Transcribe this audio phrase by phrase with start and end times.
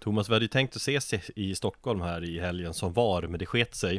[0.00, 3.38] Thomas, vi hade ju tänkt att ses i Stockholm här i helgen som var, men
[3.38, 3.96] det sket sig.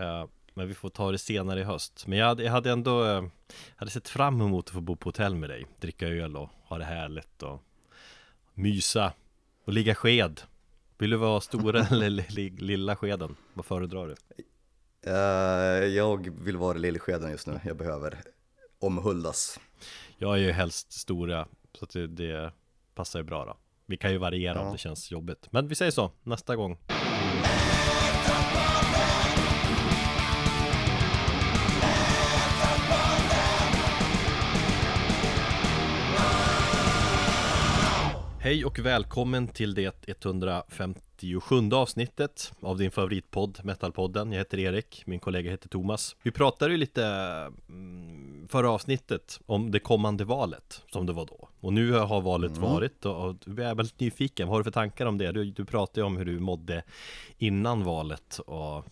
[0.00, 2.06] Uh, Men vi får ta det senare i höst.
[2.06, 3.28] Men jag hade, jag hade ändå uh,
[3.76, 6.78] hade sett fram emot att få bo på hotell med dig Dricka öl och ha
[6.78, 7.62] det härligt och
[8.54, 9.12] mysa
[9.64, 10.40] och ligga sked.
[10.98, 12.26] Vill du vara stora eller
[12.60, 13.36] lilla skeden?
[13.54, 14.14] Vad föredrar du?
[15.10, 18.18] Uh, jag vill vara lillskeden just nu, jag behöver
[18.78, 19.60] omhuldas.
[20.18, 22.52] Jag är ju helst stora, så det, det
[22.94, 23.56] passar ju bra då
[23.90, 24.66] Vi kan ju variera ja.
[24.66, 26.78] om det känns jobbigt Men vi säger så, nästa gång
[38.40, 40.06] Hej och välkommen till det
[41.22, 44.32] 157 avsnittet av din favoritpodd Metalpodden.
[44.32, 46.16] Jag heter Erik, min kollega heter Thomas.
[46.22, 47.04] Vi pratade ju lite
[47.68, 51.48] mm, förra avsnittet om det kommande valet som det var då.
[51.60, 52.62] Och nu har valet mm.
[52.62, 54.48] varit och vi är väldigt nyfiken.
[54.48, 55.32] Vad har du för tankar om det?
[55.32, 56.82] Du, du pratade ju om hur du mådde
[57.38, 58.84] innan valet och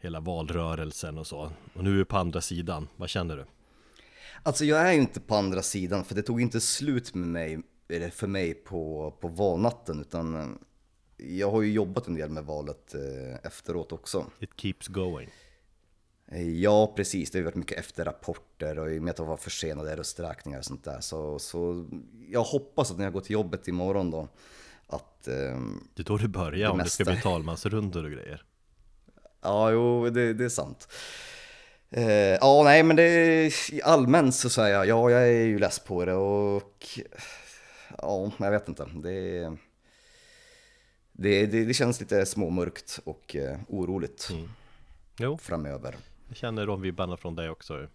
[0.00, 1.50] hela valrörelsen och så.
[1.74, 2.88] Och nu är du på andra sidan.
[2.96, 3.44] Vad känner du?
[4.42, 7.62] Alltså jag är ju inte på andra sidan för det tog inte slut med mig
[8.12, 10.46] för mig på, på valnatten utan eh,
[11.28, 14.26] jag har ju jobbat en del med valet eh, efteråt också.
[14.38, 15.30] It keeps going.
[16.26, 17.30] Eh, ja, precis.
[17.30, 20.64] Det har varit mycket efterrapporter och i och med att det var försenade rösträkningar och
[20.64, 21.00] sånt där.
[21.00, 21.86] Så, så
[22.28, 24.28] jag hoppas att när jag går till jobbet imorgon då
[24.86, 25.28] att...
[25.28, 25.60] Eh,
[25.94, 26.84] det är då du börjar om mesta...
[26.84, 28.44] det ska bli talmansrundor och grejer.
[29.42, 30.88] Ja, jo, det, det är sant.
[31.90, 33.52] Eh, ja, nej, men det
[33.84, 37.00] allmänt så säger jag, ja, jag är ju less på det och
[37.98, 38.84] ja, jag vet inte.
[38.84, 39.56] Det,
[41.12, 44.48] det, det, det känns lite småmörkt och eh, oroligt mm.
[45.18, 45.38] jo.
[45.38, 45.96] framöver.
[46.28, 47.86] Jag känner de vibbarna från dig också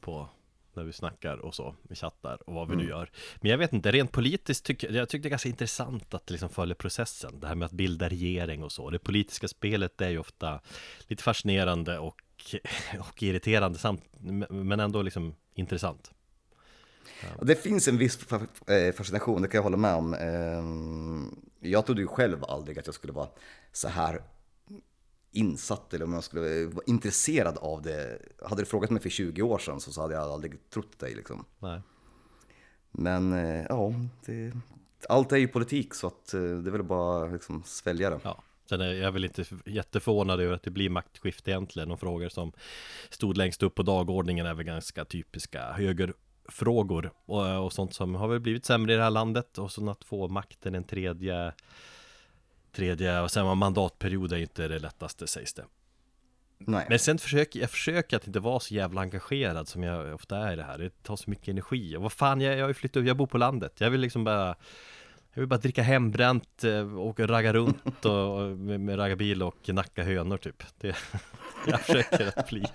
[0.00, 0.28] på
[0.76, 2.84] när vi snackar och så, vi chattar och vad vi mm.
[2.84, 3.10] nu gör.
[3.40, 6.48] Men jag vet inte, rent politiskt tycker jag tycker det är ganska intressant att liksom
[6.48, 7.40] följa processen.
[7.40, 8.90] Det här med att bilda regering och så.
[8.90, 10.60] Det politiska spelet är ju ofta
[11.06, 12.22] lite fascinerande och,
[13.00, 14.02] och irriterande samt,
[14.50, 16.10] men ändå liksom intressant.
[17.22, 17.44] Ja.
[17.44, 20.14] Det finns en viss eh, fascination, det kan jag hålla med om.
[21.70, 23.28] Jag trodde ju själv aldrig att jag skulle vara
[23.72, 24.22] så här
[25.32, 28.18] insatt eller om jag skulle vara intresserad av det.
[28.42, 31.44] Hade du frågat mig för 20 år sedan så hade jag aldrig trott dig liksom.
[31.58, 31.80] Nej.
[32.90, 33.92] Men eh, ja,
[34.26, 34.52] det,
[35.08, 38.20] allt är ju politik så att eh, det är väl bara liksom svälja det.
[38.22, 38.42] Ja.
[38.68, 42.52] Sen är jag väl inte jätteförvånad över att det blir maktskifte egentligen och frågor som
[43.10, 46.14] stod längst upp på dagordningen är väl ganska typiska höger
[46.48, 49.90] frågor och, och sånt som har väl blivit sämre i det här landet och så
[49.90, 51.52] att få makten en tredje
[52.72, 55.64] tredje och sen mandatperiod är inte det lättaste sägs det.
[56.58, 56.86] Nej.
[56.88, 60.52] Men sen försöker jag försöker att inte vara så jävla engagerad som jag ofta är
[60.52, 60.78] i det här.
[60.78, 61.96] Det tar så mycket energi.
[61.96, 63.72] Och vad fan jag, jag har ju flyttat jag bor på landet.
[63.80, 64.54] Jag vill liksom bara
[65.32, 69.68] Jag vill bara dricka hembränt eh, och ragga runt och, och med, med raggarbil och
[69.68, 70.62] nacka hönor typ.
[70.80, 70.96] Det,
[71.66, 72.66] Jag försöker att bli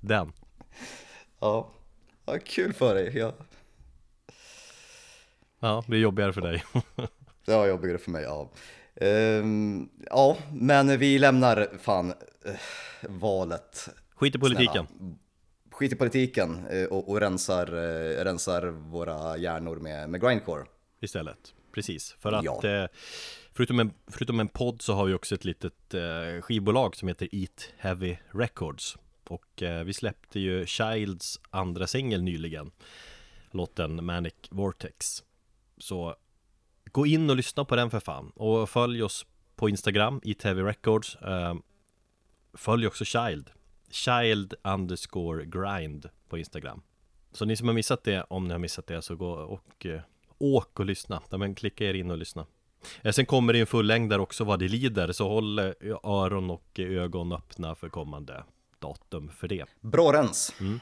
[0.00, 0.32] den.
[1.40, 1.70] Ja
[2.24, 3.18] Ja, kul för dig.
[3.18, 3.34] Ja,
[5.60, 6.64] ja det är jobbigare för dig.
[7.44, 8.50] ja, jobbigare för mig, ja.
[8.94, 12.54] Um, ja, men vi lämnar fan uh,
[13.08, 13.88] valet.
[14.14, 14.86] Skit i politiken.
[14.86, 15.14] Snälla.
[15.70, 20.64] Skit i politiken uh, och, och rensar, uh, rensar våra hjärnor med, med grindcore.
[21.00, 22.16] Istället, precis.
[22.20, 22.88] För att ja.
[23.52, 25.94] förutom, en, förutom en podd så har vi också ett litet
[26.40, 28.96] skivbolag som heter Eat Heavy Records.
[29.32, 32.70] Och eh, vi släppte ju Childs andra singel nyligen.
[33.50, 35.24] Låten Manic Vortex.
[35.78, 36.16] Så
[36.92, 38.30] Gå in och lyssna på den för fan.
[38.34, 39.26] Och följ oss
[39.56, 41.16] på Instagram i TV Records.
[41.16, 41.54] Eh,
[42.54, 43.50] Följ också Child.
[43.90, 46.82] Child underscore grind på Instagram.
[47.32, 50.00] Så ni som har missat det, om ni har missat det så gå och eh,
[50.38, 51.22] åk och lyssna.
[51.30, 52.46] Ja Men klicka er in och lyssna.
[53.02, 55.12] Eh, Sen kommer det en fullängd där också vad det lider.
[55.12, 55.72] Så håll eh,
[56.04, 58.44] öron och eh, ögon öppna för kommande
[58.82, 59.64] datum för det.
[59.80, 60.54] Bra rens!
[60.60, 60.80] Mm.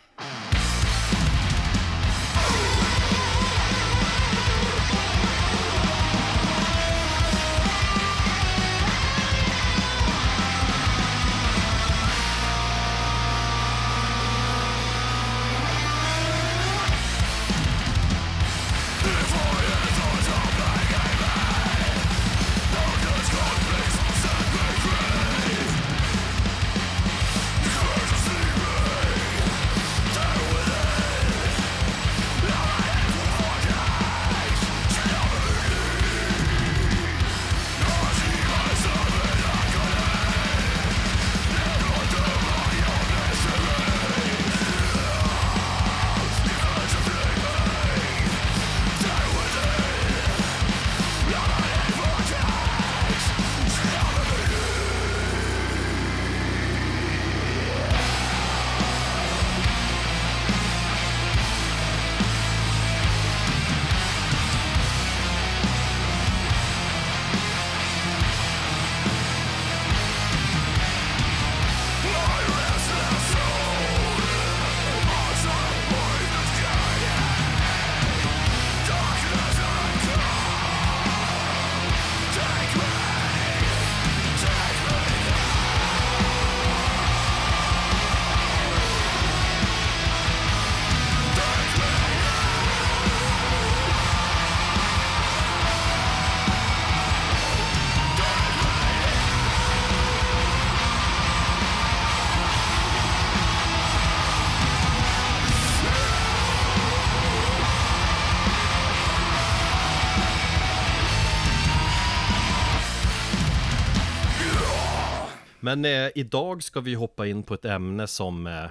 [115.71, 118.67] Men eh, idag ska vi hoppa in på ett ämne som eh,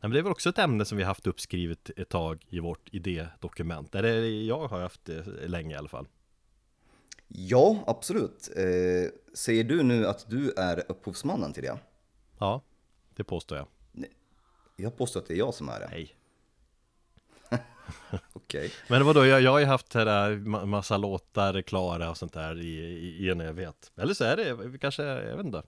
[0.00, 2.88] men det är väl också ett ämne som vi haft uppskrivet ett tag i vårt
[2.94, 3.94] idédokument.
[3.94, 6.08] Eller jag har haft det länge i alla fall.
[7.28, 8.50] Ja, absolut.
[8.56, 8.64] Eh,
[9.34, 11.78] säger du nu att du är upphovsmannen till det?
[12.38, 12.62] Ja,
[13.16, 13.66] det påstår jag.
[13.92, 14.10] Nej,
[14.76, 15.88] jag påstår att det är jag som är det.
[15.90, 16.16] Nej.
[18.32, 18.66] Okej.
[18.66, 18.70] Okay.
[18.88, 20.36] Men vadå, jag, jag har ju haft där
[20.66, 23.92] massa låtar klara och sånt där i, i, i en evighet.
[23.96, 25.62] Eller så är det kanske, jag vet inte.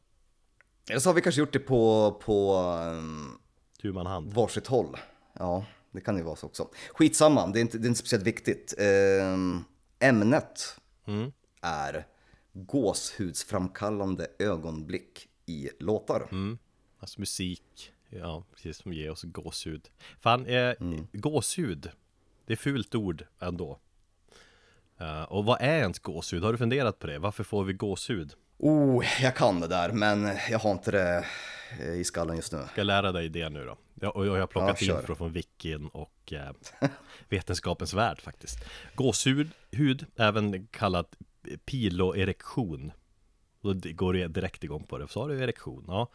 [0.88, 2.56] Eller så har vi kanske gjort det på, på
[2.98, 3.38] um,
[3.82, 4.32] tu man hand.
[4.32, 4.96] varsitt håll.
[5.32, 6.68] Ja, det kan ju vara så också.
[6.94, 8.74] Skitsamma, det är inte, det är inte speciellt viktigt.
[8.78, 9.64] Um,
[9.98, 11.32] ämnet mm.
[11.60, 12.06] är
[12.52, 16.28] gåshudsframkallande ögonblick i låtar.
[16.30, 16.58] Mm.
[16.98, 19.88] Alltså musik, ja, precis som ger oss gåshud.
[20.20, 21.06] Fan, eh, mm.
[21.12, 21.90] gåshud,
[22.46, 23.78] det är fult ord ändå.
[25.00, 26.42] Uh, och vad är ens gåshud?
[26.42, 27.18] Har du funderat på det?
[27.18, 28.34] Varför får vi gåshud?
[28.58, 31.24] Oh, jag kan det där, men jag har inte det
[31.80, 32.58] eh, i skallen just nu.
[32.58, 33.76] Ska jag lära dig det nu då?
[34.00, 36.50] Jag, och jag har plockat ja, info från Wikin och eh,
[37.28, 38.58] Vetenskapens Värld faktiskt.
[38.94, 41.16] Gåshud, hud, även kallat
[41.64, 42.92] piloerektion.
[43.60, 45.08] Då går det direkt igång på det.
[45.08, 45.84] Så har du erektion.
[45.88, 46.08] Ja.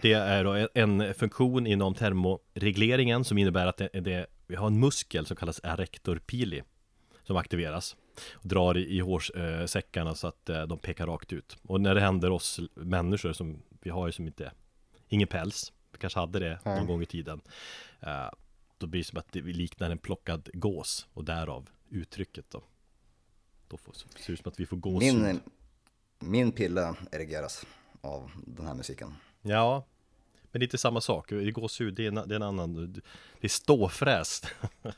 [0.00, 4.80] Det är då en funktion inom termoregleringen som innebär att det, det, vi har en
[4.80, 6.62] muskel som kallas erector pili
[7.22, 7.96] som aktiveras
[8.32, 11.56] och drar i, i hårsäckarna så att eh, de pekar rakt ut.
[11.62, 14.52] Och när det händer oss människor som vi har ju som inte
[15.08, 16.86] ingen päls, vi kanske hade det någon mm.
[16.86, 17.40] gång i tiden.
[18.00, 18.28] Eh,
[18.78, 22.62] då blir det som att det liknar en plockad gås och därav uttrycket då.
[23.68, 25.14] Då får, ser det ut som att vi får gåshud.
[25.14, 25.40] Min,
[26.18, 27.66] min pille erigeras
[28.00, 29.14] av den här musiken.
[29.42, 29.84] Ja,
[30.52, 31.30] men det är inte samma sak.
[31.30, 32.92] Gåshud, det är en, det är en annan,
[33.40, 34.42] det är ståfräs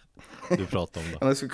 [0.51, 1.49] du pratar om då.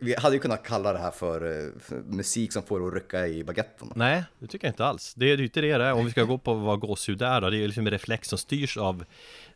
[0.00, 3.44] Vi hade ju kunnat kalla det här för, för musik som får att rycka i
[3.44, 3.92] baguetten.
[3.94, 5.14] Nej, det tycker jag inte alls.
[5.14, 5.92] Det är ju inte det det är.
[5.92, 8.38] Om vi ska gå på vad gåshud är då, det är liksom en reflex som
[8.38, 9.04] styrs av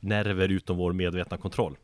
[0.01, 1.77] nerver utom vår medvetna kontroll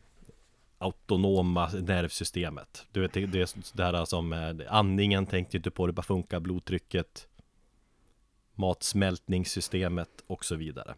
[0.79, 2.87] autonoma nervsystemet.
[2.93, 6.41] Du vet, det, det är sådär som eh, andningen tänkte inte på, det bara funkar,
[6.41, 7.29] blodtrycket,
[8.55, 10.94] matsmältningssystemet och så vidare.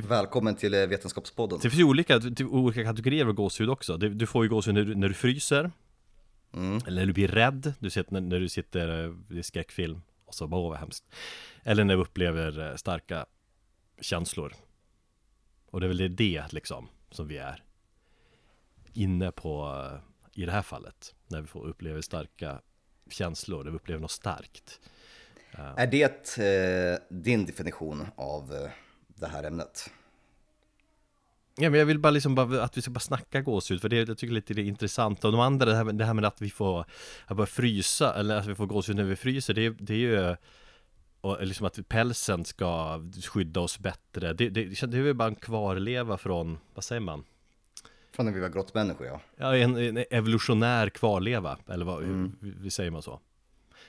[0.00, 1.58] Välkommen till eh, Vetenskapspodden.
[1.62, 2.20] Det finns ju olika,
[2.50, 3.96] olika kategorier av gåshud också.
[3.96, 5.70] Du får ju gåshud när du, när du fryser,
[6.54, 6.80] mm.
[6.86, 10.34] eller när du blir rädd, du ser när, när du sitter eh, i skräckfilm och
[10.34, 11.04] så bara åh vad hemskt.
[11.62, 13.26] Eller när du upplever starka
[14.00, 14.54] känslor.
[15.70, 17.62] Och det är väl det liksom som vi är
[18.92, 19.82] inne på
[20.32, 21.14] i det här fallet.
[21.28, 22.60] När vi får uppleva starka
[23.10, 24.80] känslor, när vi upplever något starkt.
[25.76, 28.70] Är det eh, din definition av eh,
[29.16, 29.90] det här ämnet?
[31.58, 33.96] Ja, men jag vill bara liksom bara, att vi ska bara snacka gåshud, för det
[33.96, 35.24] jag tycker jag är lite intressant.
[35.24, 36.84] Och de andra, det här, med, det här med att vi får
[37.26, 40.36] att bara frysa, eller att vi får gåshud när vi fryser, det, det är ju
[41.26, 43.00] och liksom att pälsen ska
[43.32, 44.32] skydda oss bättre.
[44.32, 47.24] Det, det, det är väl bara en kvarleva från, vad säger man?
[48.12, 49.20] Från när vi var grottmänniskor ja.
[49.36, 52.36] Ja, en, en evolutionär kvarleva, eller vad, mm.
[52.40, 53.20] vi, säger man så?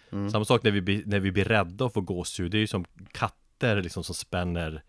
[0.09, 0.31] Mm.
[0.31, 2.85] Samma sak när vi, när vi blir rädda och får gåshud, det är ju som
[3.11, 4.83] katter liksom som spänner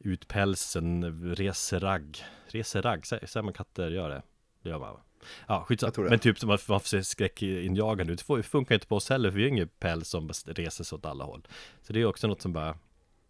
[0.00, 1.04] ut pälsen,
[1.34, 4.22] reser ragg, reser ragg, säger man katter gör det?
[4.62, 5.00] Det gör man va?
[5.48, 6.08] Ja, skitsamma.
[6.08, 9.36] Men typ som man får se skräckinjagande ut, det funkar inte på oss heller, för
[9.36, 11.48] vi har ingen päls som reser sig åt alla håll.
[11.82, 12.78] Så det är också något som bara,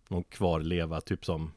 [0.08, 1.52] någon kvarleva, typ som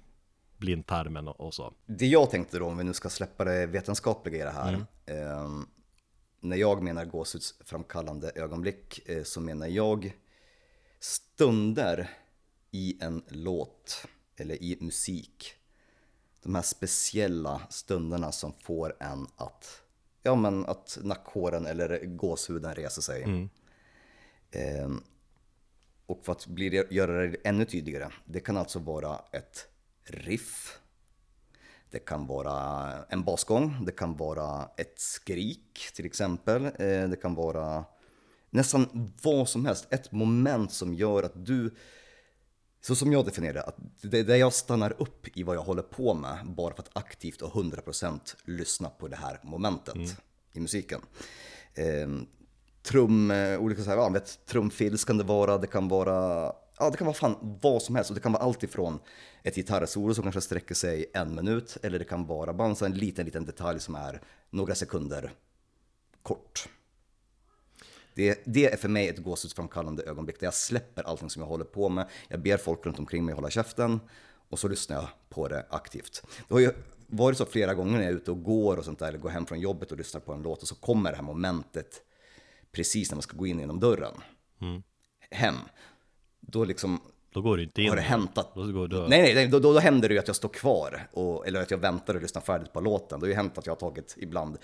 [0.58, 1.74] blindtarmen och, så.
[1.86, 4.74] Det jag tänkte då, om vi nu ska släppa det vetenskapliga i det här.
[4.74, 4.82] Mm.
[5.06, 5.50] Eh,
[6.40, 10.14] när jag menar gåshudsframkallande ögonblick eh, så menar jag
[11.00, 12.10] stunder
[12.72, 15.54] i en låt eller i musik.
[16.44, 19.82] De här speciella stunderna som får en att,
[20.24, 23.24] ja men att nackhåren eller gåshuden reser sig.
[23.24, 23.50] Mm.
[24.52, 24.90] Eh,
[26.06, 29.68] och för att bli göra det ännu tydligare, det kan alltså vara ett
[30.04, 30.80] riff.
[31.90, 36.66] Det kan vara en basgång, det kan vara ett skrik till exempel.
[36.66, 37.86] Eh, det kan vara
[38.50, 41.76] nästan vad som helst, ett moment som gör att du,
[42.86, 45.62] så som jag definierar det, att det är där jag stannar upp i vad jag
[45.62, 50.10] håller på med bara för att aktivt och 100% lyssna på det här momentet mm.
[50.54, 51.02] i musiken.
[51.74, 52.08] Eh,
[52.84, 56.98] trum, olika så här, ja, vet, trumfills kan det vara, det kan vara ja, det
[56.98, 59.00] kan vara fan vad som helst och det kan vara allt ifrån
[59.44, 63.26] ett gitarrsolo som kanske sträcker sig en minut eller det kan vara bara en liten,
[63.26, 65.32] liten detalj som är några sekunder
[66.22, 66.70] kort.
[68.14, 71.66] Det, det är för mig ett gåshudsframkallande ögonblick där jag släpper allting som jag håller
[71.66, 72.08] på med.
[72.28, 74.00] Jag ber folk runt omkring mig hålla käften
[74.50, 76.24] och så lyssnar jag på det aktivt.
[76.48, 76.72] Det har ju
[77.08, 79.30] varit så flera gånger när jag är ute och går och sånt där, eller går
[79.30, 82.02] hem från jobbet och lyssnar på en låt och så kommer det här momentet
[82.72, 84.14] precis när man ska gå in genom dörren.
[84.62, 84.84] Mm.
[85.32, 85.56] Hem
[86.40, 87.02] då liksom
[87.34, 87.90] Då går du inte in.
[87.90, 88.56] Har det hänt att...
[88.56, 88.62] Då.
[88.62, 91.62] Nej, nej, nej då, då, då händer det ju att jag står kvar, och, eller
[91.62, 93.20] att jag väntar och lyssnar färdigt på låten.
[93.20, 94.58] Det har ju hänt att jag har tagit ibland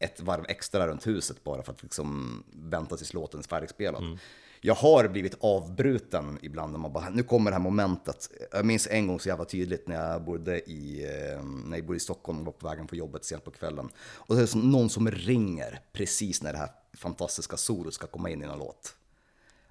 [0.00, 4.02] ett varv extra runt huset bara för att liksom vänta tills låten är färdigspelad.
[4.02, 4.18] Mm.
[4.60, 8.30] Jag har blivit avbruten ibland när man bara, nu kommer det här momentet.
[8.52, 11.96] Jag minns en gång så jävla tydligt när jag bodde i, eh, när jag bodde
[11.96, 13.88] i Stockholm och var på vägen på jobbet sent på kvällen.
[13.98, 18.42] Och det är någon som ringer precis när det här fantastiska solot ska komma in
[18.42, 18.94] i en låt.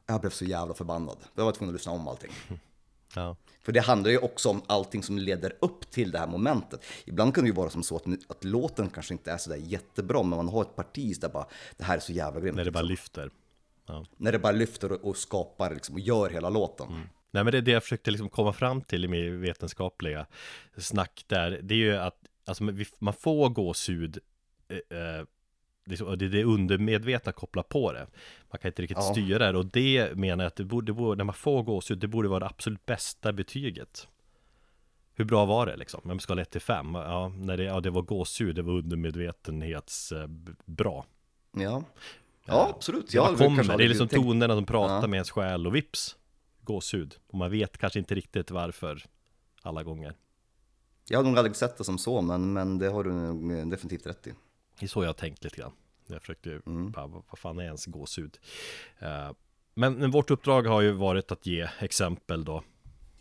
[0.06, 1.18] Jag blev så jävla förbannad.
[1.36, 2.32] Jag var tvungen att lyssna om allting.
[3.16, 3.36] Ja.
[3.62, 6.86] För det handlar ju också om allting som leder upp till det här momentet.
[7.06, 10.24] Ibland kan det ju vara som så att, att låten kanske inte är sådär jättebra,
[10.24, 11.48] men man har ett parti där bara,
[11.78, 12.56] det här är så jävla grymt.
[12.58, 13.32] När det bara lyfter.
[13.86, 14.06] Ja.
[14.18, 16.88] När det bara lyfter och, och skapar liksom, och gör hela låten.
[16.88, 17.01] Mm.
[17.32, 20.25] Nej men det är det jag försökte liksom komma fram till i min vetenskapliga
[20.78, 21.60] snack där.
[21.63, 22.63] Det är ju att alltså,
[23.00, 24.20] man får gåshud
[24.70, 25.25] eh, eh
[25.89, 28.08] liksom, det är det undermedvetna kopplar på det.
[28.51, 29.12] Man kan inte riktigt ja.
[29.12, 31.98] styra det och det menar jag att det borde, det borde, när man får gåshud,
[31.98, 34.08] det borde vara det absolut bästa betyget.
[35.13, 36.01] Hur bra var det liksom?
[36.03, 36.96] Vem ska ha 1 till 5?
[36.96, 41.03] Ja, när det, ja, det var gåshud, det var undermedvetenhetsbra.
[41.58, 41.84] Eh, ja.
[42.46, 43.13] Ja, absolut.
[43.13, 44.25] Ja, kommer, det är liksom tänkt...
[44.25, 45.08] tonerna som pratar ja.
[45.08, 46.15] med ens själ och vips
[46.62, 47.15] Gåshud.
[47.27, 49.03] Och man vet kanske inte riktigt varför
[49.62, 50.15] alla gånger.
[51.10, 54.27] Jag har nog aldrig sett det som så, men, men det har du definitivt rätt
[54.27, 54.34] i.
[54.79, 55.72] Det är så jag har tänkt lite grann.
[56.10, 56.92] Jag försökte, mm.
[56.92, 58.38] bara, vad fan är ens gåshud?
[59.04, 59.32] Uh,
[59.74, 62.63] men vårt uppdrag har ju varit att ge exempel då.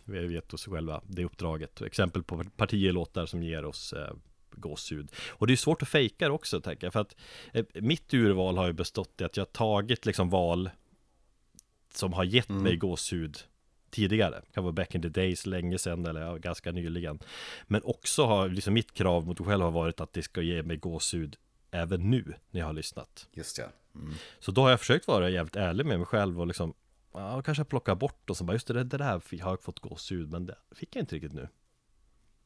[0.04, 1.82] Vi har gett oss själva det uppdraget.
[1.82, 4.10] Exempel på partier låtar som ger oss uh,
[4.50, 5.10] gåshud.
[5.28, 6.92] Och det är svårt att fejka det också, tänker jag.
[6.92, 7.16] För att
[7.56, 10.70] uh, mitt urval har ju bestått i att jag tagit liksom val
[11.94, 12.62] som har gett mm.
[12.62, 13.38] mig gåshud
[13.90, 14.40] tidigare.
[14.46, 17.18] Det kan vara back in the days, länge sedan eller ja, ganska nyligen.
[17.66, 20.62] Men också har liksom mitt krav mot mig själv har varit att det ska ge
[20.62, 21.36] mig gåshud
[21.70, 23.28] även nu när jag har lyssnat.
[23.32, 23.70] Just det.
[23.94, 24.14] Mm.
[24.38, 26.74] Så då har jag försökt vara jävligt ärlig med mig själv och liksom
[27.12, 30.30] Ja, kanske plocka bort och så bara just det, det där har jag fått gåshud
[30.30, 31.48] men det fick jag inte riktigt nu.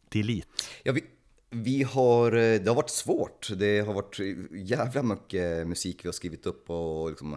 [0.08, 0.48] Delete.
[0.82, 1.04] Ja, vi,
[1.50, 3.48] vi har, eh, det har varit svårt.
[3.56, 4.18] Det har varit
[4.50, 7.36] jävla mycket musik vi har skrivit upp och liksom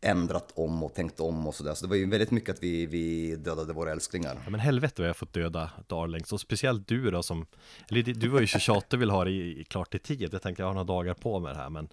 [0.00, 1.74] ändrat om och tänkt om och sådär.
[1.74, 4.40] Så det var ju väldigt mycket att vi, vi dödade våra älsklingar.
[4.44, 7.46] Ja, men helvete vad jag fått döda Darlings och speciellt du då som,
[7.90, 10.28] eller du var ju så tjatig och vill ha det i, klart i tid.
[10.32, 11.88] Jag tänkte jag har några dagar på mig det här men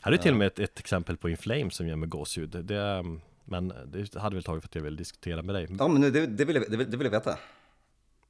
[0.00, 2.50] här är till och med ett, ett exempel på Inflame som ger mig gåshud.
[2.50, 3.04] Det,
[3.44, 5.66] men det hade väl tagit för att jag vill diskutera med dig.
[5.78, 7.38] Ja men det, det, vill, jag, det, det vill jag veta.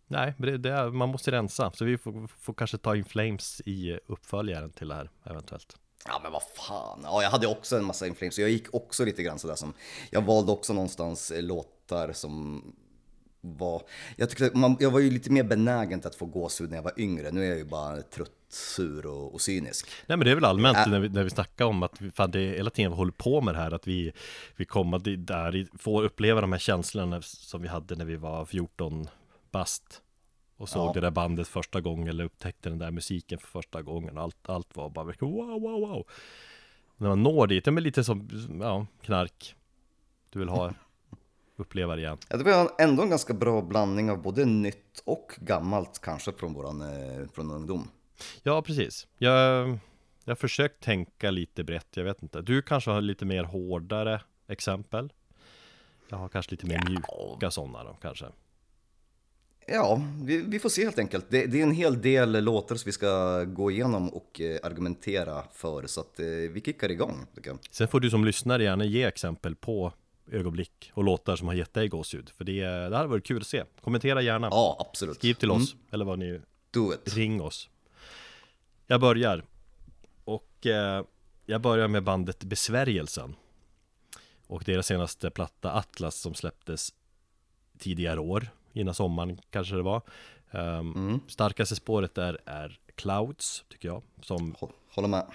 [0.07, 1.73] Nej, det, det, man måste rensa.
[1.75, 5.77] Så vi får, får kanske ta Inflames i uppföljaren till det här eventuellt.
[6.05, 9.05] Ja men vad fan, ja, jag hade också en massa inflames, så jag gick också
[9.05, 9.73] lite grann sådär som,
[10.11, 12.63] jag valde också någonstans eh, låtar som
[13.41, 13.83] var,
[14.17, 16.83] jag tyckte, man, jag var ju lite mer benägen till att få gåshud när jag
[16.83, 19.89] var yngre, nu är jag ju bara trött, sur och, och cynisk.
[20.07, 22.11] Nej men det är väl allmänt äh, när, vi, när vi snackar om att vi,
[22.11, 24.13] fan, det är hela tiden vi håller på med det här, att vi,
[24.57, 29.09] vi kommer där, får uppleva de här känslorna som vi hade när vi var 14
[29.51, 30.03] bast
[30.61, 30.93] och såg ja.
[30.93, 34.19] det där bandet första gången eller upptäckte den där musiken för första gången.
[34.19, 36.07] Allt, allt var bara wow, wow, wow.
[36.97, 38.29] När man når dit, det är lite som
[38.61, 39.55] ja, knark.
[40.31, 40.75] Du vill ha,
[41.57, 42.19] uppleva det igen.
[42.29, 46.55] Ja, det var ändå en ganska bra blandning av både nytt och gammalt kanske från
[46.55, 47.89] våran eh, från ungdom.
[48.43, 49.07] Ja, precis.
[49.19, 49.69] Jag,
[50.25, 52.43] jag har försökt tänka lite brett, jag vet inte.
[52.43, 55.13] Du kanske har lite mer hårdare exempel.
[56.09, 56.91] Jag har kanske lite mer ja.
[56.91, 58.27] mjuka sådana då kanske.
[59.67, 61.27] Ja, vi, vi, får se helt enkelt.
[61.29, 65.45] Det, det, är en hel del låtar som vi ska gå igenom och eh, argumentera
[65.53, 67.27] för, så att eh, vi kickar igång.
[67.71, 69.93] Sen får du som lyssnare gärna ge exempel på
[70.33, 72.31] ögonblick och låtar som har gett dig gåshud.
[72.37, 73.65] För det, det hade varit kul att se.
[73.81, 74.49] Kommentera gärna.
[74.51, 75.17] Ja, absolut.
[75.17, 75.85] Skriv till oss, mm.
[75.91, 76.41] eller vad ni...
[76.71, 77.15] Do it.
[77.15, 77.69] Ring oss.
[78.87, 79.45] Jag börjar.
[80.25, 81.05] Och eh,
[81.47, 83.35] jag börjar med bandet Besvärjelsen.
[84.47, 86.95] Och deras senaste platta Atlas som släpptes
[87.79, 90.03] tidigare år innan sommaren kanske det var.
[90.51, 91.21] Um, mm.
[91.29, 94.03] Starkaste spåret där är Clouds, tycker jag.
[94.23, 94.55] Som,
[94.95, 95.27] Håller med.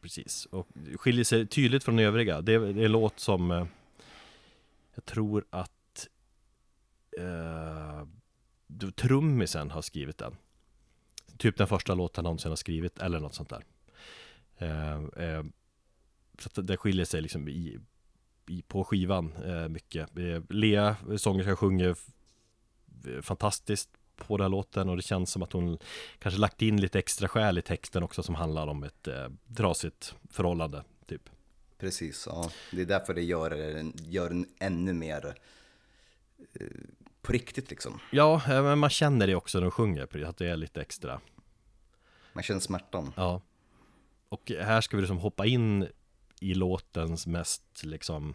[0.00, 2.40] Precis, och skiljer sig tydligt från övriga.
[2.40, 3.66] Det är, det är en låt som uh,
[4.94, 6.08] jag tror att
[7.20, 8.04] uh,
[8.90, 10.36] trummisen har skrivit den.
[11.38, 13.64] Typ den första låten han någonsin har skrivit, eller något sånt där.
[14.62, 15.44] Uh, uh,
[16.38, 17.78] så det skiljer sig liksom i,
[18.46, 19.32] i på skivan
[19.68, 20.08] mycket.
[20.48, 21.96] Lea, sångerska, sjunger
[23.22, 25.78] fantastiskt på den här låten och det känns som att hon
[26.18, 30.14] kanske lagt in lite extra skäl i texten också som handlar om ett eh, trasigt
[30.30, 31.30] förhållande typ.
[31.78, 32.50] Precis, ja.
[32.70, 35.34] Det är därför det gör, gör den ännu mer
[36.60, 36.66] eh,
[37.22, 38.00] på riktigt liksom.
[38.10, 41.20] Ja, eh, men man känner det också när de sjunger, att det är lite extra.
[42.32, 43.12] Man känner smärtan.
[43.16, 43.42] Ja.
[44.28, 45.88] Och här ska vi liksom hoppa in
[46.40, 48.34] i låtens mest liksom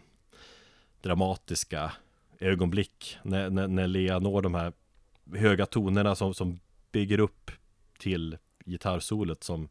[1.00, 1.92] dramatiska
[2.40, 4.72] ögonblick när, när, när Lea når de här
[5.34, 6.60] höga tonerna som, som
[6.92, 7.50] bygger upp
[7.98, 9.68] till gitarrsolet som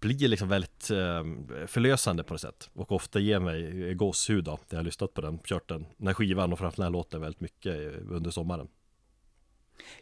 [0.00, 1.24] blir liksom väldigt eh,
[1.66, 5.20] förlösande på något sätt och ofta ger mig gåshud då, när jag har lyssnat på
[5.20, 7.76] den, kört den, den här skivan och framförallt den här låten väldigt mycket
[8.10, 8.68] under sommaren.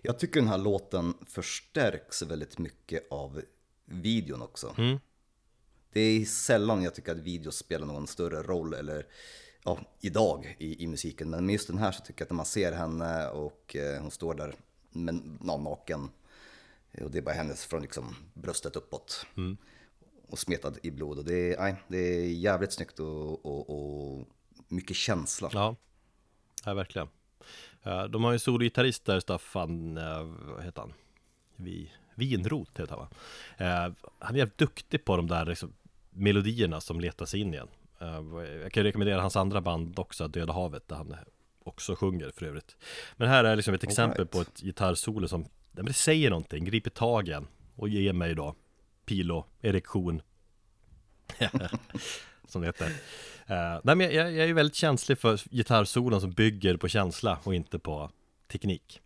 [0.02, 3.42] Jag tycker den här låten förstärks väldigt mycket av
[3.84, 4.74] videon också.
[4.78, 4.98] Mm.
[5.92, 9.06] Det är sällan jag tycker att video spelar någon större roll eller
[9.64, 11.30] ja, idag i, i musiken.
[11.30, 14.10] Men just den här så tycker jag att när man ser henne och eh, hon
[14.10, 14.54] står där
[14.90, 16.10] med, ja, naken
[17.02, 19.26] och det är bara hennes från liksom bröstet uppåt.
[19.36, 19.56] Mm.
[20.28, 21.18] Och smetad i blod.
[21.18, 24.28] Och det är, nej, det är jävligt snyggt och, och, och
[24.68, 25.50] mycket känsla.
[25.52, 25.76] Ja,
[26.64, 27.08] ja verkligen.
[28.10, 30.92] De har ju en sologitarrist där, Staffan, eh, vad heter han?
[31.56, 33.08] Vi, Vinrot heter han va?
[33.58, 35.72] Eh, han är jävligt duktig på de där liksom,
[36.10, 37.68] melodierna som letar sig in igen.
[38.04, 41.16] Eh, jag kan rekommendera hans andra band också, Döda havet, där han
[41.64, 42.76] också sjunger för övrigt.
[43.16, 44.30] Men här är liksom ett exempel right.
[44.30, 48.54] på ett gitarrsolo som det säger någonting, griper tag igen och ger mig då
[49.04, 50.22] pilo, erektion.
[52.48, 52.86] som det heter.
[52.86, 57.54] Uh, nej, men jag, jag, är väldigt känslig för gitarrsolon som bygger på känsla och
[57.54, 58.10] inte på
[58.48, 59.00] teknik.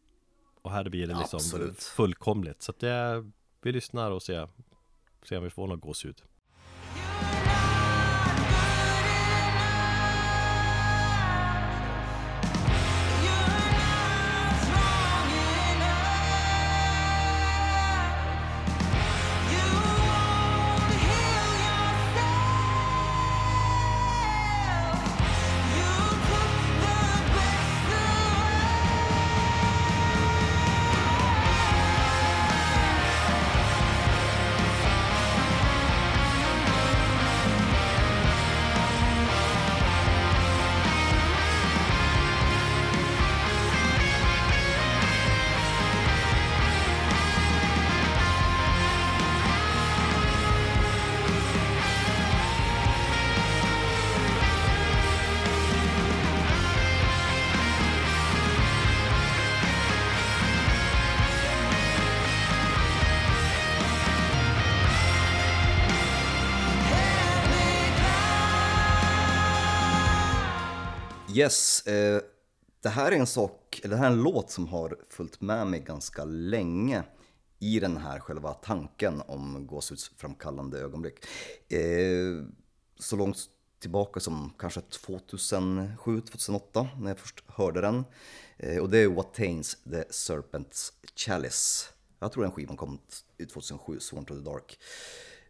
[0.62, 1.82] Och här blir det liksom Absolut.
[1.82, 2.62] fullkomligt.
[2.62, 3.32] Så att jag,
[3.62, 4.48] vi lyssnar och ser,
[5.22, 6.22] ser om vi får något gåshud.
[71.38, 72.22] Yes, eh,
[72.83, 75.66] det här är en sak, eller det här är en låt som har följt med
[75.66, 77.03] mig ganska länge
[77.59, 81.14] i den här själva tanken om gåshudsframkallande ögonblick.
[81.72, 82.44] Eh,
[82.98, 83.38] så långt
[83.81, 88.05] tillbaka som kanske 2007-2008 när jag först hörde den.
[88.57, 91.87] Eh, och det är What Tains the Serpent's Chalice.
[92.18, 92.98] Jag tror den skivan kom
[93.38, 94.79] ut 2007, Sworn to the Dark.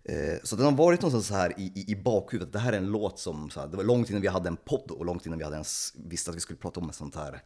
[0.09, 2.53] Eh, så den har varit någonstans så här i, i, i bakhuvudet.
[2.53, 4.57] Det här är en låt som, så här, det var långt innan vi hade en
[4.57, 7.15] podd och långt innan vi hade ens visste att vi skulle prata om ett sånt
[7.15, 7.43] här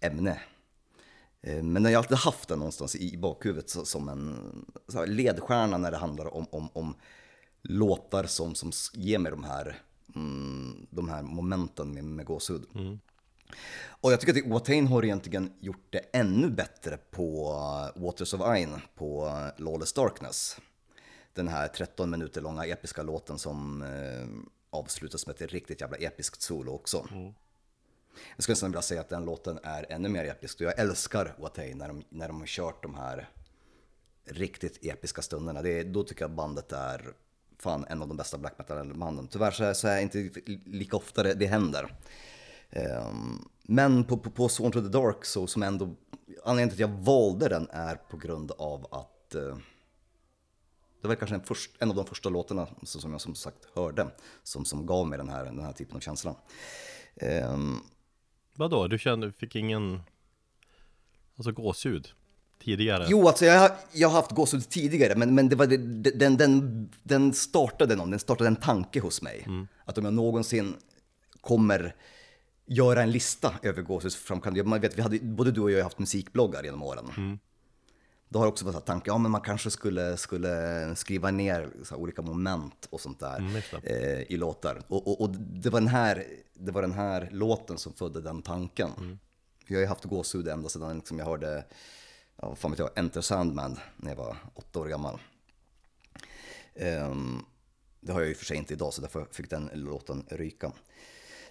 [0.00, 0.40] ämne.
[1.42, 4.36] Eh, men jag har alltid haft den någonstans i, bakhuvudet som en
[4.88, 6.94] så här, ledstjärna när det handlar om, om, om
[7.62, 9.82] låtar som, som ger mig de här,
[10.14, 12.64] mm, de här momenten med, med gåshud.
[12.74, 12.98] Mm.
[13.84, 17.54] Och jag tycker att Watain har egentligen gjort det ännu bättre på
[17.96, 20.56] Waters of Ain på Lawless Darkness
[21.34, 26.42] den här 13 minuter långa episka låten som eh, avslutas med ett riktigt jävla episkt
[26.42, 27.06] solo också.
[27.12, 27.34] Mm.
[28.36, 31.34] Jag skulle nästan vilja säga att den låten är ännu mer episk och jag älskar
[31.38, 33.28] Watay när de, när de har kört de här
[34.24, 35.62] riktigt episka stunderna.
[35.62, 37.14] Det, då tycker jag bandet är
[37.58, 39.28] fan en av de bästa black metal-banden.
[39.28, 40.30] Tyvärr så är, så är inte
[40.64, 41.94] lika ofta det, det händer.
[42.70, 45.94] Um, men på, på, på Sworn to the Dark så som ändå,
[46.44, 49.56] anledningen till att jag valde den är på grund av att uh,
[51.02, 54.06] det var kanske en, först, en, av de första låtarna som jag som sagt hörde,
[54.42, 56.34] som, som gav mig den här, den här typen av känsla.
[57.50, 57.80] Um,
[58.54, 60.02] Vadå, du kände, du fick ingen,
[61.36, 62.08] alltså gåshud?
[62.60, 63.06] Tidigare?
[63.08, 67.32] Jo, alltså jag, jag har haft gåshud tidigare, men, men det var, den, den, den
[67.32, 69.42] startade någon, den startade en tanke hos mig.
[69.46, 69.68] Mm.
[69.84, 70.76] Att om jag någonsin
[71.40, 71.96] kommer
[72.66, 75.98] göra en lista över gåshudsframkallande, man vet, vi hade, både du och jag har haft
[75.98, 77.10] musikbloggar genom åren.
[77.16, 77.38] Mm.
[78.32, 82.22] Då har det också varit tanken, ja men man kanske skulle, skulle skriva ner olika
[82.22, 84.82] moment och sånt där mm, eh, i låtar.
[84.88, 88.42] Och, och, och, det, var den här, det var den här låten som födde den
[88.42, 88.90] tanken.
[88.98, 89.18] Mm.
[89.66, 91.64] Jag har ju haft gåshud ända sedan liksom jag hörde,
[92.36, 95.20] ja, vad fan vet jag, Enter Sandman när jag var åtta år gammal.
[96.74, 97.44] Um,
[98.00, 100.72] det har jag ju för sig inte idag så därför fick den låten ryka.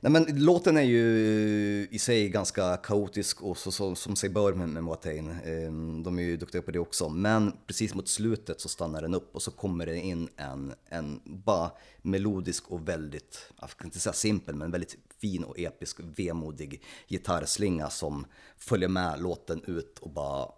[0.03, 4.53] Nej men låten är ju i sig ganska kaotisk och så, så som sig bör
[4.53, 5.29] med, med Watain.
[5.45, 7.09] Ehm, de är ju duktiga på det också.
[7.09, 11.21] Men precis mot slutet så stannar den upp och så kommer det in en, en
[11.25, 16.83] bara melodisk och väldigt, jag ska inte säga simpel, men väldigt fin och episk, vemodig
[17.07, 18.25] gitarrslinga som
[18.57, 20.51] följer med låten ut och bara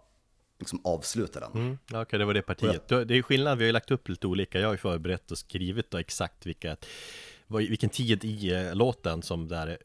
[0.58, 1.52] liksom avslutar den.
[1.52, 2.88] Mm, Okej, okay, det var det partiet.
[2.88, 4.60] Det är skillnad, vi har ju lagt upp lite olika.
[4.60, 6.76] Jag har ju förberett och skrivit då exakt vilka
[7.46, 9.78] vilken tid i eh, låten som där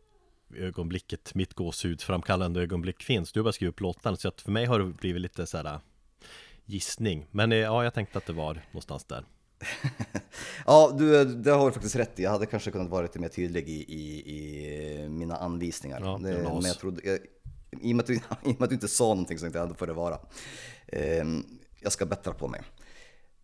[0.56, 3.32] ögonblicket, mitt gåshud framkallande ögonblick finns.
[3.32, 5.74] Du har bara skrivit upp låtarna så att för mig har det blivit lite sådär
[5.74, 5.80] eh,
[6.66, 7.28] gissning.
[7.32, 9.26] Men eh, ja, jag tänkte att det var någonstans där.
[10.66, 12.24] ja, du, det har du faktiskt rätt i.
[12.24, 16.02] Jag hade kanske kunnat vara lite mer tydlig i, i, i mina anvisningar.
[16.04, 17.20] Ja, det, men jag trodde, jag,
[17.82, 19.60] i, och med att du, I och med att du inte sa någonting så tänkte
[19.60, 20.20] jag, det får det vara.
[20.88, 21.26] Eh,
[21.80, 22.62] jag ska bättra på mig.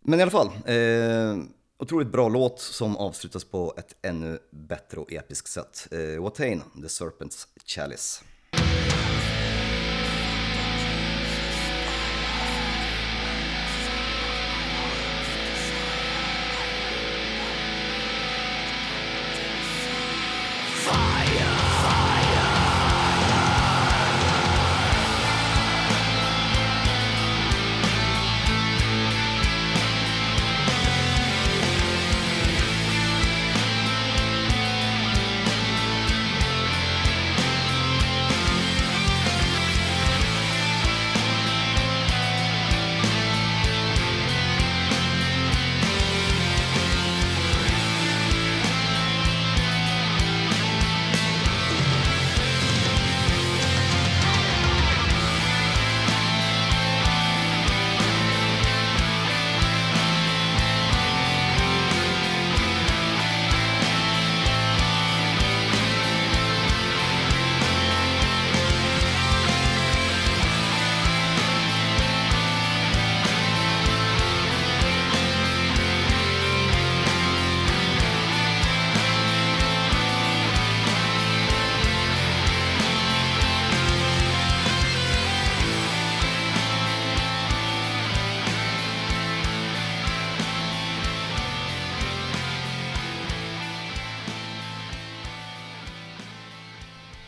[0.02, 0.48] Men i alla fall.
[0.48, 1.38] Eh,
[1.78, 5.88] Otroligt bra låt som avslutas på ett ännu bättre och episkt sätt.
[5.92, 8.24] Eh, Watain, The Serpent's Chalice.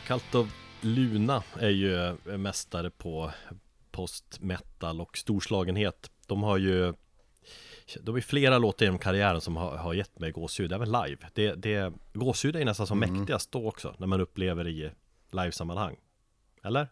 [0.08, 3.32] Cult of Luna är ju mästare på
[3.92, 6.12] post-metal och storslagenhet.
[6.28, 6.94] De har ju
[8.02, 11.18] de är flera låtar genom karriären som har, har gett mig gåshud, även live.
[11.34, 13.18] Det, det, gåshud är nästan som mm.
[13.18, 14.92] mäktigast då också, när man upplever i
[15.32, 15.96] livesammanhang.
[16.64, 16.88] Eller?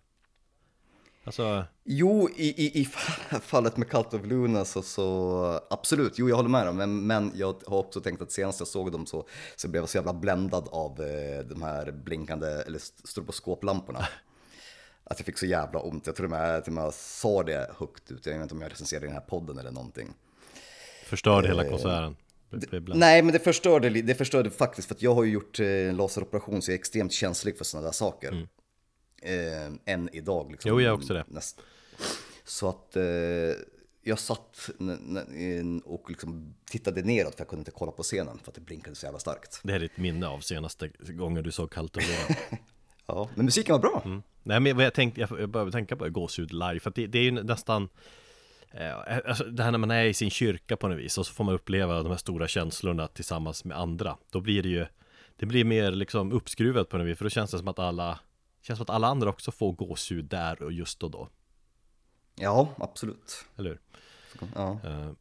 [1.25, 1.65] Alltså...
[1.83, 2.85] Jo, i, i, i
[3.41, 7.31] fallet med Cult of Luna så, så absolut, jo jag håller med dem, men, men
[7.35, 10.13] jag har också tänkt att senast jag såg dem så, så blev jag så jävla
[10.13, 13.99] bländad av eh, de här blinkande, eller stroboskoplamporna.
[15.03, 18.33] Att jag fick så jävla ont, jag tror att jag sa det högt ut, jag
[18.33, 20.13] vet inte om jag recenserade den här podden eller någonting.
[21.05, 22.15] Förstörde eh, hela konserten?
[22.85, 26.61] Nej, men det förstörde, det förstörde faktiskt för att jag har ju gjort eh, laseroperation
[26.61, 28.31] så jag är extremt känslig för sådana där saker.
[28.31, 28.47] Mm
[29.25, 30.51] eh, än idag.
[30.51, 31.25] Liksom, jo, jag också det.
[31.27, 31.61] Näst.
[32.43, 33.03] Så att eh,
[34.01, 34.69] jag satt
[35.83, 38.95] och liksom tittade neråt för jag kunde inte kolla på scenen för att det blinkade
[38.95, 39.59] så jävla starkt.
[39.63, 42.03] Det är ditt minne av senaste gången du såg Kallt och
[43.05, 44.01] Ja, men musiken var bra.
[44.05, 44.23] Mm.
[44.43, 47.23] Nej, men jag tänkte, jag började tänka på gåshud live, för att det, det är
[47.23, 47.89] ju nästan
[48.71, 51.33] eh, Alltså det här när man är i sin kyrka på något vis och så
[51.33, 54.85] får man uppleva de här stora känslorna tillsammans med andra Då blir det ju
[55.35, 58.19] Det blir mer liksom uppskruvat på något vis för då känns det som att alla
[58.65, 61.29] Känns som att alla andra också får gåshud där och just då då.
[62.35, 63.45] Ja, absolut.
[63.55, 63.79] Eller hur?
[64.55, 64.79] Ja.
[64.85, 65.11] Uh,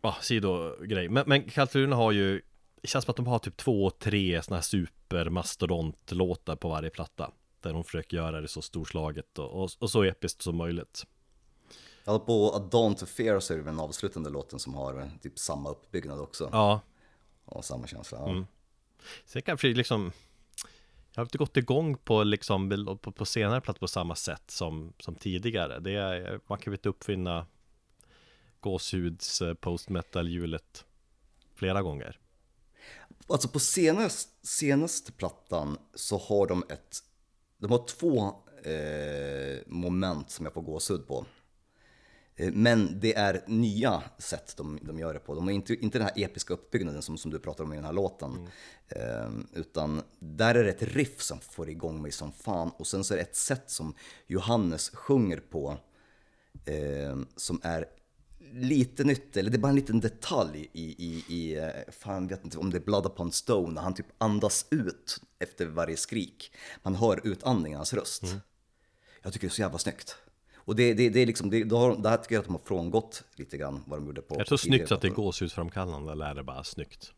[0.00, 1.08] ah, sidogrej.
[1.08, 2.42] Men, men Kalturuna har ju
[2.80, 7.30] Det känns som att de har typ två, tre sådana här supermastodontlåtar på varje platta.
[7.60, 11.06] Där de försöker göra det så storslaget och, och, och så episkt som möjligt.
[12.04, 15.08] Ja, på A Dawn to Fear så är det den avslutande låten som har eh,
[15.22, 16.48] typ samma uppbyggnad också.
[16.52, 16.80] Ja.
[17.44, 18.28] Och samma känsla, ja.
[18.28, 18.46] Mm.
[19.24, 20.12] Sen kanske liksom
[21.16, 24.92] jag har inte gått igång på, liksom, på, på senare plattor på samma sätt som,
[24.98, 25.78] som tidigare.
[25.78, 27.46] Det är, man kan väl inte uppfinna
[28.60, 30.84] gåshuds eh, post metal hjulet
[31.54, 32.20] flera gånger.
[33.26, 36.98] Alltså på senast, senaste plattan så har de ett,
[37.58, 38.26] de har två
[38.70, 41.26] eh, moment som jag får gåshud på.
[42.36, 45.34] Eh, men det är nya sätt de, de gör det på.
[45.34, 47.84] De har inte, inte den här episka uppbyggnaden som, som du pratar om i den
[47.84, 48.30] här låten.
[48.30, 48.48] Mm.
[48.88, 52.70] Eh, utan där är det ett riff som får igång mig som fan.
[52.76, 53.94] Och sen så är det ett sätt som
[54.26, 55.76] Johannes sjunger på.
[56.64, 57.86] Eh, som är
[58.52, 62.44] lite nytt, eller det är bara en liten detalj i, i, i eh, fan vet
[62.44, 66.52] inte om det är Blood upon Stone, när han typ andas ut efter varje skrik.
[66.82, 68.22] Man hör utandningen i hans röst.
[68.22, 68.38] Mm.
[69.22, 70.16] Jag tycker det är så jävla snyggt.
[70.66, 72.54] Och det, det, det är liksom, det, det, har, det här tycker jag att de
[72.54, 74.34] har frångått lite grann vad de gjorde på...
[74.34, 77.12] Är det så snyggt så att det är gåshudsframkallande eller är det bara snyggt?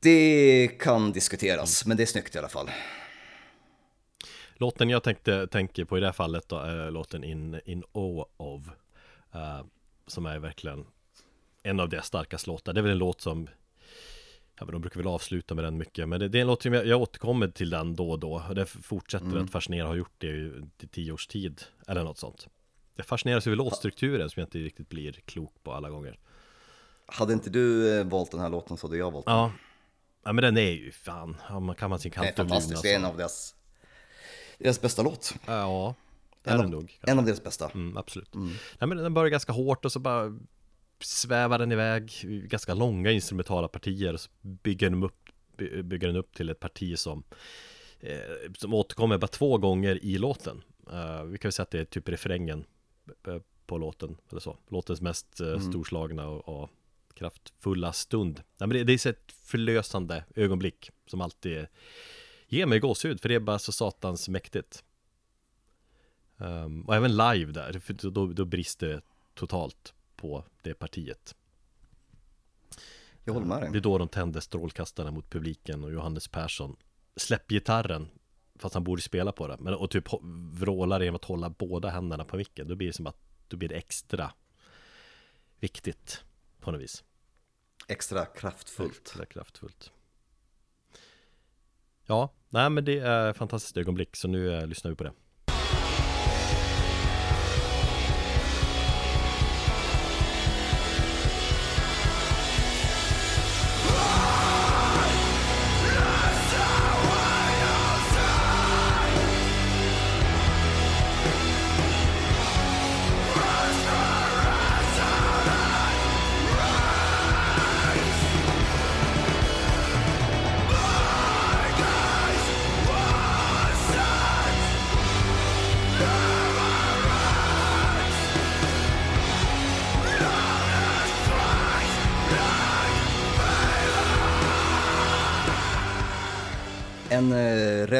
[0.00, 1.88] Det kan diskuteras, mm.
[1.88, 2.70] men det är snyggt i alla fall.
[4.54, 8.24] Låten jag tänkte, tänker på i det här fallet då är låten In, In Awe
[8.36, 8.62] of
[9.34, 9.64] uh,
[10.06, 10.86] Som är verkligen
[11.62, 12.72] en av deras starkaste låtar.
[12.72, 13.48] Det är väl en låt som
[14.58, 16.62] Ja, men de brukar väl avsluta med den mycket Men det, det är en låt
[16.62, 19.44] som jag, jag återkommer till den då och då Och det fortsätter mm.
[19.44, 22.48] att fascinera, har gjort det i tio års tid Eller något sånt
[22.96, 26.18] Jag fascineras över låtstrukturen som jag inte riktigt blir klok på alla gånger
[27.06, 29.52] Hade inte du eh, valt den här låten så hade jag valt den Ja
[30.24, 32.92] Ja men den är ju fan, ja, kan man sin kant Det är fantastiskt, det
[32.92, 33.54] är en av deras
[34.58, 35.34] deras bästa låt.
[35.46, 35.94] Ja,
[36.42, 36.88] det är en den nog.
[36.88, 37.10] Kanske.
[37.10, 37.70] En av deras bästa.
[37.74, 38.34] Mm, absolut.
[38.34, 38.48] Mm.
[38.78, 40.38] Nej, men den börjar ganska hårt och så bara
[41.00, 45.30] svävar den iväg ganska långa instrumentala partier och så bygger den upp,
[45.84, 47.24] bygger den upp till ett parti som
[48.00, 50.62] eh, som återkommer bara två gånger i låten.
[50.92, 52.64] Uh, vi kan väl säga att det är typ refrängen
[53.26, 54.56] eh, på låten eller så.
[54.68, 55.60] Låtens mest uh, mm.
[55.60, 56.70] storslagna och, och,
[57.14, 58.42] kraftfulla stund.
[58.58, 61.66] Nej, men det, det är ett förlösande ögonblick som alltid
[62.54, 64.84] Ge mig gåshud, för det är bara så satans mäktigt.
[66.36, 69.00] Um, och även live där, för då, då brister det
[69.34, 71.34] totalt på det partiet.
[73.24, 73.70] Jag håller med dig.
[73.72, 76.76] Det är då de tänder strålkastarna mot publiken och Johannes Persson
[77.16, 78.08] släpper gitarren
[78.58, 79.56] fast han borde spela på det.
[79.60, 80.04] Men, och typ
[80.52, 82.68] vrålar genom att hålla båda händerna på micken.
[82.68, 83.16] Då blir det som att
[83.48, 84.32] då blir det extra
[85.60, 86.24] viktigt
[86.60, 87.04] på något vis.
[87.88, 89.00] Extra kraftfullt.
[89.00, 89.92] Extra kraftfullt.
[92.06, 95.12] Ja, nej men det är fantastiskt ögonblick så nu eh, lyssnar vi på det.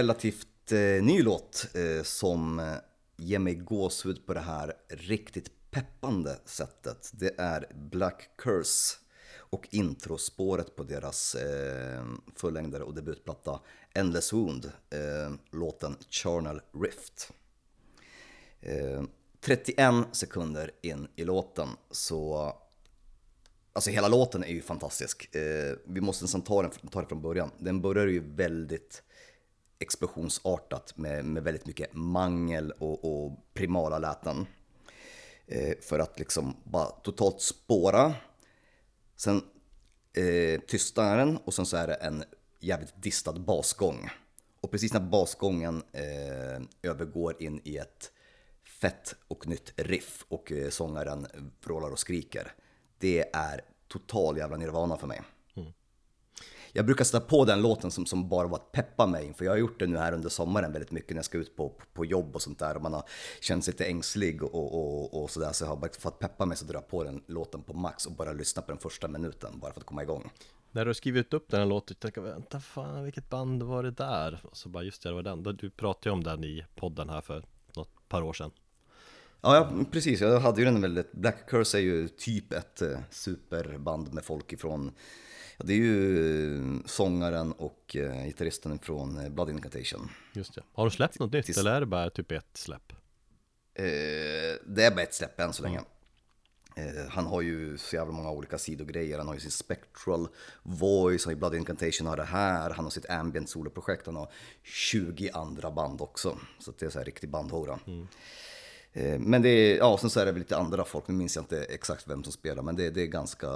[0.04, 2.74] Relativt eh, ny låt eh, som eh,
[3.16, 7.10] ger mig gåshud på det här riktigt peppande sättet.
[7.12, 8.96] Det är Black Curse
[9.36, 12.04] och introspåret på deras eh,
[12.36, 13.60] fullängdare och debutplatta
[13.94, 17.30] Endless Wound, eh, låten Charnel Rift.
[18.60, 19.02] Eh,
[19.40, 22.52] 31 sekunder in i låten så
[23.72, 25.34] Alltså hela låten är ju fantastisk.
[25.34, 27.50] Eh, vi måste nästan ta, den, ta den från början.
[27.58, 29.02] Den börjar ju väldigt
[29.78, 34.46] explosionsartat med, med väldigt mycket mangel och, och primala läten.
[35.46, 38.14] Eh, för att liksom bara totalt spåra.
[39.16, 39.42] Sen
[40.16, 42.24] eh, tystnar den och sen så är det en
[42.60, 44.10] jävligt distad basgång.
[44.60, 48.10] Och precis när basgången eh, övergår in i ett
[48.80, 51.26] fett och nytt riff och eh, sångaren
[51.60, 52.52] vrålar och skriker
[53.04, 55.20] det är total jävla nirvana för mig.
[56.76, 59.52] Jag brukar sätta på den låten som, som bara var att peppa mig, för jag
[59.52, 61.84] har gjort det nu här under sommaren väldigt mycket när jag ska ut på, på,
[61.92, 63.02] på jobb och sånt där och man har
[63.40, 65.52] känt sig lite ängslig och, och, och sådär.
[65.52, 67.72] Så jag har bara för att peppa mig så drar jag på den låten på
[67.72, 70.30] max och bara lyssna på den första minuten bara för att komma igång.
[70.70, 73.82] När du har skrivit upp den här låten, tänker jag, vänta fan vilket band var
[73.82, 74.40] det där?
[74.42, 75.42] Och så bara just det, det var den.
[75.42, 77.44] Du pratade ju om den i podden här för
[77.76, 78.50] något par år sedan.
[79.40, 80.20] Ja, ja, precis.
[80.20, 81.12] Jag hade ju den väldigt...
[81.12, 84.92] Black Curse är ju typ ett eh, superband med folk ifrån...
[85.56, 90.10] Ja, det är ju eh, sångaren och eh, gitarristen från Blood Incantation.
[90.32, 90.62] Just det.
[90.72, 92.92] Har de släppt något nytt eller är det bara typ ett släpp?
[93.74, 93.84] Eh,
[94.66, 95.78] det är bara ett släpp än så länge.
[95.78, 95.88] Mm.
[96.76, 99.18] Eh, han har ju så jävla många olika sidogrejer.
[99.18, 100.28] Han har ju sin Spectral
[100.62, 102.70] Voice, han har Blood Incantation, har det här.
[102.70, 106.38] Han har sitt ambient soloprojekt, han har 20 andra band också.
[106.58, 107.78] Så det är så här riktig bandhora.
[107.86, 108.08] Mm.
[108.96, 111.37] Eh, men det är, ja, sen så är det väl lite andra folk, nu minns
[111.37, 113.50] jag inte exakt vem som spelar, men det, det är ganska,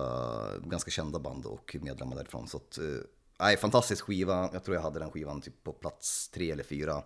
[0.64, 2.48] ganska kända band och medlemmar därifrån.
[2.48, 2.84] Så att, eh,
[3.38, 7.02] nej, fantastisk skiva, jag tror jag hade den skivan typ på plats tre eller fyra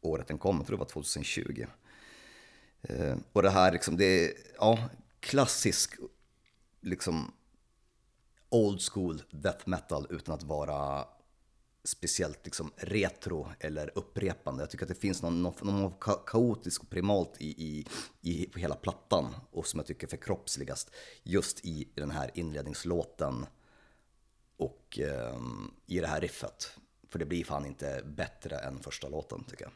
[0.00, 1.66] året den kom, jag tror det var 2020.
[2.82, 4.78] Eh, och det här liksom, det är, ja,
[5.20, 5.94] klassisk,
[6.80, 7.32] liksom
[8.48, 11.04] old school death metal utan att vara
[11.84, 14.62] speciellt liksom retro eller upprepande.
[14.62, 15.92] Jag tycker att det finns någon, någon, någon
[16.26, 17.86] kaotisk och primalt i, i,
[18.20, 20.90] i hela plattan och som jag tycker förkroppsligast
[21.22, 23.46] just i den här inledningslåten
[24.56, 25.40] och eh,
[25.86, 26.70] i det här riffet.
[27.08, 29.72] För det blir fan inte bättre än första låten tycker jag.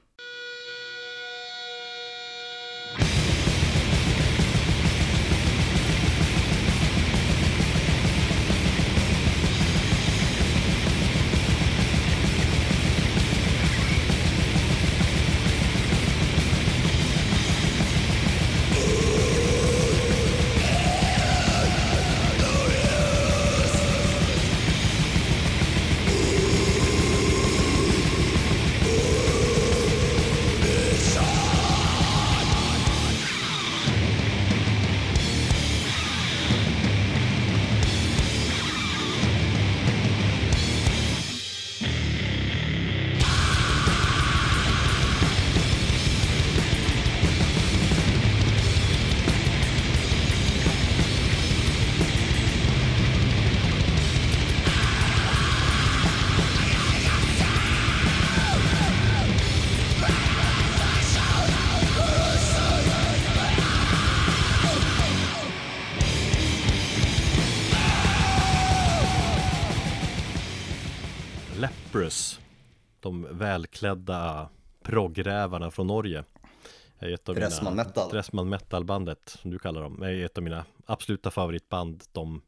[73.56, 74.48] Välklädda
[74.82, 76.24] proggrävarna från Norge.
[76.98, 78.10] Ett av Dressman mina, Metal.
[78.10, 82.42] Dressman Metal bandet som du kallar dem är ett av mina absoluta favoritband de,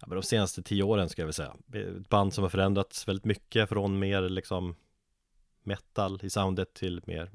[0.00, 1.56] ja, de senaste tio åren ska jag väl säga.
[1.72, 4.76] Ett band som har förändrats väldigt mycket från mer liksom
[5.62, 7.30] metal i soundet till mer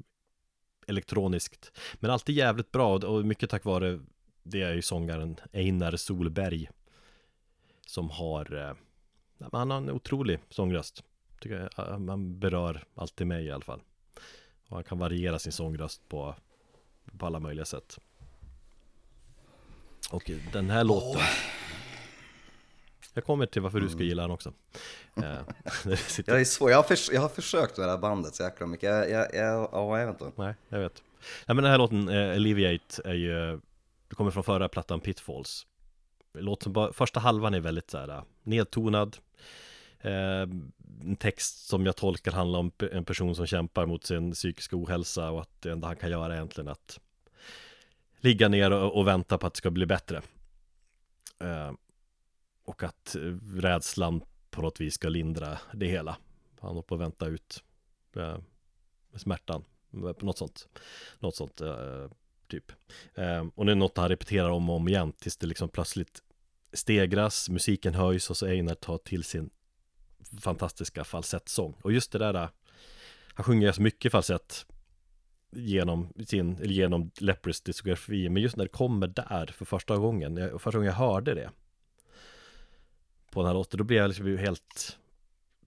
[0.86, 1.72] elektroniskt.
[1.94, 4.00] Men alltid jävligt bra och mycket tack vare
[4.42, 6.68] det är ju sångaren Einar Solberg
[7.86, 8.74] Som har eh,
[9.52, 11.04] Han har en otrolig sångröst
[11.40, 13.80] Tycker jag, man berör alltid mig i alla fall.
[14.68, 16.34] Och han kan variera sin sångröst på,
[17.18, 17.98] på alla möjliga sätt.
[20.10, 21.22] Och den här låten.
[23.14, 24.52] Jag kommer till varför du ska gilla den också.
[25.16, 25.22] Eh,
[26.26, 28.66] Jag är svår, jag har, förs jag har försökt med det här bandet så jäkla
[28.66, 28.88] mycket.
[28.88, 30.42] Jag, jag, jag, ja, jag vet inte.
[30.42, 31.02] Nej, jag vet.
[31.46, 33.60] Nej men den här låten, eh, Alleviate, är ju
[34.08, 35.66] Det kommer från förra plattan Pitfalls.
[36.32, 39.16] Låt bara, första halvan är väldigt så här nedtonad.
[39.16, 39.20] Eh,
[40.00, 40.46] Eh,
[41.00, 45.30] en text som jag tolkar handlar om en person som kämpar mot sin psykiska ohälsa
[45.30, 47.00] och att det enda han kan göra är egentligen att
[48.20, 50.22] ligga ner och, och vänta på att det ska bli bättre.
[51.38, 51.72] Eh,
[52.64, 53.16] och att
[53.56, 56.16] rädslan på något vis ska lindra det hela.
[56.60, 57.62] Han håller på att vänta ut
[58.16, 58.38] eh,
[59.16, 60.68] smärtan, något sånt.
[61.18, 61.62] Något sånt
[62.48, 62.72] typ.
[63.54, 66.22] Och det är något han repeterar om och om igen tills det liksom plötsligt
[66.72, 69.50] stegras, musiken höjs och så Einar tar till sin
[70.40, 71.76] fantastiska falsettsång.
[71.82, 72.48] Och just det där,
[73.34, 74.66] han sjunger så mycket falsett
[75.52, 80.36] genom sin, eller genom Lepris diskografi, men just när det kommer där för första gången,
[80.36, 81.50] jag, första gången jag hörde det
[83.30, 84.98] på den här låten, då blev jag liksom helt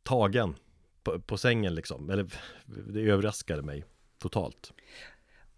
[0.03, 0.55] tagen
[1.03, 2.29] på, på sängen liksom, eller
[2.65, 3.83] det överraskade mig
[4.17, 4.73] totalt.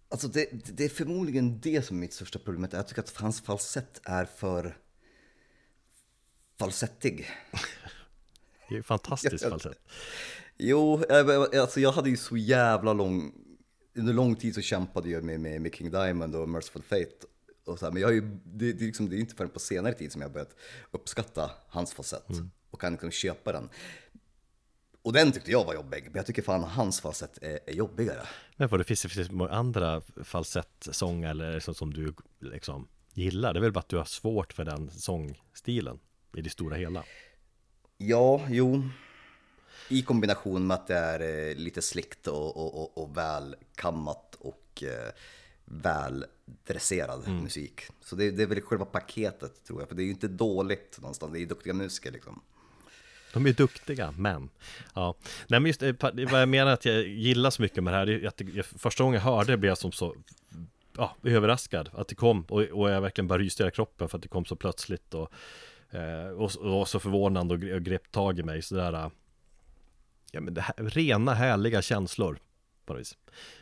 [0.10, 3.42] Alltså det, det är förmodligen det som är mitt största problem, jag tycker att hans
[3.42, 4.78] falsett är för
[6.60, 7.28] falsettig.
[8.70, 9.80] Det är fantastiskt falsett.
[10.58, 11.04] Jo,
[11.60, 13.34] alltså jag hade ju så jävla lång,
[13.96, 17.28] under lång tid så kämpade jag med, med, med King Diamond och Merciful Fate.
[17.66, 19.50] Och så här, men jag har ju, det, det, är liksom, det är inte förrän
[19.50, 20.56] på senare tid som jag har börjat
[20.92, 22.52] uppskatta hans falsett mm.
[22.70, 23.70] och kan liksom köpa den.
[25.02, 28.22] Och den tyckte jag var jobbig, men jag tycker fan hans falsett är, är jobbigare.
[28.56, 33.54] Men vad det finns det finns andra falsettsånger eller så, som du liksom gillar?
[33.54, 36.00] Det är väl bara att du har svårt för den sångstilen
[36.36, 37.04] i det stora hela?
[37.98, 38.90] Ja, jo.
[39.90, 44.84] I kombination med att det är eh, lite slickt och, och, och, och välkammat och
[44.84, 45.14] eh,
[45.66, 47.44] väldresserad mm.
[47.44, 47.82] musik.
[48.02, 50.98] Så det, det, är väl själva paketet tror jag, för det är ju inte dåligt
[51.02, 52.42] någonstans, det är ju duktiga musiker liksom.
[53.34, 54.50] De är duktiga, men
[54.94, 55.16] ja.
[55.48, 58.06] Nej men just eh, vad jag menar att jag gillar så mycket med det här,
[58.06, 60.16] det är att jag, första gången jag hörde det blev jag som så
[60.98, 64.22] ja, överraskad att det kom och, och jag verkligen bara ryste i kroppen för att
[64.22, 65.32] det kom så plötsligt och
[65.96, 69.10] Eh, och, och så förvånande och, och grep tag i mig sådär eh,
[70.36, 72.40] Ja men det här, rena härliga känslor
[72.86, 73.18] på något vis.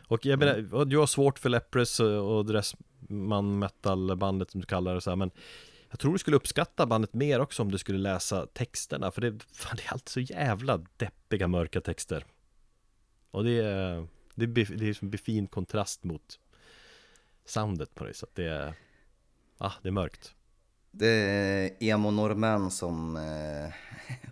[0.07, 0.89] Och jag menar, mm.
[0.89, 5.31] du har svårt för Lepres och Dressman metal-bandet som du kallar det så här, men
[5.89, 9.43] jag tror du skulle uppskatta bandet mer också om du skulle läsa texterna, för det,
[9.51, 12.25] fan, det är alltid så jävla deppiga mörka texter.
[13.31, 16.39] Och det är, det är, det är som en fin kontrast mot
[17.45, 18.73] soundet på det, så att det är,
[19.57, 20.36] ah, det är mörkt.
[20.95, 23.73] Det är emo-norrmän som eh,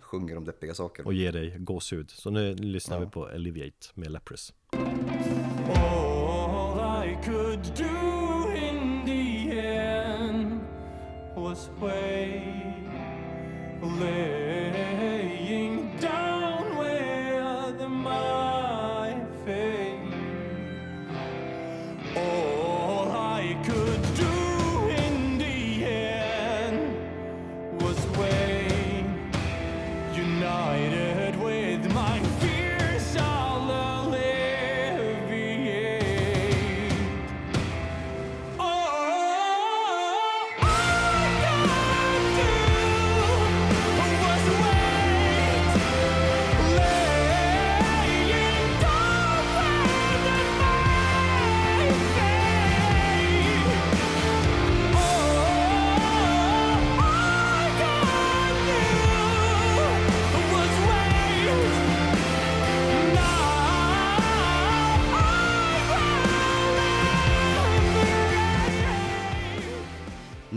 [0.00, 1.06] sjunger om deppiga saker.
[1.06, 2.10] Och ger dig gåshud.
[2.10, 3.04] Så nu lyssnar ja.
[3.04, 4.52] vi på Alleviate med Leprous.
[5.74, 10.60] All I could do in the end
[11.36, 12.42] was wait,
[14.00, 14.41] laying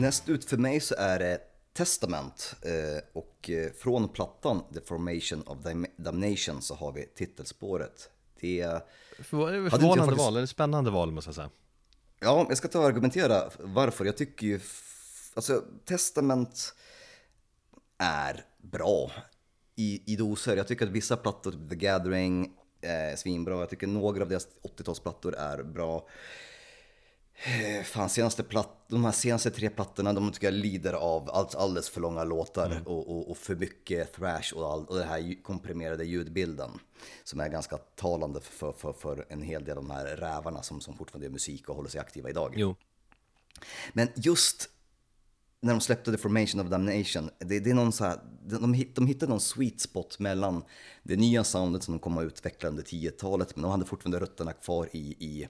[0.05, 1.39] Näst ut för mig så är det
[1.73, 8.09] Testament eh, och eh, från plattan The Formation of Dam- Damnation så har vi titelspåret.
[8.39, 8.81] Det är...
[9.23, 11.49] Förvånande faktiskt- val, eller spännande val måste jag säga.
[12.19, 14.05] Ja, jag ska ta och argumentera varför.
[14.05, 14.59] Jag tycker ju...
[15.33, 16.73] Alltså, Testament
[17.97, 19.11] är bra
[19.75, 20.57] i, i doser.
[20.57, 22.51] Jag tycker att vissa plattor, The Gathering,
[22.81, 23.59] är svinbra.
[23.59, 24.47] Jag tycker några av deras
[24.77, 26.07] 80-talsplattor är bra.
[27.37, 31.55] Eh, Fan, senaste platt, de här senaste tre plattorna, de tycker jag lider av allt,
[31.55, 35.43] alldeles för långa låtar och, och, och för mycket thrash och, all, och den här
[35.43, 36.71] komprimerade ljudbilden.
[37.23, 40.81] Som är ganska talande för, för, för en hel del av de här rävarna som,
[40.81, 42.53] som fortfarande gör musik och håller sig aktiva idag.
[42.57, 42.75] Jo,
[43.93, 44.69] Men just
[45.61, 48.95] när de släppte The Formation of Damnation, det, det är någon så här, de, hitt-
[48.95, 50.63] de hittade någon sweet spot mellan
[51.03, 54.53] det nya soundet som de kom att utveckla under 10-talet, men de hade fortfarande rötterna
[54.53, 55.47] kvar i, i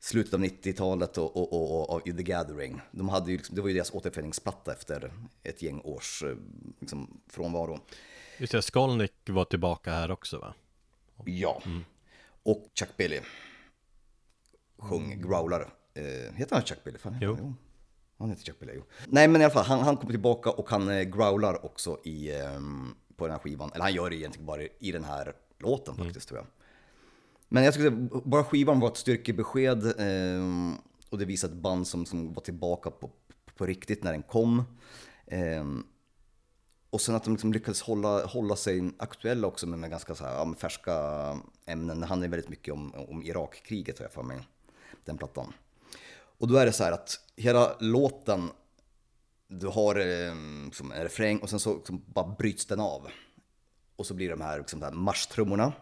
[0.00, 2.80] slutet av 90-talet och, och, och, och, The Gathering.
[2.90, 6.36] De hade ju liksom, det var ju deras återföreningsplatta efter ett gäng års eh,
[6.80, 7.80] liksom, frånvaro.
[8.38, 10.54] just det, Skolnick var tillbaka här också va?
[11.24, 11.62] Ja.
[12.42, 13.20] Och Chuck Billy
[14.78, 15.74] sjöng growlar.
[15.94, 16.98] Eh, heter han Chuck Billy?
[16.98, 17.34] Fan, Jo.
[17.34, 17.54] Han, jo.
[18.18, 18.82] Han heter Chuck Billy, jo.
[19.06, 22.34] Nej men i alla fall, han, han kommer tillbaka och han eh, growlar också i,
[22.34, 23.70] ehm, på den här skivan.
[23.72, 26.46] Eller han gör det egentligen bara i den här låten faktiskt tror jag.
[27.48, 30.74] Men jag skulle säga, bara skivan var ett styrkebesked eh,
[31.10, 33.10] och det visar ett band som, som var tillbaka på,
[33.56, 34.62] på riktigt när den kom.
[35.26, 35.64] Eh,
[36.90, 40.24] och sen att de liksom lyckades hålla, hålla sig aktuella också med, med ganska så
[40.24, 40.94] här, ja, med färska
[41.66, 42.00] ämnen.
[42.00, 44.38] Det handlar väldigt mycket om, om Irakkriget har jag för mig,
[45.04, 45.52] den plattan.
[46.38, 48.50] Och då är det så här att hela låten,
[49.48, 50.34] du har eh,
[50.64, 53.08] liksom en refräng och sen så liksom bara bryts den av.
[53.96, 55.72] Och så blir de här, liksom, de här marschtrummorna.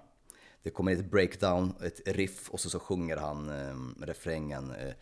[0.63, 4.71] Det kommer ett breakdown, ett riff och så, så sjunger han eh, refrängen.
[4.71, 4.95] Eh,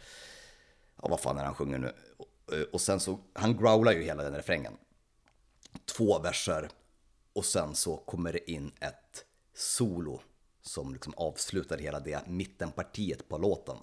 [1.02, 1.92] ja, vad fan är han sjunger nu?
[2.16, 2.28] Och,
[2.72, 4.76] och sen så, han growlar ju hela den refrängen
[5.84, 6.68] två verser
[7.32, 9.24] och sen så kommer det in ett
[9.54, 10.20] solo
[10.62, 13.76] som liksom avslutar hela det mittenpartiet på låten.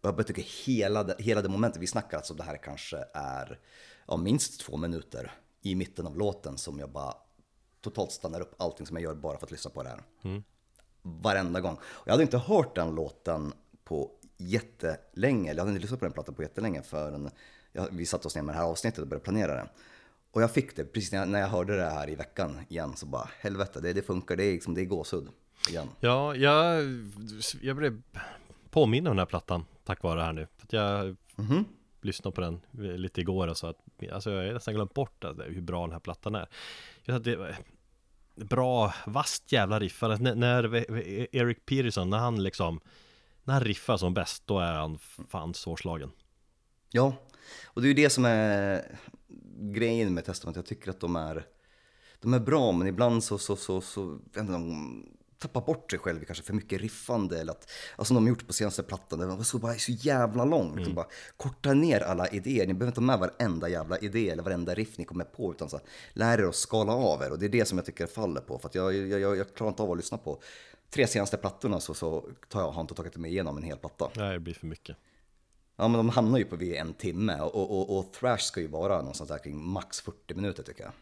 [0.00, 3.04] Och jag bara tycker hela det, hela det momentet, vi snackar alltså det här kanske
[3.14, 3.60] är
[4.06, 7.14] ja, minst två minuter i mitten av låten som jag bara
[7.80, 10.02] totalt stannar upp allting som jag gör bara för att lyssna på det här.
[10.22, 10.44] Mm.
[11.06, 11.74] Varenda gång.
[11.74, 13.52] Och jag hade inte hört den låten
[13.84, 17.30] på jättelänge, eller jag hade inte lyssnat på den plattan på jättelänge förrän
[17.72, 19.68] jag, vi satte oss ner med det här avsnittet och började planera det.
[20.30, 22.96] Och jag fick det, precis när jag, när jag hörde det här i veckan igen,
[22.96, 25.28] så bara helvete, det, det funkar, det är, liksom, det är gåshud
[25.68, 25.88] igen.
[26.00, 26.84] Ja, jag,
[27.62, 28.02] jag blev
[28.70, 30.46] påminn om den här plattan tack vare det här nu.
[30.56, 31.16] För att jag
[32.00, 32.60] lyssnade på den
[32.96, 33.78] lite igår och så att
[34.12, 36.48] alltså jag har nästan glömt bort hur bra den här plattan är.
[37.02, 37.56] Jag det
[38.34, 40.12] bra, vasst jävla riffare.
[40.12, 40.76] Alltså, När, när
[41.36, 42.80] Eric Peterson, när han liksom
[43.44, 46.10] när han riffar som bäst, då är han fan svårslagen.
[46.90, 47.14] Ja,
[47.64, 48.82] och det är ju det som är
[49.58, 50.56] grejen med Testament.
[50.56, 51.46] Jag tycker att de är,
[52.20, 55.06] de är bra, men ibland så, så, så, så vet inte, de
[55.38, 57.40] tappar bort sig själv i kanske för mycket riffande.
[57.40, 60.44] Eller att, alltså de har gjort på senaste plattan, det var så, bara så jävla
[60.44, 60.78] långt.
[60.78, 60.94] Mm.
[60.94, 61.06] Bara,
[61.36, 64.98] korta ner alla idéer, ni behöver inte ha med varenda jävla idé eller varenda riff
[64.98, 67.30] ni kommer på, utan så här, lär er att skala av er.
[67.32, 69.54] Och det är det som jag tycker faller på, för att jag, jag, jag, jag
[69.54, 70.42] klarar inte av att lyssna på
[70.90, 74.10] tre senaste plattorna så, så tar jag, har inte tagit mig igenom en hel platta.
[74.16, 74.96] Nej, det blir för mycket.
[75.76, 78.66] Ja, men de hamnar ju på vid en timme och, och, och thrash ska ju
[78.66, 80.92] vara någonstans där kring max 40 minuter tycker jag.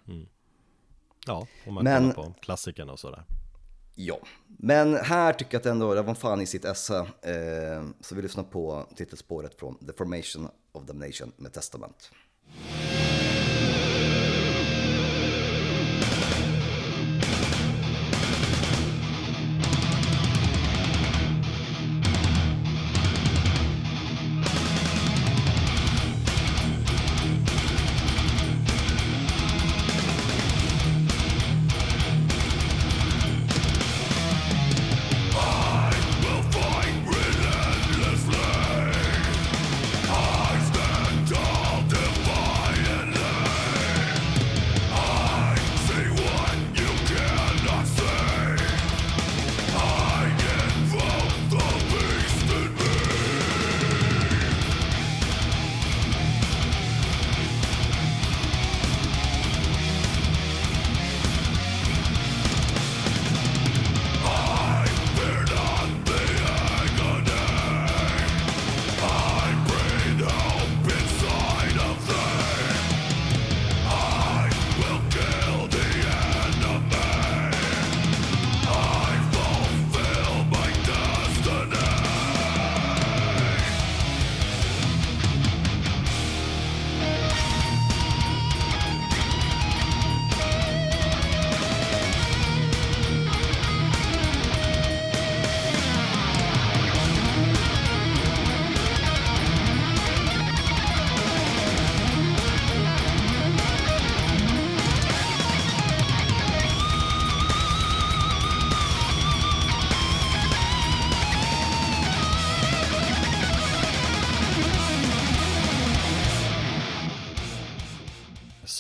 [1.27, 3.25] Ja, om man Men- kollar på klassikerna och sådär.
[3.95, 6.99] Ja, men här tycker jag att ändå, det var fan i sitt esse.
[6.99, 12.11] Eh, så vi lyssnar på titelspåret från The Formation of Damnation med Testament.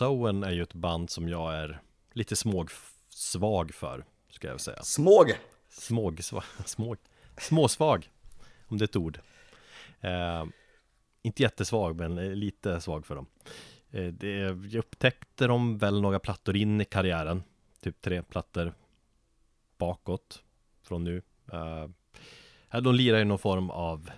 [0.02, 1.80] Soen är ju ett band som jag är
[2.12, 2.70] lite småg
[3.08, 4.82] svag för, ska jag säga.
[4.82, 5.32] Småg!
[5.68, 6.20] Småg,
[6.64, 6.98] småg,
[7.38, 8.10] småsvag,
[8.66, 9.18] om det är ett ord.
[10.00, 10.44] Eh,
[11.22, 13.26] inte jättesvag, men lite svag för dem.
[13.90, 17.42] Eh, det, jag upptäckte dem väl några plattor in i karriären,
[17.80, 18.74] typ tre plattor
[19.78, 20.42] bakåt
[20.82, 21.22] från nu.
[21.52, 24.10] Eh, de lirar i någon form av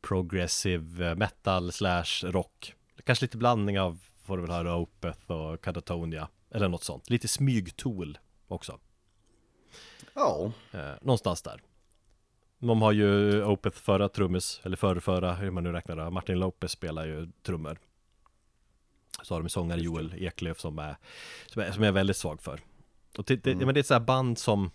[0.00, 2.74] progressive metal slash rock.
[3.04, 6.28] Kanske lite blandning av, får du väl höra, Opeth och Catatonia.
[6.50, 7.10] Eller något sånt.
[7.10, 8.18] Lite smygtool
[8.48, 8.78] också.
[10.14, 10.52] Ja.
[10.72, 11.62] Eh, någonstans där.
[12.58, 16.10] De har ju Opeth förra trummis, eller förrförra, hur man nu räknar det.
[16.10, 17.78] Martin Lopez spelar ju trummor.
[19.22, 20.96] Så har de sångare Joel Eklöf som är,
[21.46, 22.60] som är, som är väldigt svag för.
[23.18, 23.58] Och det, mm.
[23.58, 24.70] men det är ett sånt här band som,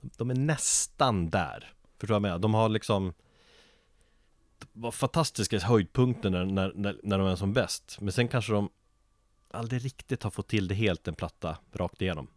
[0.00, 1.72] de är nästan där.
[1.98, 2.38] Förstår du vad jag menar?
[2.38, 3.12] De har liksom
[4.72, 7.96] var fantastiska höjdpunkter när, när, när de är som bäst.
[8.00, 8.70] Men sen kanske de
[9.50, 12.28] aldrig riktigt har fått till det helt en platta rakt igenom.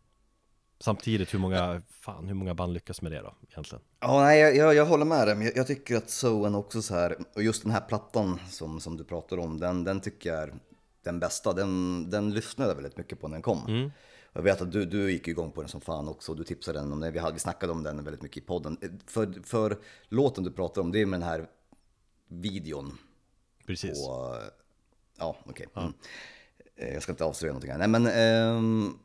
[0.81, 3.83] Samtidigt, hur många, fan, hur många band lyckas med det då egentligen?
[3.99, 6.81] Ja, nej, jag, jag, jag håller med dig, men jag, jag, tycker att Soen också
[6.81, 10.29] så här, och just den här plattan som, som du pratar om, den, den tycker
[10.29, 10.53] jag är
[11.03, 11.53] den bästa.
[11.53, 13.65] Den, den lyssnade jag väldigt mycket på när den kom.
[13.67, 13.91] Mm.
[14.33, 16.91] Jag vet att du, du gick igång på den som fan också, du tipsade den
[16.91, 18.77] om den, vi, hade, vi snackade om den väldigt mycket i podden.
[19.07, 19.77] För, för
[20.09, 21.47] låten du pratar om, det är med den här
[22.29, 22.97] videon.
[23.65, 24.05] Precis.
[24.05, 24.37] På,
[25.17, 25.67] ja, okej.
[25.67, 25.83] Okay.
[25.83, 25.93] Mm.
[26.75, 27.87] Eh, jag ska inte avslöja någonting här.
[27.87, 28.99] Nej, men um,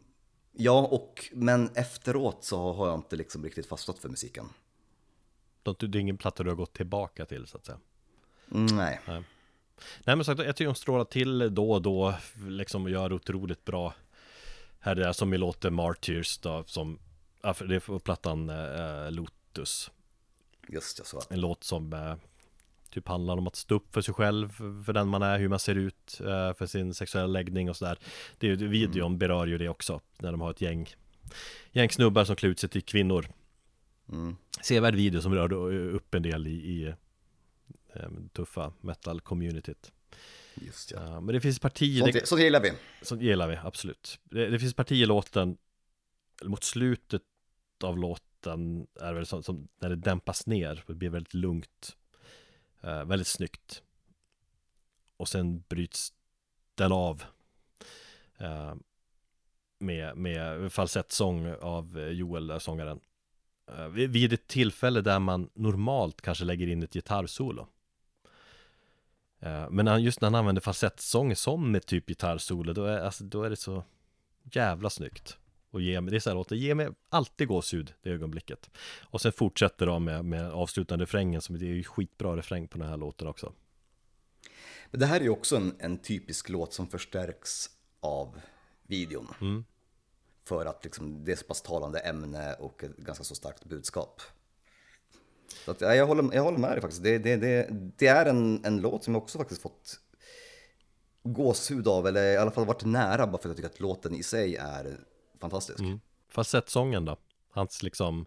[0.52, 4.48] ja, och men efteråt så har jag inte liksom riktigt fastnat för musiken.
[5.62, 7.78] Det är ingen platta du har gått tillbaka till så att säga?
[8.50, 9.00] Mm, nej.
[9.06, 9.22] Nej,
[10.04, 12.14] Nej men sagt, jag tycker de strålar till då och då,
[12.48, 13.94] liksom gör otroligt bra.
[14.80, 16.98] Här är det som i låten Martyrs då, som,
[17.42, 19.90] det är plattan äh, Lotus.
[20.68, 21.22] Just det, så.
[21.30, 22.14] En låt som äh,
[22.94, 24.48] Typ handlar om att stå upp för sig själv,
[24.84, 27.98] för den man är, hur man ser ut, eh, för sin sexuella läggning och sådär.
[28.38, 29.18] Det är ju, videon mm.
[29.18, 30.88] berör ju det också, när de har ett gäng,
[31.72, 33.26] gäng snubbar som klär ut sig till kvinnor.
[34.12, 34.36] Mm.
[34.62, 36.94] Sevärd video som rör upp en del i, i
[37.94, 39.92] eh, tuffa metal-communityt.
[40.54, 41.00] Just ja.
[41.00, 42.72] Uh, men det finns partier Sånt, det, sånt gillar vi
[43.02, 45.56] Sånt gillar vi, absolut Det, det finns partier i låten
[46.44, 47.22] Mot slutet
[47.84, 51.96] av låten är väl som, som när det dämpas ner Det blir väldigt lugnt
[52.84, 53.82] Eh, väldigt snyggt.
[55.16, 56.12] Och sen bryts
[56.74, 57.24] den av
[58.38, 58.74] eh,
[59.78, 63.00] med, med falsettsång av eh, Joel, eh, sångaren.
[63.66, 67.66] Eh, vid ett tillfälle där man normalt kanske lägger in ett gitarrsolo.
[69.40, 73.42] Eh, men just när han använder falsettsång som ett typ gitarrsolo, då är, alltså, då
[73.42, 73.84] är det så
[74.42, 75.38] jävla snyggt
[75.74, 78.70] och ge mig, det är så här låter, ge mig alltid gåshud det ögonblicket.
[79.02, 82.78] Och sen fortsätter de med, med avslutande refrängen som det är ju skitbra refräng på
[82.78, 83.52] den här låten också.
[84.90, 87.70] Men det här är ju också en, en typisk låt som förstärks
[88.00, 88.40] av
[88.82, 89.28] videon.
[89.40, 89.64] Mm.
[90.44, 94.22] För att liksom, det är så pass talande ämne och ett ganska så starkt budskap.
[95.64, 97.02] Så att, ja, jag, håller, jag håller med dig faktiskt.
[97.02, 100.00] Det, det, det, det är en, en låt som jag också faktiskt fått
[101.22, 104.14] gåshud av, eller i alla fall varit nära, bara för att jag tycker att låten
[104.14, 104.98] i sig är
[105.44, 105.80] fantastisk.
[105.80, 106.00] Mm.
[106.28, 107.16] Falsettsången då?
[107.50, 108.26] Hans liksom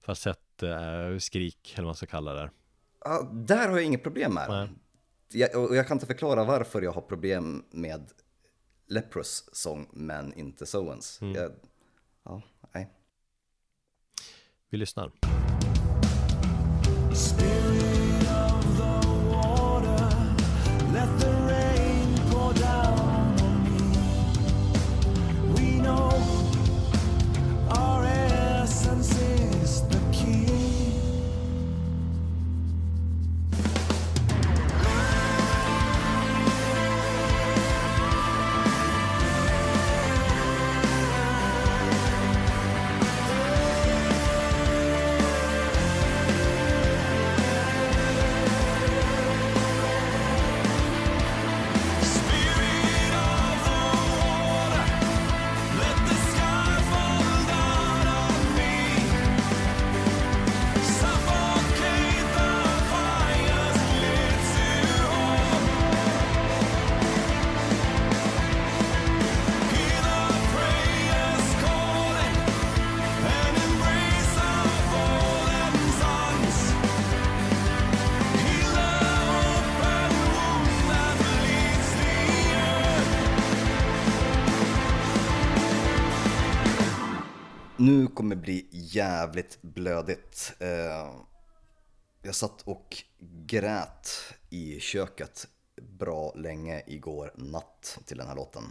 [0.00, 2.50] falsettskrik, eller vad man ska kalla det.
[3.04, 4.68] Ja, där har jag inget problem med.
[5.32, 8.10] Jag, och jag kan inte förklara varför jag har problem med
[8.86, 11.20] Leprous sång, men inte Soens.
[11.20, 11.34] Mm.
[11.34, 11.52] Jag,
[12.24, 12.42] ja,
[12.74, 12.90] nej.
[14.70, 15.12] Vi lyssnar.
[17.38, 17.97] Nu
[88.18, 90.52] kommer bli jävligt blödigt.
[90.58, 91.14] Eh,
[92.22, 92.96] jag satt och
[93.46, 94.10] grät
[94.50, 98.62] i köket bra länge igår natt till den här låten.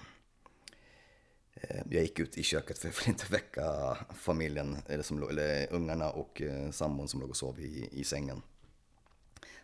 [1.53, 6.09] Eh, jag gick ut i köket för att inte väcka familjen, eller, som, eller ungarna
[6.09, 8.41] och eh, sambon som låg och sov i, i sängen.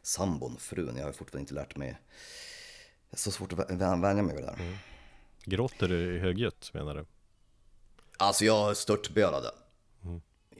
[0.01, 1.97] Sambon, frun, jag har fortfarande inte lärt mig.
[3.09, 4.59] Det är så svårt att vänja mig vid det där.
[4.59, 4.75] Mm.
[5.43, 7.05] Gråter du högljutt menar du?
[8.17, 9.51] Alltså jag störtbölade.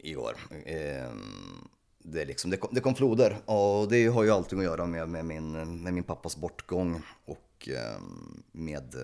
[0.04, 0.38] Igår.
[0.66, 1.68] Ehm,
[2.00, 5.10] det, liksom, det, kom, det kom floder och det har ju allting att göra med,
[5.10, 8.96] med, min, med min pappas bortgång och ehm, med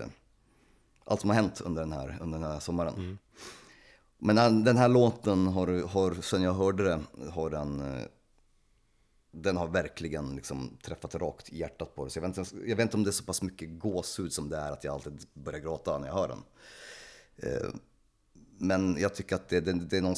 [1.04, 2.94] allt som har hänt under den här, under den här sommaren.
[2.94, 3.18] Mm.
[4.18, 8.02] Men den här låten har, har, sen jag hörde det, har den, eh,
[9.30, 12.10] den har verkligen liksom träffat rakt i hjärtat på det.
[12.10, 14.48] Så jag vet, inte, jag vet inte om det är så pass mycket gåshud som
[14.48, 16.42] det är att jag alltid börjar gråta när jag hör den.
[17.36, 17.68] Eh,
[18.58, 20.16] men jag tycker att det, det, det, är någon,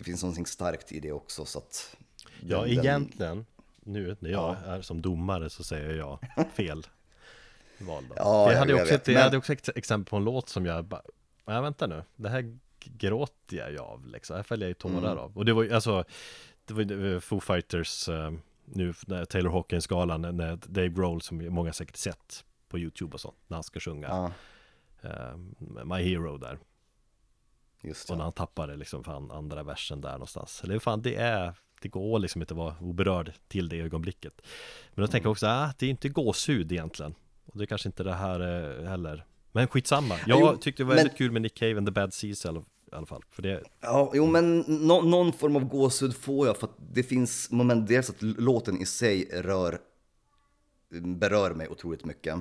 [0.00, 1.44] det finns någonting starkt i det också.
[1.44, 1.96] Så att
[2.40, 3.46] den, ja, egentligen,
[3.80, 4.72] nu när jag ja.
[4.72, 6.18] är som domare så säger jag
[6.54, 6.86] fel
[7.78, 8.14] val då.
[8.16, 9.16] Ja, jag, hade jag, också ett, men...
[9.16, 11.02] jag hade också ett exempel på en låt som jag bara,
[11.44, 15.12] nej vänta nu, det här gråter jag ju av liksom, här fäller jag ju tårar
[15.12, 15.18] mm.
[15.18, 15.38] av.
[15.38, 16.04] Och det var ju alltså,
[16.64, 18.32] det var ju Foo Fighters, uh,
[18.64, 18.92] nu
[19.28, 23.64] Taylor Hawkins-galan, när Dave Grohl, som många säkert sett på YouTube och sånt, när han
[23.64, 24.32] ska sjunga ja.
[25.10, 25.36] uh,
[25.84, 26.58] My Hero där.
[27.82, 28.10] Just.
[28.10, 30.60] Och när han tappar det liksom för andra versen där någonstans.
[30.64, 34.42] Eller fan, det är, det går liksom inte att vara oberörd till det ögonblicket.
[34.94, 37.14] Men då tänker jag också, ah, det är inte gåshud egentligen.
[37.46, 40.86] Och det är kanske inte det här är heller Men skitsamma, jag jo, tyckte det
[40.86, 40.96] var men...
[40.96, 42.48] väldigt kul med Nick Cave and the Bad Seas i
[42.92, 43.62] alla fall för det...
[43.80, 47.88] Ja, jo men no, någon form av gåshud får jag för att det finns moment,
[47.88, 49.78] dels att låten i sig rör
[50.90, 52.38] berör mig otroligt mycket.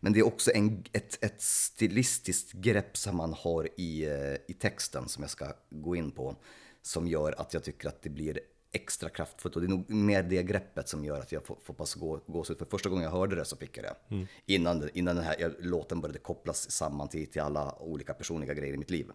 [0.00, 4.54] Men det är också en, ett, ett stilistiskt grepp som man har i, eh, i
[4.58, 6.36] texten som jag ska gå in på.
[6.82, 8.40] Som gör att jag tycker att det blir
[8.72, 11.74] extra kraftfullt och det är nog mer det greppet som gör att jag får, får
[11.74, 12.58] pass gå, gåshud.
[12.58, 14.14] För första gången jag hörde det så fick jag det.
[14.14, 14.26] Mm.
[14.46, 18.76] Innan, innan den här låten började kopplas samman till, till alla olika personliga grejer i
[18.76, 19.06] mitt liv.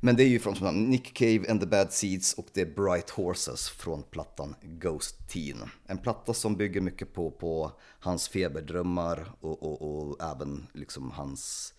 [0.00, 2.66] Men det är ju från som Nick Cave and the Bad Seeds och det är
[2.66, 5.70] Bright Horses från plattan Ghost Teen.
[5.86, 11.74] En platta som bygger mycket på, på hans feberdrömmar och, och, och även liksom hans,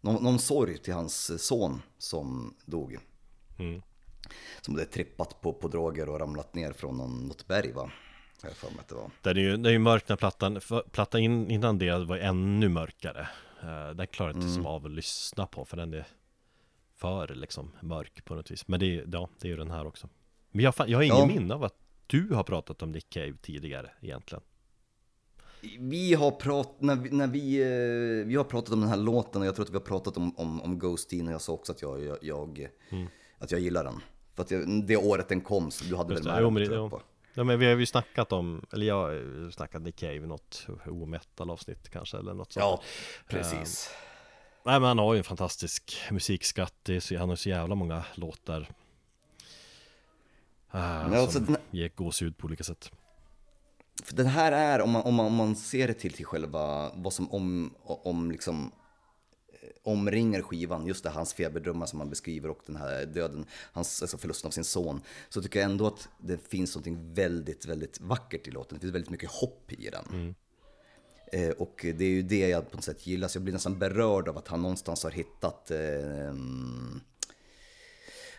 [0.00, 2.98] någon, någon sorg till hans son som dog.
[3.58, 3.82] Mm
[4.60, 7.90] som hade trippat på, på droger och ramlat ner från någon, något berg va?
[8.42, 9.10] Jag för mig att det var.
[9.22, 10.60] Den är ju, den är ju mörk när plattan,
[10.90, 13.28] plattan in, innan det var ännu mörkare.
[13.64, 14.54] Uh, den klarar inte mm.
[14.54, 16.06] som av att lyssna på för den är
[16.96, 18.68] för liksom mörk på något vis.
[18.68, 20.08] Men det, ja, det är ju den här också.
[20.50, 21.26] Men jag, jag har ingen ja.
[21.26, 24.42] minne av att du har pratat om Nick Cave tidigare egentligen.
[25.78, 29.40] Vi har pratat, när vi, när vi, eh, vi har pratat om den här låten
[29.40, 31.72] och jag tror att vi har pratat om, om, om Ghostin och jag sa också
[31.72, 33.06] att jag, jag, jag mm.
[33.38, 34.00] att jag gillar den.
[34.34, 34.52] För att
[34.86, 36.78] det året den kom, så du hade Just väl med det, den?
[36.92, 37.00] Jo,
[37.38, 40.66] Ja men vi har ju snackat om, eller jag har snackat Nick Cave i något
[40.86, 42.82] ometal avsnitt kanske eller något sånt Ja,
[43.28, 44.15] precis uh,
[44.66, 46.88] Nej men han har ju en fantastisk musikskatt,
[47.18, 48.60] han har så jävla många låtar
[50.74, 51.56] uh, Som alltså, den...
[51.70, 52.90] ger gåshud på olika sätt
[54.04, 56.92] För den här är, om man, om man, om man ser det till, till själva,
[56.94, 58.72] vad som om, om liksom
[59.82, 64.18] omringar skivan, just det, hans feberdrömmar som han beskriver och den här döden, hans, alltså
[64.18, 68.48] förlusten av sin son, så tycker jag ändå att det finns något väldigt, väldigt vackert
[68.48, 68.78] i låten.
[68.78, 70.06] Det finns väldigt mycket hopp i den.
[70.12, 70.34] Mm.
[71.32, 73.78] Eh, och det är ju det jag på något sätt gillar, så jag blir nästan
[73.78, 76.34] berörd av att han någonstans har hittat eh,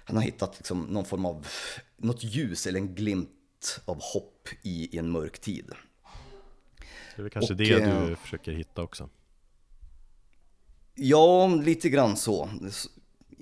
[0.08, 1.48] han har hittat liksom någon form av,
[1.98, 5.72] något ljus eller en glimt av hopp i, i en mörk tid.
[7.16, 9.10] Det är väl kanske och, det du eh, försöker hitta också.
[10.96, 12.50] Ja, lite grann så.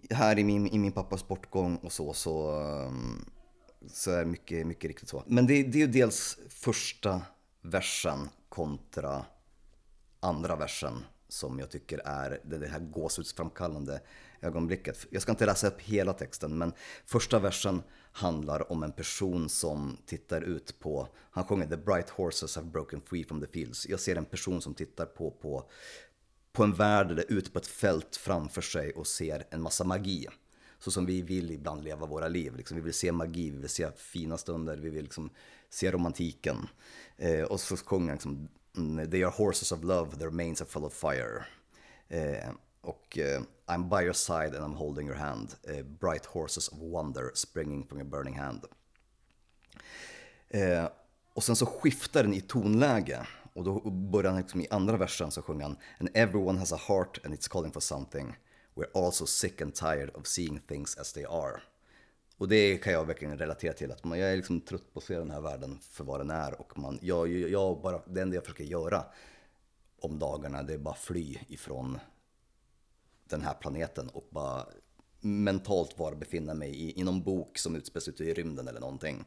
[0.10, 2.64] Här i min, i min pappas bortgång och så, så,
[3.88, 5.24] så är det mycket, mycket riktigt så.
[5.28, 7.22] Men det, det är ju dels första
[7.62, 9.26] versen kontra
[10.26, 14.02] andra versen som jag tycker är det här gåshudsframkallande
[14.42, 15.06] ögonblicket.
[15.10, 16.74] Jag ska inte läsa upp hela texten, men
[17.06, 22.56] första versen handlar om en person som tittar ut på, han sjunger “The bright horses
[22.56, 23.88] have broken free from the fields”.
[23.90, 25.70] Jag ser en person som tittar på, på
[26.56, 30.28] på en värld eller ute på ett fält framför sig och ser en massa magi.
[30.80, 32.56] Så som vi vill ibland leva våra liv.
[32.56, 35.30] Liksom, vi vill se magi, vi vill se fina stunder, vi vill liksom
[35.70, 36.68] se romantiken.
[37.18, 40.66] Eh, och så sjunger han liksom, Mm, they are horses of love, their manes are
[40.66, 41.46] full of fire.
[42.10, 42.50] Eh,
[42.82, 45.56] och eh, I'm by your side and I'm holding your hand.
[45.68, 48.66] Eh, bright horses of wonder springing from your burning hand.
[50.50, 50.88] Eh,
[51.34, 53.28] och sen så skiftar den i tonläge.
[53.54, 56.80] Och då börjar han liksom i andra versen så sjunger han And everyone has a
[56.88, 58.36] heart and it's calling for something
[58.76, 61.62] We're also sick and tired of seeing things as they are
[62.38, 65.06] och det kan jag verkligen relatera till, att man, jag är liksom trött på att
[65.06, 68.36] se den här världen för vad den är och man, jag, jag bara, det enda
[68.36, 69.06] jag försöker göra
[70.00, 70.64] om dagarna.
[70.64, 72.00] Det är bara fly ifrån
[73.30, 74.66] den här planeten och bara
[75.22, 79.26] mentalt var befinna mig i, i någon bok som utspelas ute i rymden eller någonting.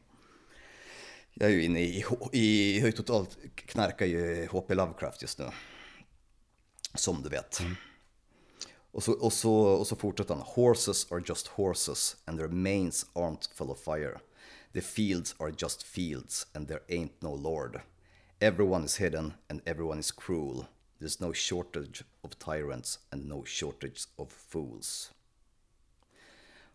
[1.33, 5.45] Jag är ju inne i, i jag totalt knarkar ju HP Lovecraft just nu.
[6.95, 7.59] Som du vet.
[7.59, 7.75] Mm.
[8.91, 10.43] Och, så, och, så, och så fortsätter han.
[10.43, 14.19] Horses are just horses and their manes aren't full of fire.
[14.73, 17.81] The fields are just fields and there ain't no lord.
[18.39, 20.65] Everyone is hidden and everyone is cruel.
[20.99, 25.11] There's no shortage of tyrants and no shortage of fools.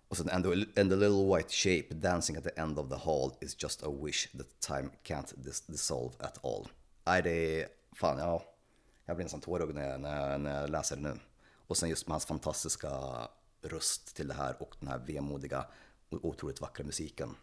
[0.08, 2.96] Och sen, and the, and the little white shape dancing at the end of the
[2.96, 6.68] hall is just a wish that time can't dis dissolve at all.
[7.06, 8.42] Nej, det är, fan ja,
[9.06, 11.18] jag blir nästan tårögd när när, när jag läser det nu.
[11.66, 12.90] Och sen just med hans fantastiska
[13.62, 15.66] röst till det här och den här vemodiga
[16.08, 17.36] och otroligt vackra musiken.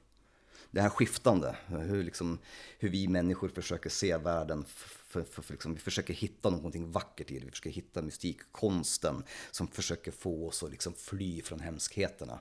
[0.71, 2.39] Det här skiftande, hur, liksom,
[2.79, 7.31] hur vi människor försöker se världen, för, för, för liksom, vi försöker hitta någonting vackert
[7.31, 12.39] i det, vi försöker hitta mystikkonsten som försöker få oss att liksom fly från hemskheterna.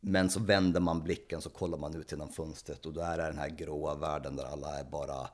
[0.00, 3.24] Men så vänder man blicken så kollar man ut genom fönstret och då är det
[3.24, 5.28] den här gråa världen där alla är bara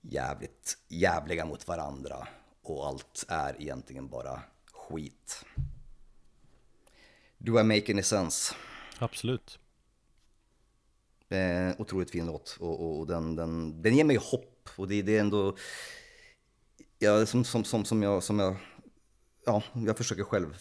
[0.00, 2.28] jävligt jävliga mot varandra
[2.62, 4.42] och allt är egentligen bara
[4.88, 5.44] skit.
[7.38, 8.54] Do I make any sense?
[8.98, 9.58] Absolut.
[11.28, 15.16] Eh, otroligt fin låt och, och, den, den, den ger mig hopp och det, det
[15.16, 15.56] är ändå,
[16.98, 18.56] ja, som, som, som, som, jag, som jag,
[19.46, 20.56] ja, jag försöker själv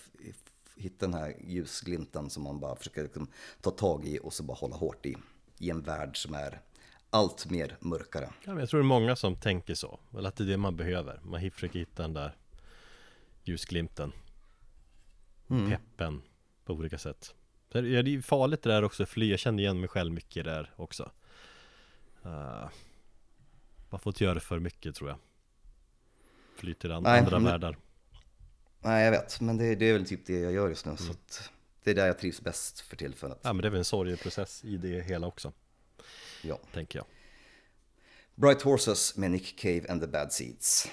[0.75, 3.27] hitta den här ljusglimten som man bara försöker liksom
[3.61, 5.15] ta tag i och så bara hålla hårt i,
[5.57, 6.61] i en värld som är
[7.09, 8.29] allt mer mörkare.
[8.45, 10.75] Ja, jag tror det är många som tänker så, eller att det är det man
[10.75, 11.19] behöver.
[11.23, 12.35] Man försöker hitta den där
[13.47, 14.13] ljusglimten,
[15.49, 15.69] mm.
[15.69, 16.21] peppen
[16.65, 17.35] på olika sätt.
[17.71, 21.11] Det är farligt det där också, för jag känner igen mig själv mycket där också.
[22.25, 22.69] Uh,
[23.89, 25.17] man får inte göra det för mycket tror jag.
[26.55, 27.77] Fly till andra, Nej, andra men, världar.
[28.79, 30.89] Nej, jag vet, men det, det, är väl typ det jag gör just nu.
[30.89, 30.97] Mm.
[30.97, 31.13] Så
[31.83, 33.39] det är där jag trivs bäst för tillfället.
[33.41, 35.51] Ja, men det är väl en sorgeprocess i det hela också.
[36.41, 36.59] Ja.
[36.73, 37.05] Tänker jag.
[38.35, 40.89] Bright Horses med Nick Cave and the Bad Seeds.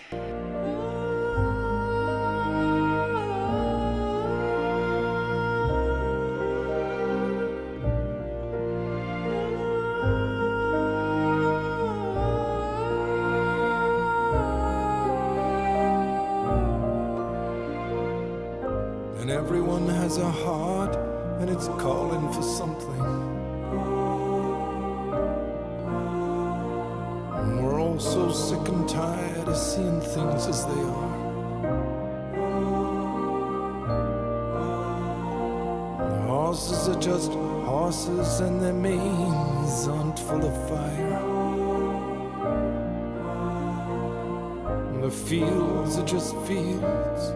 [46.02, 47.28] are just fields,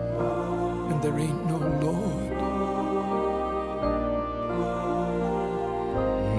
[0.90, 2.32] and there ain't no Lord.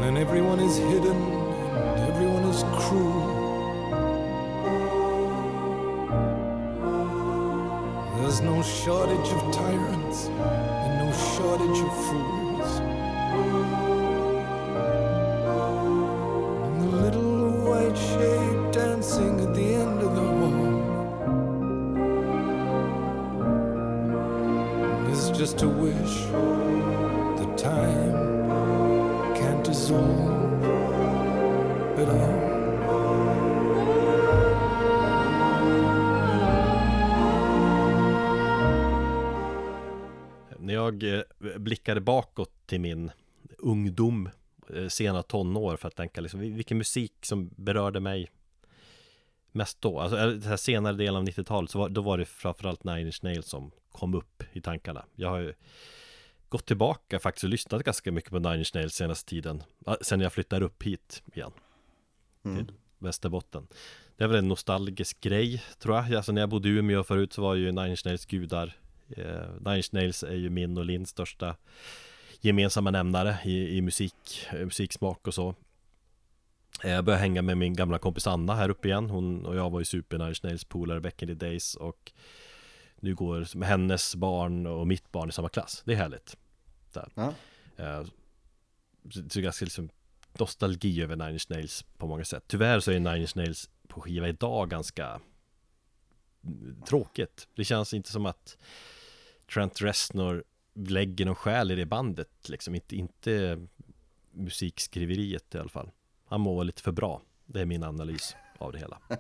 [0.04, 3.36] And everyone is hidden, and everyone is cruel.
[8.18, 13.07] There's no shortage of tyrants, and no shortage of fools.
[40.60, 41.22] När jag eh,
[41.58, 43.12] blickade bakåt till min
[43.58, 44.30] ungdom,
[44.76, 48.32] eh, sena tonår för att tänka liksom vilken musik som berörde mig
[49.52, 50.00] mest då.
[50.00, 53.06] Alltså eh, den här senare delen av 90-talet så var, då var det framförallt Nine
[53.06, 55.06] Inch Nails som kom upp i tankarna.
[55.16, 55.54] Jag har ju
[56.50, 59.64] gått tillbaka faktiskt och lyssnat ganska mycket på Nine Inch Nails senaste tiden.
[60.02, 61.52] Sen jag flyttade upp hit igen.
[62.45, 62.66] Mm.
[62.66, 63.68] Till Västerbotten.
[64.18, 66.14] Det är väl en nostalgisk grej tror jag.
[66.14, 68.76] Alltså när jag bodde i Umeå förut så var ju Nine Inch Nails gudar
[69.10, 71.56] Eh, Nine Inch Nails är ju min och Linns största
[72.41, 75.56] gemensamma nämnare i, i musik, eh, musiksmak och så.
[76.84, 79.10] Eh, jag började hänga med min gamla kompis Anna här uppe igen.
[79.10, 82.12] Hon och jag var ju super Nine Nails polare back in the days och
[83.00, 85.84] nu går hennes barn och mitt barn i samma klass.
[85.86, 86.38] Det är härligt.
[86.93, 87.10] Där.
[87.16, 87.34] Ja.
[87.78, 88.04] Eh,
[89.12, 89.89] så det är ganska liksom
[90.39, 92.43] nostalgi över Nine Inch Nails på många sätt.
[92.48, 95.22] Tyvärr så är Nine Inch Nails på skiva idag ganska
[96.88, 97.48] tråkigt.
[97.56, 98.58] Det känns inte som att
[99.54, 100.43] Trent Reznor
[100.74, 103.68] lägger någon själ i det bandet liksom, inte, inte
[104.32, 105.91] musikskriveriet i alla fall.
[106.26, 107.22] Han mår lite för bra.
[107.45, 109.00] Det är min analys av det hela.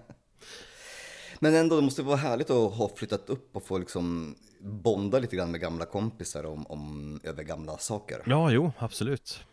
[1.39, 5.35] Men ändå, det måste vara härligt att ha flyttat upp och få liksom bonda lite
[5.35, 8.23] grann med gamla kompisar om, om över gamla saker.
[8.25, 9.45] Ja, jo, absolut.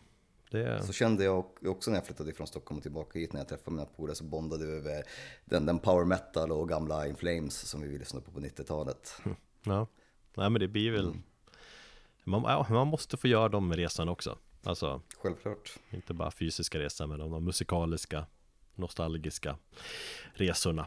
[0.50, 0.82] Det...
[0.82, 3.76] Så kände jag också när jag flyttade från Stockholm och tillbaka hit när jag träffade
[3.76, 5.02] mina polare så bondade vi över
[5.44, 9.20] den, den power metal och gamla In Flames som vi lyssna på på 90-talet.
[9.66, 9.86] Ja,
[10.34, 11.22] nej men det blir väl mm.
[12.24, 14.38] man, ja, man måste få göra de resan också.
[14.64, 15.72] Alltså, Självklart.
[15.90, 18.26] Inte bara fysiska resan men de musikaliska,
[18.74, 19.56] nostalgiska
[20.34, 20.86] resorna.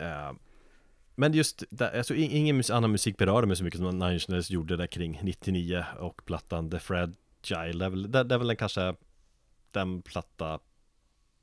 [0.00, 0.32] Uh,
[1.14, 4.76] men just, där, alltså, ingen annan musik berörde mig så mycket som Nine Inch gjorde
[4.76, 7.78] där kring 99 och plattan The Fragile.
[7.78, 8.94] Det är väl, det, är väl den kanske
[9.70, 10.58] den platta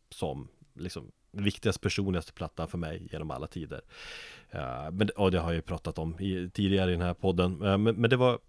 [0.10, 3.82] som liksom viktigaste personligaste plattan för mig genom alla tider.
[4.56, 7.62] Uh, men, och det har jag ju pratat om i, tidigare i den här podden.
[7.62, 8.40] Uh, men, men, det var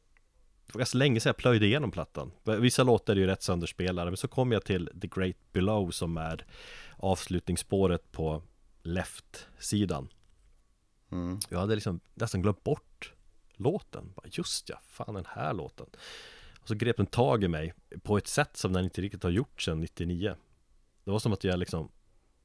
[0.67, 2.33] det var ganska länge sedan jag plöjde igenom plattan.
[2.45, 6.17] Vissa låtar är ju rätt sönderspelade, men så kom jag till The Great Below som
[6.17, 6.45] är
[6.97, 8.43] avslutningsspåret på
[8.85, 10.09] Left-sidan.
[11.13, 11.39] Mm.
[11.49, 13.13] Jag hade liksom nästan glömt bort
[13.57, 14.13] låten.
[14.17, 15.87] Bara, just ja, fan den här låten.
[16.61, 19.31] Och så grep den tag i mig på ett sätt som den inte riktigt har
[19.31, 20.35] gjort sedan 99.
[21.05, 21.89] Det var som att jag liksom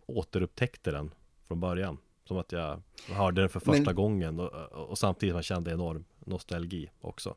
[0.06, 1.14] återupptäckte den
[1.48, 1.98] från början.
[2.26, 3.96] Som att jag hörde den för första Men...
[3.96, 7.36] gången och, och samtidigt man kände enorm nostalgi också.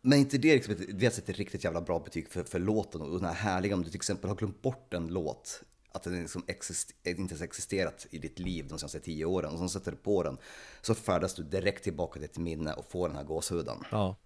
[0.00, 3.10] Men inte det liksom, det är ett riktigt jävla bra betyg för, för låten och
[3.10, 5.62] den här härliga, om du till exempel har glömt bort en låt,
[5.92, 9.58] att den liksom exist, inte ens existerat i ditt liv de senaste tio åren, och
[9.58, 10.38] så sätter du på den,
[10.80, 13.76] så färdas du direkt tillbaka till ett minne och får den här gåshuden.
[13.90, 14.16] Ja.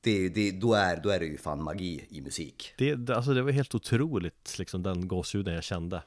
[0.00, 2.74] Det, det, då, är, då är det ju fan magi i musik.
[2.78, 6.02] Det, alltså det var helt otroligt, liksom den gåshuden jag kände.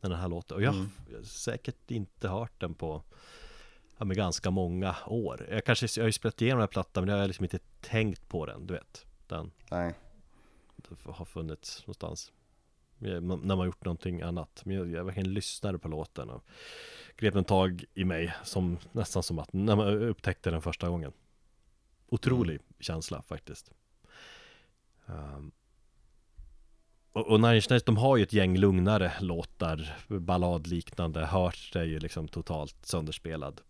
[0.00, 0.56] Den här låten.
[0.56, 0.90] Och jag mm.
[1.14, 3.02] har säkert inte hört den på
[3.98, 5.46] ja, med ganska många år.
[5.50, 7.58] Jag kanske, jag har ju spelat igenom den här plattan men jag har liksom inte
[7.80, 9.06] tänkt på den, du vet.
[9.26, 9.94] Den Nej.
[11.04, 12.32] har funnits någonstans.
[13.02, 14.62] När man gjort någonting annat.
[14.64, 16.44] Men jag, jag verkligen lyssnade på låten och
[17.16, 21.12] grep en tag i mig som nästan som att när man upptäckte den första gången.
[22.08, 22.64] Otrolig mm.
[22.80, 23.70] känsla faktiskt.
[25.06, 25.52] Um,
[27.12, 32.28] och, och Nine de har ju ett gäng lugnare låtar, balladliknande, Hört är ju liksom
[32.28, 33.60] totalt sönderspelad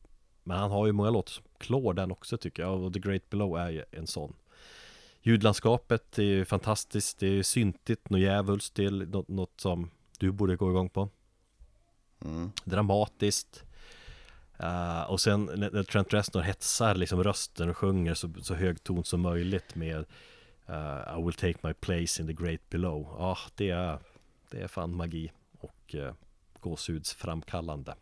[0.45, 3.31] men han har ju många låtar som klår den också tycker jag och The Great
[3.31, 4.33] Below är ju en sån
[5.23, 10.33] Ljudlandskapet är ju fantastiskt, det är syntigt, något djävulskt, det är något, något som du
[10.33, 11.09] borde gå igång på.
[12.25, 12.53] Mm.
[12.65, 13.65] Dramatiskt.
[14.63, 19.05] Uh, Och sen när Trent Reznor hetsar liksom rösten och sjunger så, så hög ton
[19.05, 20.05] som möjligt med
[20.69, 23.07] uh, I will take my place in the great below.
[23.19, 23.99] Ja, ah, det är,
[24.51, 26.13] det är fan magi och uh,
[26.61, 27.95] gåshudsframkallande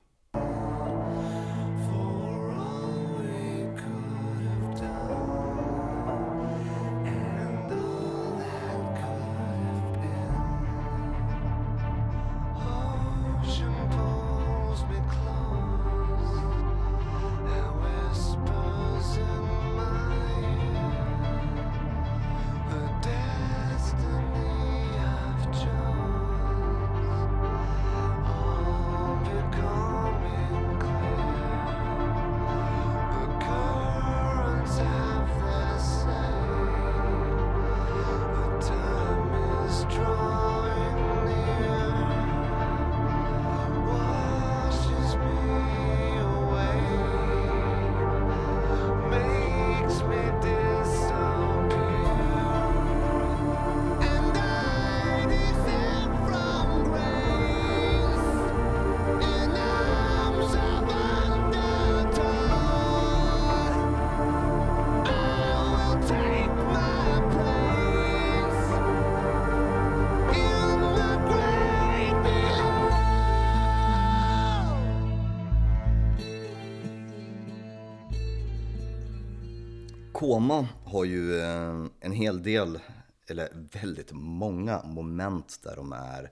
[82.45, 82.81] hel del,
[83.27, 83.49] eller
[83.83, 86.31] väldigt många moment där de är,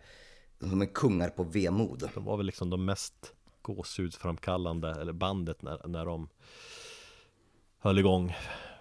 [0.59, 2.11] de är kungar på vemod.
[2.15, 3.33] De var väl liksom de mest
[3.63, 6.29] gåshudsframkallande, eller bandet när, när de
[7.79, 8.35] höll igång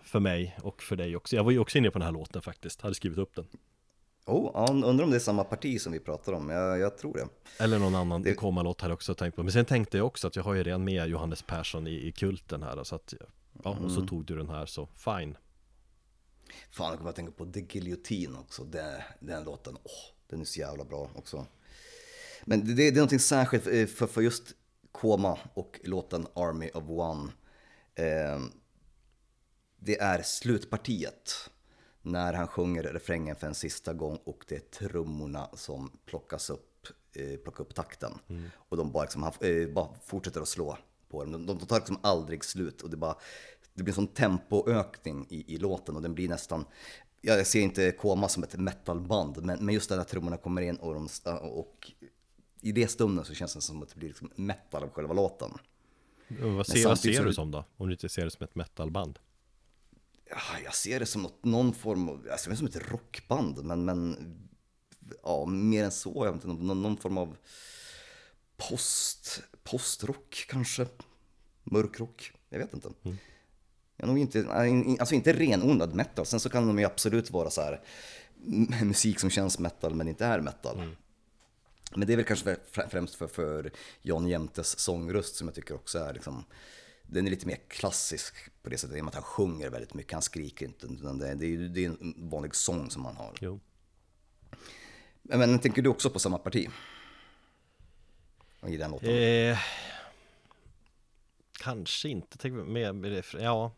[0.03, 1.35] för mig och för dig också.
[1.35, 3.47] Jag var ju också inne på den här låten faktiskt, hade skrivit upp den.
[4.25, 7.27] Oh, undrar om det är samma parti som vi pratar om, jag, jag tror det.
[7.63, 8.33] Eller någon annan det...
[8.33, 9.43] Koma-låt hade jag också tänkt på.
[9.43, 12.11] Men sen tänkte jag också att jag har ju redan med Johannes Persson i, i
[12.11, 13.13] kulten här, så att
[13.63, 14.07] Ja, och så mm.
[14.07, 15.37] tog du den här så fine.
[16.71, 18.63] Fan, jag kommer att tänka på The Guillotine också.
[18.63, 21.45] Den, den låten, åh, oh, den är så jävla bra också.
[22.45, 24.53] Men det, det är någonting särskilt för, för just
[24.91, 27.31] Koma och låten Army of One.
[27.95, 28.39] Eh,
[29.79, 31.49] det är slutpartiet
[32.01, 36.87] när han sjunger refrängen för en sista gång och det är trummorna som plockas upp,
[37.13, 38.19] eh, plockar upp takten.
[38.27, 38.49] Mm.
[38.55, 40.77] Och de bara, liksom, han, eh, bara fortsätter att slå
[41.09, 41.31] på dem.
[41.31, 43.15] De, de tar liksom aldrig slut och det bara
[43.77, 46.65] det blir en sån tempoökning i, i låten och den blir nästan
[47.21, 50.93] jag ser inte Koma som ett metalband, men, men just när trummorna kommer in och,
[50.93, 51.91] de, och
[52.61, 55.51] i det stunden så känns det som att det blir liksom metal av själva låten.
[56.27, 57.65] vad ser, vad ser du som då?
[57.77, 59.19] Om du inte ser det som ett metalband?
[60.29, 63.63] Ja, jag ser det som något, någon form av, jag ser det som ett rockband,
[63.63, 64.17] men, men
[65.23, 67.37] ja, mer än så, jag vet inte, någon, någon form av
[68.57, 70.87] post, postrock kanske,
[71.63, 72.89] mörkrock, jag vet inte.
[73.03, 73.17] Mm.
[73.97, 74.47] Jag nog inte,
[74.99, 77.81] alltså inte renodlad metal, sen så kan de ju absolut vara så här
[78.83, 80.79] musik som känns metal men inte är metal.
[80.79, 80.95] Mm.
[81.95, 82.57] Men det är väl kanske
[82.89, 83.71] främst för, för
[84.01, 86.45] Jan Jämtes sångröst som jag tycker också är liksom,
[87.03, 89.93] den är lite mer klassisk på det sättet, i och med att han sjunger väldigt
[89.93, 93.33] mycket, han skriker inte, det, är, det är en vanlig sång som han har.
[93.41, 93.59] Jo.
[95.21, 96.69] Men, tänker du också på samma parti?
[98.67, 99.09] I den låten?
[99.09, 99.57] Eh,
[101.59, 103.71] kanske inte, med, ja,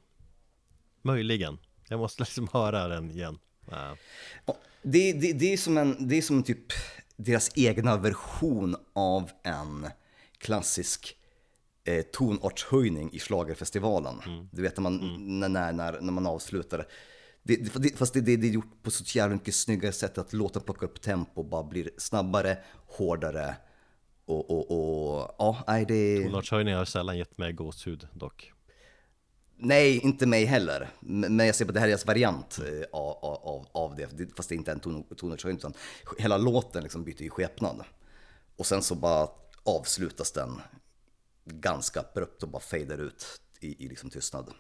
[1.11, 1.57] möjligen.
[1.89, 3.39] Jag måste liksom höra den igen.
[3.71, 3.97] Ja.
[4.81, 6.73] Det, det, det, är som en, det är som typ
[7.17, 9.87] deras egna version av en
[10.37, 11.15] klassisk
[11.83, 14.21] eh, tonartshöjning i slagerfestivalen.
[14.25, 14.49] Mm.
[14.51, 15.39] Du vet när man, mm.
[15.39, 16.87] när, när, när man avslutar
[17.43, 20.33] det, det, fast det, det, det är gjort på så jävla mycket snyggare sätt att
[20.33, 22.57] låten plockar upp tempo bara blir snabbare,
[22.87, 23.55] hårdare
[24.25, 26.23] och, och, och ja, nej det...
[26.23, 28.51] Tonartshöjning har sällan gett mig gåshud dock.
[29.61, 30.89] Nej, inte mig heller.
[30.99, 34.49] Men jag ser på det här är deras variant eh, av, av, av det, fast
[34.49, 35.73] det är inte en tonartshöjning utan
[36.17, 37.83] hela låten liksom byter ju skepnad.
[38.55, 39.29] Och sen så bara
[39.63, 40.61] avslutas den
[41.45, 44.53] ganska abrupt och bara fader ut i, i liksom tystnad.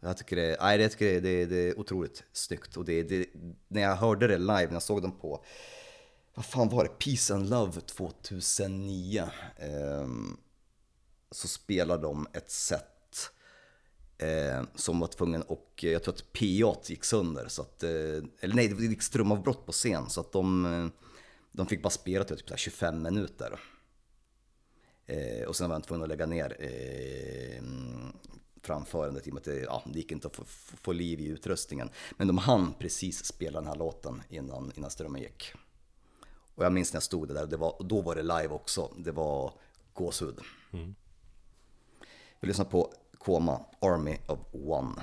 [0.00, 3.26] Jag tycker det, nej, jag tycker det, det, det är otroligt snyggt och det, det,
[3.68, 5.44] när jag hörde det live, när jag såg dem på,
[6.34, 9.22] vad fan var det, Peace and Love 2009,
[9.56, 10.06] eh,
[11.30, 12.95] så spelade de ett set
[14.18, 17.48] Eh, som var tvungen och jag tror att PA gick sönder.
[17.48, 17.90] Så att, eh,
[18.40, 20.10] eller nej, det gick strömavbrott på scen.
[20.10, 20.86] Så att de, eh,
[21.52, 23.60] de fick bara spela till typ 25 minuter.
[25.06, 27.62] Eh, och sen var de tvungna att lägga ner eh,
[28.62, 30.44] framförandet i och med att det, ja, det gick inte att få,
[30.82, 31.90] få, liv i utrustningen.
[32.16, 35.52] Men de hann precis spela den här låten innan, innan strömmen gick.
[36.54, 38.94] Och jag minns när jag stod där, det var, då var det live också.
[38.98, 39.52] Det var
[39.92, 40.38] gåshud.
[40.72, 40.94] Mm.
[42.40, 42.92] Vi lyssnar på
[43.82, 44.94] Army of One.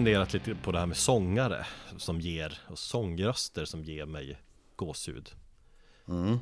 [0.00, 4.38] Funderat lite på det här med sångare som ger, och sångröster som ger mig
[4.76, 5.30] gåshud.
[6.08, 6.38] Mm.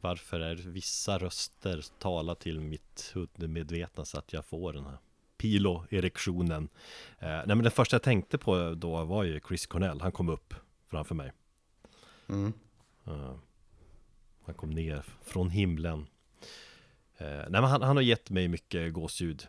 [0.00, 4.98] Varför är vissa röster talar till mitt undermedvetna så att jag får den här
[5.38, 6.68] pilo-erektionen?
[7.18, 10.28] Eh, nej men den första jag tänkte på då var ju Chris Cornell, han kom
[10.28, 10.54] upp
[10.90, 11.32] framför mig.
[12.28, 12.52] Mm.
[13.06, 13.34] Uh,
[14.44, 15.98] han kom ner från himlen.
[17.20, 19.48] Uh, nej men han, han har gett mig mycket gåshud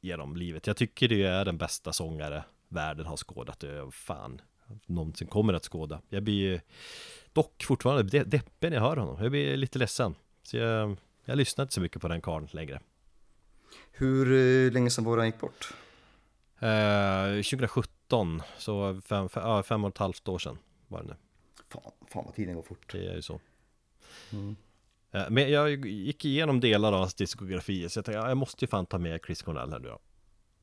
[0.00, 0.66] genom livet.
[0.66, 3.64] Jag tycker det är den bästa sångare världen har skådat.
[3.92, 4.40] Fan,
[4.86, 6.00] någonsin kommer att skåda.
[6.08, 6.62] Jag blir
[7.32, 9.22] dock fortfarande deppig när jag hör honom.
[9.22, 10.14] Jag blir lite ledsen.
[10.42, 12.80] Så jag, jag lyssnar inte så mycket på den karln längre.
[13.92, 15.74] Hur eh, länge sedan var det han gick bort?
[16.58, 21.14] Eh, 2017, så fem, fem, fem och ett halvt år sedan var det nu.
[21.68, 22.92] Fan, fan vad tiden går fort.
[22.92, 23.40] Det är ju så.
[24.32, 24.56] Mm.
[25.12, 28.68] Eh, men jag gick igenom delar av hans diskografi så jag tänkte, jag måste ju
[28.68, 29.98] fan ta med Chris Cornell här nu då.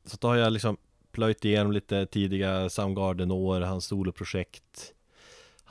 [0.05, 0.77] Så då har jag liksom
[1.11, 4.93] plöjt igenom lite tidiga Soundgarden-år, hans soloprojekt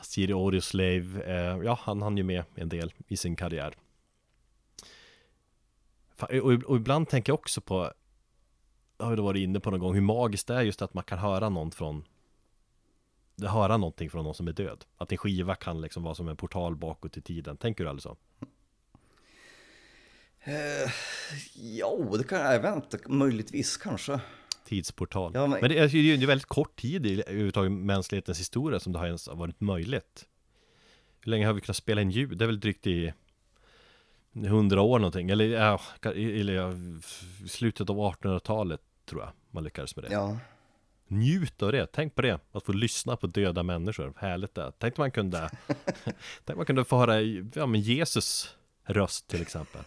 [0.03, 3.75] Siri Audio Slave, eh, ja han hann ju med en del i sin karriär
[6.65, 7.93] och, ibland tänker jag också på
[8.99, 11.05] Jag har ju varit inne på någon gång hur magiskt det är just att man
[11.05, 12.05] kan höra någon från
[13.43, 16.37] Höra någonting från någon som är död Att en skiva kan liksom vara som en
[16.37, 18.17] portal bakåt i tiden Tänker du aldrig så?
[20.49, 20.91] Uh,
[21.55, 24.21] Ja, det kan jag vänta, möjligtvis kanske.
[24.65, 25.33] Tidsportal.
[25.35, 25.61] Ja, men...
[25.61, 29.07] men det är ju en väldigt kort tid i överhuvudtaget mänsklighetens historia som det har
[29.07, 30.27] ens varit möjligt.
[31.21, 32.39] Hur länge har vi kunnat spela in ljud?
[32.39, 33.13] Det är väl drygt i
[34.33, 36.77] hundra år någonting, eller ja, eller
[37.49, 40.13] slutet av 1800-talet tror jag man lyckades med det.
[40.13, 40.39] Ja.
[41.07, 44.73] Njut av det, tänk på det, att få lyssna på döda människor, härligt det.
[44.79, 45.51] Tänk man kunde,
[46.45, 47.21] tänk man kunde få höra,
[47.55, 49.83] ja men Jesus röst till exempel.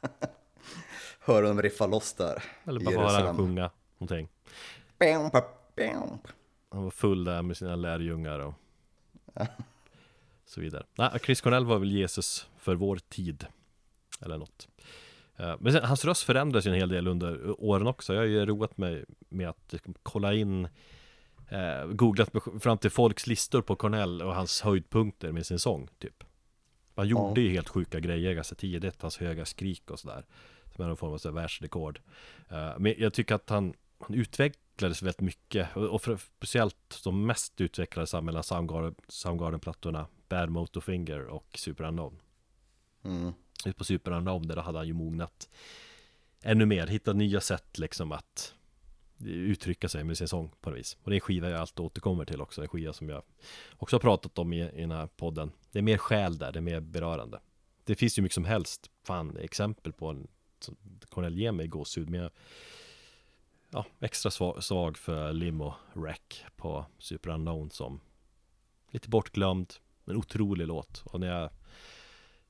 [1.20, 2.42] Höra dem riffa loss där.
[2.64, 4.28] Eller bara höra sjunga någonting.
[6.70, 8.54] Han var full där med sina lärjungar och
[10.46, 10.84] så vidare.
[10.98, 13.46] Nej, Chris Cornell var väl Jesus för vår tid.
[14.20, 14.68] Eller något.
[15.36, 18.14] Eh, men sen, hans röst förändras ju en hel del under åren också.
[18.14, 20.68] Jag har ju roat mig med att kolla in
[21.48, 22.30] eh, Googlat
[22.60, 26.24] fram till folks listor på Cornell och hans höjdpunkter med sin sång typ.
[26.98, 27.46] Han gjorde ja.
[27.46, 30.24] ju helt sjuka grejer ganska tidigt, hans höga skrik och sådär.
[30.74, 32.00] Som är någon form av världsrekord.
[32.52, 35.76] Uh, men jag tycker att han, han utvecklades väldigt mycket.
[35.76, 38.42] Och, för, speciellt de mest utvecklade samhällena,
[39.08, 42.20] Soundgarden-plattorna, Bad Motorfinger och Super Unknown.
[43.04, 43.32] Mm.
[43.76, 45.48] På Super Unknown, där hade han ju mognat
[46.42, 48.54] ännu mer, hittat nya sätt liksom att
[49.24, 50.96] uttrycka sig med sin sång på något vis.
[51.02, 53.22] Och det är en skiva jag alltid återkommer till också, en skiva som jag
[53.76, 55.52] också har pratat om i, i den här podden.
[55.72, 57.40] Det är mer själ där, det är mer berörande.
[57.84, 60.28] Det finns ju mycket som helst, fan, exempel på en
[60.60, 60.76] Som
[61.08, 62.30] Cornel ger mig gåshud, men jag
[63.70, 68.00] ja, extra svag, svag för Limo Wreck på Super Unknown som
[68.90, 69.74] lite bortglömd,
[70.04, 71.02] men otrolig låt.
[71.04, 71.50] Och när jag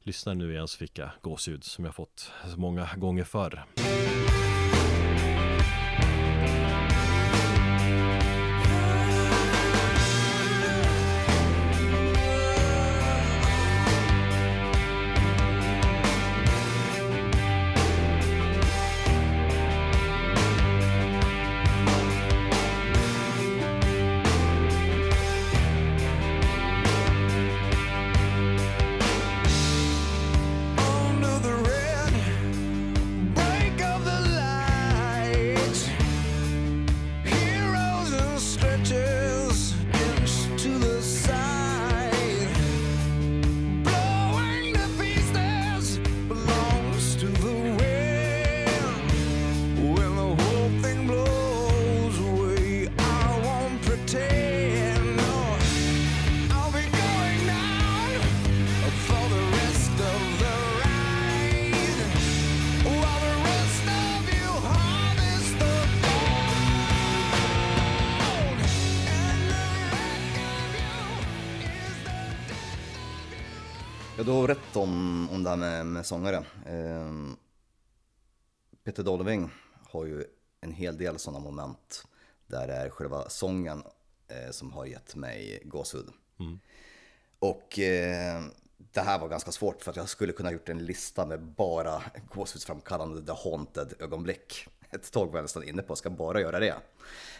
[0.00, 3.64] lyssnar nu igen så fick jag gåshud som jag fått så många gånger förr.
[76.08, 76.36] Sångare.
[76.66, 77.12] Eh,
[78.84, 79.50] Peter Dolving
[79.90, 80.24] har ju
[80.60, 82.06] en hel del sådana moment
[82.46, 83.82] där det är själva sången
[84.28, 86.08] eh, som har gett mig gåshud.
[86.40, 86.60] Mm.
[87.38, 88.42] Och eh,
[88.92, 92.02] det här var ganska svårt för att jag skulle kunna gjort en lista med bara
[92.34, 94.66] gåshudsframkallande The Haunted ögonblick.
[94.90, 96.74] Ett tag var jag nästan inne på, ska bara göra det.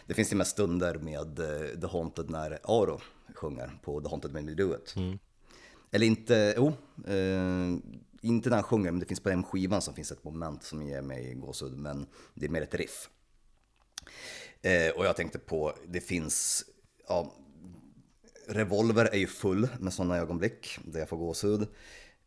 [0.05, 3.01] Det finns ju med stunder med eh, The Haunted när Aro
[3.35, 4.95] sjunger på The Haunted Made Me Do It.
[4.95, 5.19] Mm.
[5.91, 6.67] Eller inte, jo,
[7.13, 7.77] eh,
[8.21, 10.81] inte när han sjunger, men det finns på den skivan som finns ett moment som
[10.81, 13.09] ger mig gåshud, men det är mer ett riff.
[14.61, 16.65] Eh, och jag tänkte på, det finns,
[17.07, 17.33] ja,
[18.47, 21.67] Revolver är ju full med sådana ögonblick där jag får gåshud.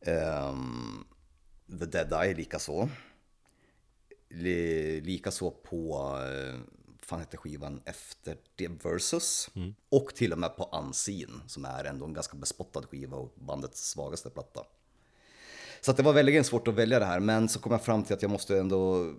[0.00, 0.56] Eh,
[1.78, 2.88] The Dead Eye likaså.
[4.28, 6.60] Likaså på eh,
[7.02, 9.50] fan hette skivan efter det, Versus.
[9.54, 9.74] Mm.
[9.88, 13.90] Och till och med på Unseen, som är ändå en ganska bespottad skiva och bandets
[13.90, 14.64] svagaste platta.
[15.84, 18.14] Så det var väldigt svårt att välja det här, men så kom jag fram till
[18.14, 19.12] att jag måste ändå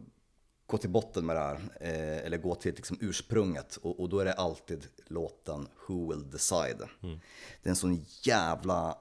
[0.66, 3.76] gå till botten med det här, eh, eller gå till liksom ursprunget.
[3.76, 6.90] Och, och, då är det alltid låten Who Will Decide.
[7.04, 7.20] Mm.
[7.62, 8.98] Det är en sån jävla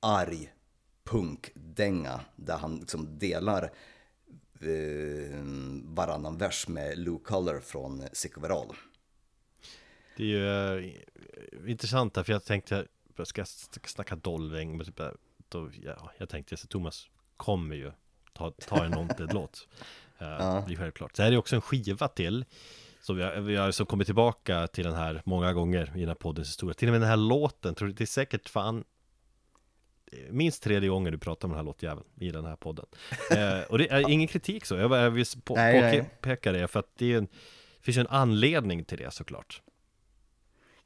[0.00, 0.52] arg
[1.04, 3.62] punkdänga där han liksom delar
[4.60, 5.42] eh,
[5.82, 8.34] varannan vers med Lou Color från Sick
[10.16, 13.44] Det är ju eh, intressant där, för jag tänkte, jag ska
[13.84, 15.00] snacka Dolving, men typ,
[15.48, 17.06] då, ja, jag tänkte, så Thomas
[17.36, 17.92] kommer ju
[18.32, 19.68] ta, ta en Wanted-låt.
[20.22, 20.64] Uh, ja.
[20.68, 21.16] Det är självklart.
[21.16, 22.44] Så här är också en skiva till,
[23.00, 26.08] som vi har, vi har som kommit tillbaka till den här många gånger i den
[26.08, 26.74] här poddens historia.
[26.74, 28.84] Till och med den här låten, tror du, det är säkert fan
[30.30, 32.86] minst tredje gången du pratar om den här låtjäveln i den här podden.
[33.30, 36.80] eh, och det är ingen kritik så, jag, jag vill på, nej, påpeka det för
[36.80, 37.24] att det, en,
[37.76, 39.62] det finns en anledning till det såklart.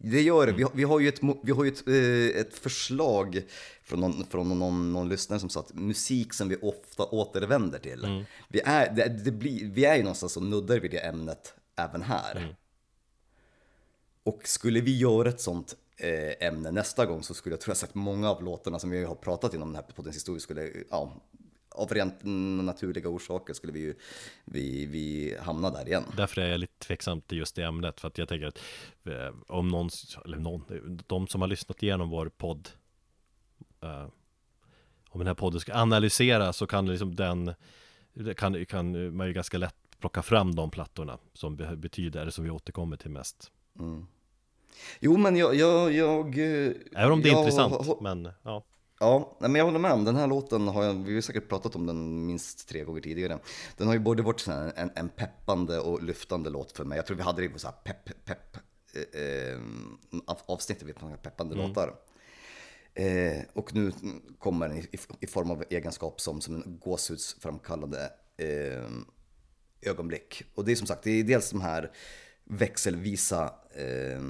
[0.05, 0.53] Det gör det.
[0.53, 3.43] Vi, har, vi har ju ett, vi har ju ett, eh, ett förslag
[3.83, 8.05] från, någon, från någon, någon lyssnare som sa att musik som vi ofta återvänder till.
[8.05, 8.25] Mm.
[8.49, 12.03] Vi, är, det, det blir, vi är ju någonstans som nuddar vid det ämnet även
[12.03, 12.37] här.
[12.37, 12.55] Mm.
[14.25, 17.95] Och skulle vi göra ett sånt eh, ämne nästa gång så skulle jag jag sagt
[17.95, 21.13] många av låtarna som vi har pratat inom den här poddens historia skulle, ja,
[21.75, 22.15] av rent
[22.65, 23.95] naturliga orsaker skulle vi ju
[24.45, 26.05] vi, vi hamna där igen.
[26.17, 28.59] Därför är jag lite tveksam till just det ämnet för att jag tänker att
[29.05, 29.91] eh, om någon,
[30.25, 30.63] eller någon,
[31.07, 32.69] de som har lyssnat igenom vår podd
[33.85, 34.07] uh,
[35.09, 37.55] om den här podden ska analysera så kan liksom den
[38.37, 42.51] kan, kan man ju ganska lätt plocka fram de plattorna som betyder, eller som vi
[42.51, 43.53] återkommer till mest.
[43.79, 44.07] Mm.
[45.01, 45.55] Jo, men jag...
[45.55, 48.65] jag, jag Även om det är jag, intressant, men ja.
[49.03, 51.87] Ja, men jag håller med den här låten har jag, vi har säkert pratat om
[51.87, 53.39] den minst tre gånger tidigare.
[53.77, 54.47] Den har ju både varit
[54.77, 56.97] en, en peppande och lyftande låt för mig.
[56.97, 58.57] Jag tror vi hade det på så här pepp, pepp
[58.95, 59.59] eh, eh
[60.47, 61.69] avsnittet med peppande mm.
[61.69, 61.95] låtar.
[62.95, 63.93] Eh, och nu
[64.39, 64.89] kommer den i,
[65.21, 68.91] i, form av egenskap som, som en gåshudsframkallande eh,
[69.91, 70.43] ögonblick.
[70.55, 71.93] Och det är som sagt, det är dels de här
[72.45, 74.21] växelvisa, eh,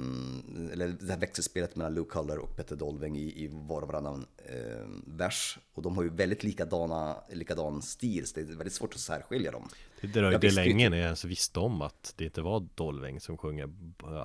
[0.71, 4.25] eller det här växelspelet mellan Luke Culler och Petter Dolving i, i var och varannan
[4.37, 5.59] eh, vers.
[5.73, 9.51] Och de har ju väldigt likadana, likadan stil, så det är väldigt svårt att särskilja
[9.51, 9.69] dem.
[10.01, 13.69] Det dröjde länge när jag ens visste om att det inte var Dolving som sjunger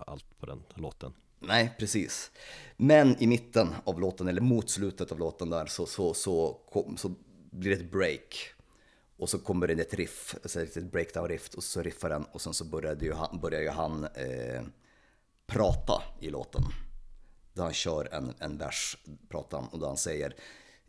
[0.06, 1.12] allt på den låten.
[1.40, 2.30] Nej, precis.
[2.76, 6.94] Men i mitten av låten, eller mot slutet av låten där, så, så, så, så,
[6.96, 7.14] så
[7.50, 8.54] blir det ett break.
[9.18, 12.54] Och så kommer det in ett riff, ett breakdown-riff och så riffar den och sen
[12.54, 14.62] så började ju han, börjar ju han eh,
[15.46, 16.62] prata i låten.
[17.52, 20.34] Där han kör en, en vers, pratar han, och då han säger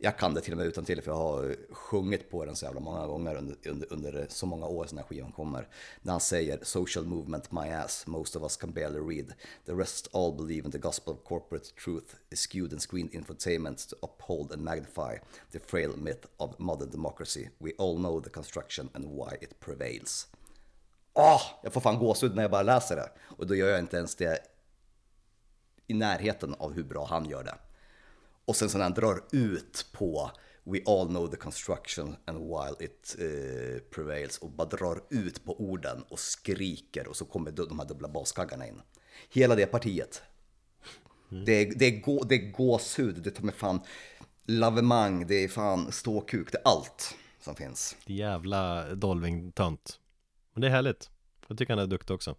[0.02, 2.64] jag kan det till och med utan till för jag har sjungit på den så
[2.64, 5.68] jävla många gånger under, under, under så många år sedan skivan kommer.
[6.02, 9.32] När han säger “Social movement my ass, most of us can barely read.
[9.66, 13.96] The rest all believe in the gospel of corporate truth, skewed and screened infotainment to
[14.02, 15.16] uphold and magnify
[15.52, 17.48] the frail myth of modern democracy.
[17.58, 20.28] We all know the construction and why it prevails.”
[21.12, 23.10] Åh, oh, jag får fan gåshud när jag bara läser det.
[23.20, 24.38] Och då gör jag inte ens det
[25.86, 27.54] i närheten av hur bra han gör det.
[28.50, 30.30] Och sen så när han drar ut på
[30.64, 35.60] We all know the construction and while it uh, prevails och bara drar ut på
[35.60, 38.80] orden och skriker och så kommer de här dubbla baskaggarna in.
[39.28, 40.22] Hela det partiet.
[41.30, 41.44] Mm.
[41.44, 43.80] Det, är, det, är gå, det är gåshud, det tar med fan
[44.46, 47.96] lavemang, det är fan ståkuk, det är allt som finns.
[48.06, 49.98] Det jävla Dolving-tönt.
[50.52, 51.10] Men det är härligt.
[51.48, 52.36] Jag tycker han är duktig också.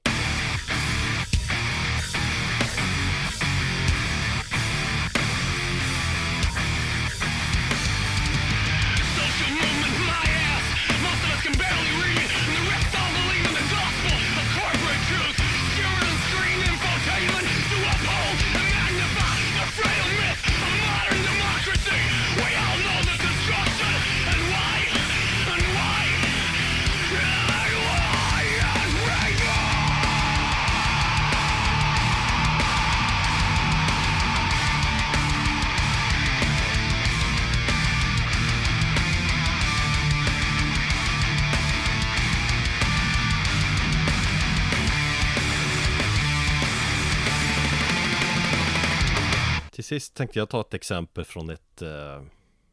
[50.21, 52.23] Tänkte jag ta ett exempel från ett eh,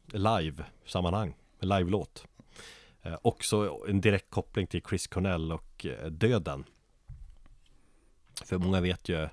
[0.07, 2.25] live-sammanhang, en live-låt.
[3.01, 6.63] Eh, också en direkt koppling till Chris Cornell och eh, döden.
[8.45, 9.29] För många vet ju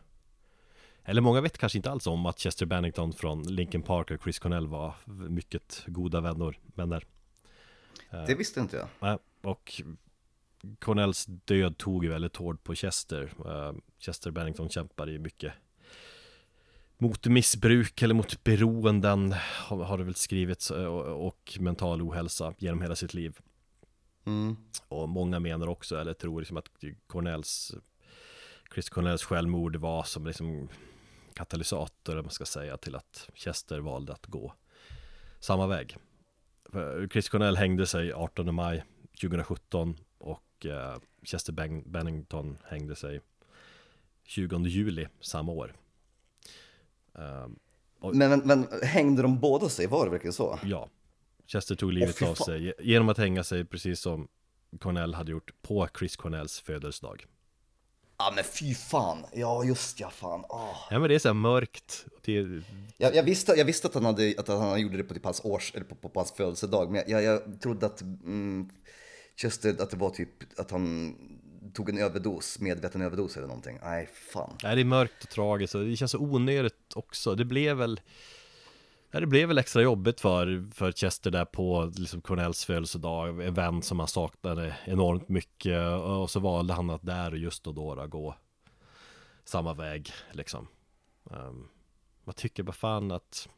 [1.04, 4.38] eller många vet kanske inte alls om att Chester Bennington från Linkin Park och Chris
[4.38, 4.94] Cornell var
[5.28, 6.58] mycket goda vänner.
[6.74, 7.04] vänner.
[8.10, 9.18] Det visste inte jag.
[9.42, 9.82] Och
[10.78, 13.32] Cornells död tog ju väldigt hårt på Chester.
[13.46, 15.52] Eh, Chester Bennington kämpar ju mycket
[16.98, 22.54] mot missbruk eller mot beroenden har, har det väl skrivits eh, och, och, mental ohälsa
[22.58, 23.38] genom hela sitt liv.
[24.26, 24.56] Mm.
[24.88, 26.68] Och många menar också, eller tror liksom att
[27.06, 27.74] Cornells
[28.74, 30.68] Chris Cornells självmord var som liksom
[31.34, 34.54] katalysator, man ska säga, till att Chester valde att gå
[35.40, 35.96] samma väg.
[37.12, 38.84] Chris Cornell hängde sig 18 maj
[39.20, 41.52] 2017 och eh, Chester
[41.86, 43.20] Bennington hängde sig
[44.24, 45.74] 20 juli samma år.
[47.18, 47.58] Um,
[48.12, 49.86] men, men, men, hängde de båda sig?
[49.86, 50.58] Var det verkligen så?
[50.62, 50.88] Ja.
[51.46, 54.28] Chester tog livet oh, av sig genom att hänga sig precis som
[54.80, 57.26] Cornell hade gjort på Chris Cornells födelsedag.
[58.18, 60.40] Ja men fy fan, ja just ja fan.
[60.40, 60.76] Oh.
[60.90, 62.06] Ja men det är så här mörkt.
[62.24, 62.62] Det...
[62.96, 65.44] Jag, jag, visste, jag visste att han, hade, att han gjorde det på typ hans
[65.44, 68.70] års, eller på, på, på hans födelsedag, men jag, jag trodde att mm,
[69.36, 71.14] Chester, att det var typ att han
[71.76, 73.78] tog en överdos, medveten överdos eller någonting.
[73.82, 74.58] Nej, fan.
[74.62, 77.34] Nej, det är mörkt och tragiskt och det känns så onödigt också.
[77.34, 78.00] Det blev väl
[79.10, 83.82] det blev väl extra jobbigt för, för Chester där på liksom Cornells födelsedag, en vän
[83.82, 88.06] som han saknade enormt mycket och så valde han att där och just då, då
[88.06, 88.36] gå
[89.44, 90.68] samma väg liksom.
[91.30, 91.68] Ehm, um,
[92.24, 93.48] man tycker bara fan att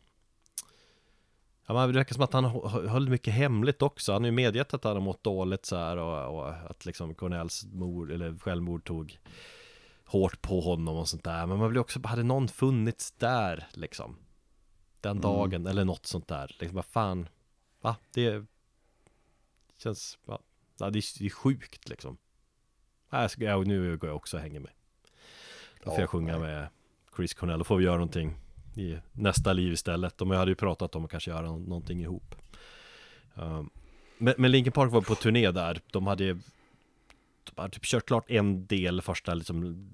[1.69, 2.45] Ja, men det verkar som att han
[2.89, 4.13] höll mycket hemligt också.
[4.13, 7.15] Han har ju medgett att han har mått dåligt så här och, och att liksom
[7.15, 9.19] Cornells mord, eller självmord tog
[10.05, 11.47] hårt på honom och sånt där.
[11.47, 14.17] Men man vill också, hade någon funnits där liksom?
[15.01, 15.23] Den mm.
[15.23, 15.67] dagen mm.
[15.67, 16.57] eller något sånt där.
[16.59, 17.29] Liksom, vad fan,
[17.81, 17.97] va?
[18.15, 18.45] Det
[19.79, 20.41] känns, ja,
[20.79, 22.19] det, är, det är sjukt liksom.
[23.13, 24.73] Äh, nu går jag också och hänger med.
[25.85, 26.69] Då får jag sjunga med
[27.17, 28.37] Chris Cornell, då får vi göra någonting
[28.79, 30.19] i nästa liv istället.
[30.19, 32.35] De hade ju pratat om att kanske göra någonting ihop.
[33.35, 33.71] Ehm,
[34.19, 35.81] men, men Linkin Park var på turné där.
[35.93, 36.25] De hade,
[37.45, 39.91] de hade typ kört klart en del första, liksom,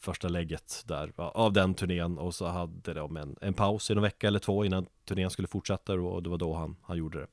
[0.00, 4.02] första lägget där av den turnén och så hade de en, en paus i någon
[4.02, 7.26] vecka eller två innan turnén skulle fortsätta och det var då han, han gjorde det.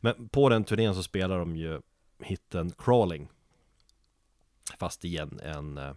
[0.00, 1.80] Men på den turnén så spelar de ju
[2.22, 3.28] hitten Crawling.
[4.78, 5.94] Fast igen en eh,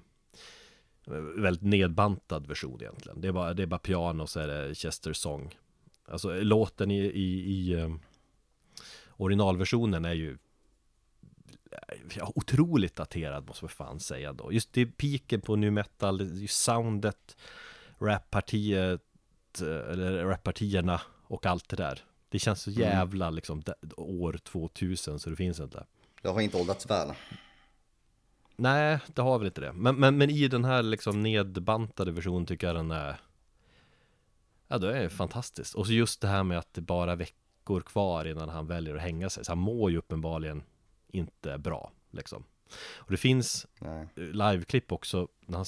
[1.37, 3.21] väldigt nedbantad version egentligen.
[3.21, 5.55] Det är bara, det är bara piano och så är det Chester sång.
[6.05, 7.99] Alltså låten i, i, i um,
[9.09, 10.37] originalversionen är ju
[12.15, 14.53] ja, otroligt daterad måste man fan säga då.
[14.53, 17.37] Just det piken på nu metal, soundet,
[17.99, 19.01] rappartiet,
[19.61, 22.03] eller rappartierna och allt det där.
[22.29, 22.81] Det känns så mm.
[22.81, 23.35] jävla mm.
[23.35, 23.63] liksom
[23.97, 25.85] år 2000 så det finns inte.
[26.21, 27.13] Det har inte åldrats väl.
[28.59, 29.73] Nej, det har väl inte det.
[29.73, 33.19] Men, men, men i den här liksom nedbantade versionen tycker jag den är
[34.67, 35.75] Ja, det är fantastiskt.
[35.75, 38.95] Och så just det här med att det bara är veckor kvar innan han väljer
[38.95, 39.45] att hänga sig.
[39.45, 40.63] Så han mår ju uppenbarligen
[41.07, 42.43] inte bra, liksom.
[42.95, 43.67] Och det finns
[44.15, 45.65] liveklipp också när han,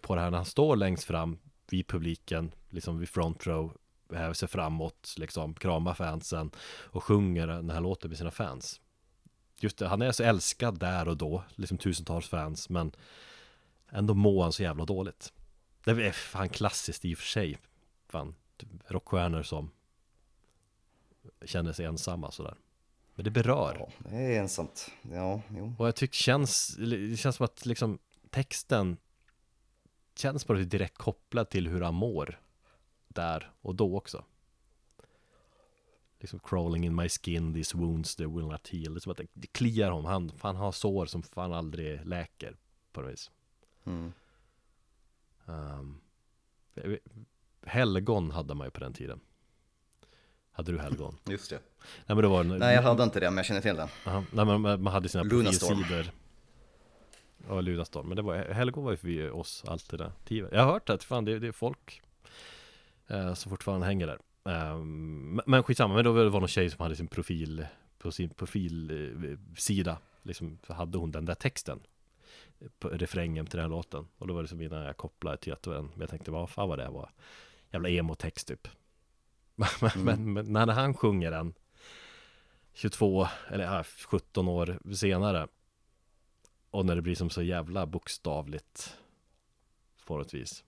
[0.00, 1.38] på det här när han står längst fram
[1.70, 3.76] vid publiken, liksom vid front row,
[4.12, 6.50] häver sig framåt, liksom kramar fansen
[6.84, 8.80] och sjunger den här låten med sina fans
[9.62, 12.92] just det, han är så älskad där och då, liksom tusentals fans, men
[13.90, 15.32] ändå mår han så jävla dåligt.
[15.84, 17.58] Det är fan klassiskt i och för sig.
[18.08, 19.70] Fan, typ rockstjärnor som
[21.44, 22.56] känner sig ensamma sådär.
[23.14, 23.76] Men det berör.
[23.78, 24.90] Ja, det är ensamt.
[25.12, 25.74] Ja, jo.
[25.78, 27.98] Och jag tycker känns, det känns som att liksom
[28.30, 28.96] texten
[30.14, 32.40] känns bara direkt kopplad till hur han mår
[33.08, 34.24] där och då också
[36.20, 38.94] liksom crawling in my skin, these wounds they will not heal.
[38.94, 42.06] Det är som att det, det kliar honom, han, han har sår som fan aldrig
[42.06, 42.56] läker
[42.92, 43.30] på något vis.
[43.84, 44.12] Mm.
[45.46, 46.00] Um,
[47.62, 49.20] helgon hade man ju på den tiden.
[50.52, 51.16] Hade du helgon?
[51.24, 51.60] Just det.
[51.78, 53.88] Nej, men det var Nej jag hade inte det, men jag känner till det.
[54.06, 56.10] Uh Nej, men man hade sina profilsidor.
[57.48, 58.08] Ja, Lunarstorm.
[58.08, 60.12] Men det var, helgon var ju för oss där.
[60.28, 62.02] Jag har hört att fan, det, det är folk
[63.06, 64.18] eh, som fortfarande hänger där.
[64.42, 67.66] Um, men skitsamma, men då var det någon tjej som hade sin profil
[67.98, 71.80] På sin profilsida Liksom hade hon den där texten
[72.78, 74.08] på Refrängen till den här låten.
[74.18, 76.10] Och då var det som innan jag kopplade till att det var en Men jag
[76.10, 77.10] tänkte vad fan var det var?
[77.70, 78.68] Jävla emo-text typ.
[79.54, 80.04] Men, mm.
[80.04, 81.54] men, men, när han sjunger den
[82.72, 85.48] 22 eller ja, 17 år senare
[86.70, 88.96] Och när det blir som så jävla bokstavligt
[90.06, 90.64] På något vis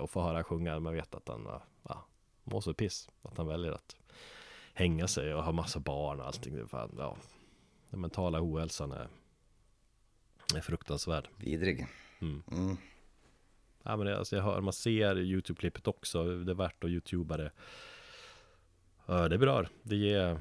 [0.00, 1.48] Och få höra sjunga, man vet att han
[1.82, 2.06] ja,
[2.50, 3.08] mår så piss.
[3.22, 3.96] Att han väljer att
[4.74, 6.56] hänga sig och ha massa barn och allting.
[6.56, 7.16] Det fan, ja,
[7.90, 9.08] den mentala ohälsan är,
[10.54, 11.28] är fruktansvärd.
[11.36, 11.86] Vidrig.
[12.20, 12.42] Mm.
[12.52, 12.76] Mm.
[13.82, 16.24] Ja, men det, alltså jag hör, man ser YouTube-klippet också.
[16.24, 17.52] Det är värt att YouTuba det.
[19.06, 19.68] Det berör.
[19.82, 20.40] Det ger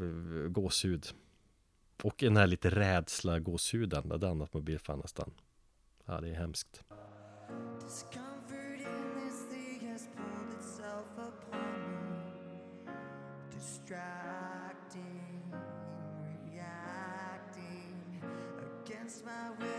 [0.00, 1.06] eh, gåshud.
[2.02, 4.08] Och den här lite rädsla gåshuden.
[4.08, 5.30] Den att man blir fan nästan.
[6.04, 6.84] Ja, det är hemskt.
[13.66, 15.42] distracting,
[16.52, 18.22] reacting
[18.84, 19.75] against my will.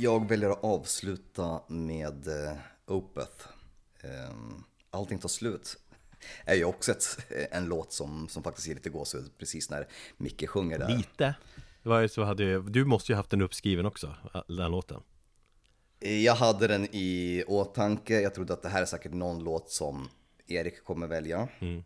[0.00, 2.52] Jag väljer att avsluta med uh,
[2.86, 3.48] Opeth.
[4.30, 5.78] Um, Allting tar slut
[6.44, 7.18] är ju också ett,
[7.50, 10.96] en låt som, som faktiskt ger lite gåshud precis när Micke sjunger där.
[10.96, 11.34] Lite?
[11.82, 14.14] Det var så hade, du måste ju haft den uppskriven också,
[14.48, 15.02] den låten.
[15.98, 20.08] Jag hade den i åtanke, jag trodde att det här är säkert någon låt som
[20.46, 21.48] Erik kommer välja.
[21.58, 21.84] Mm.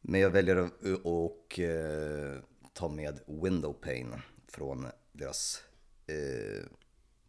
[0.00, 0.72] Men jag väljer att
[1.02, 2.40] och, uh,
[2.72, 5.62] ta med Window Pane från deras
[6.10, 6.66] uh,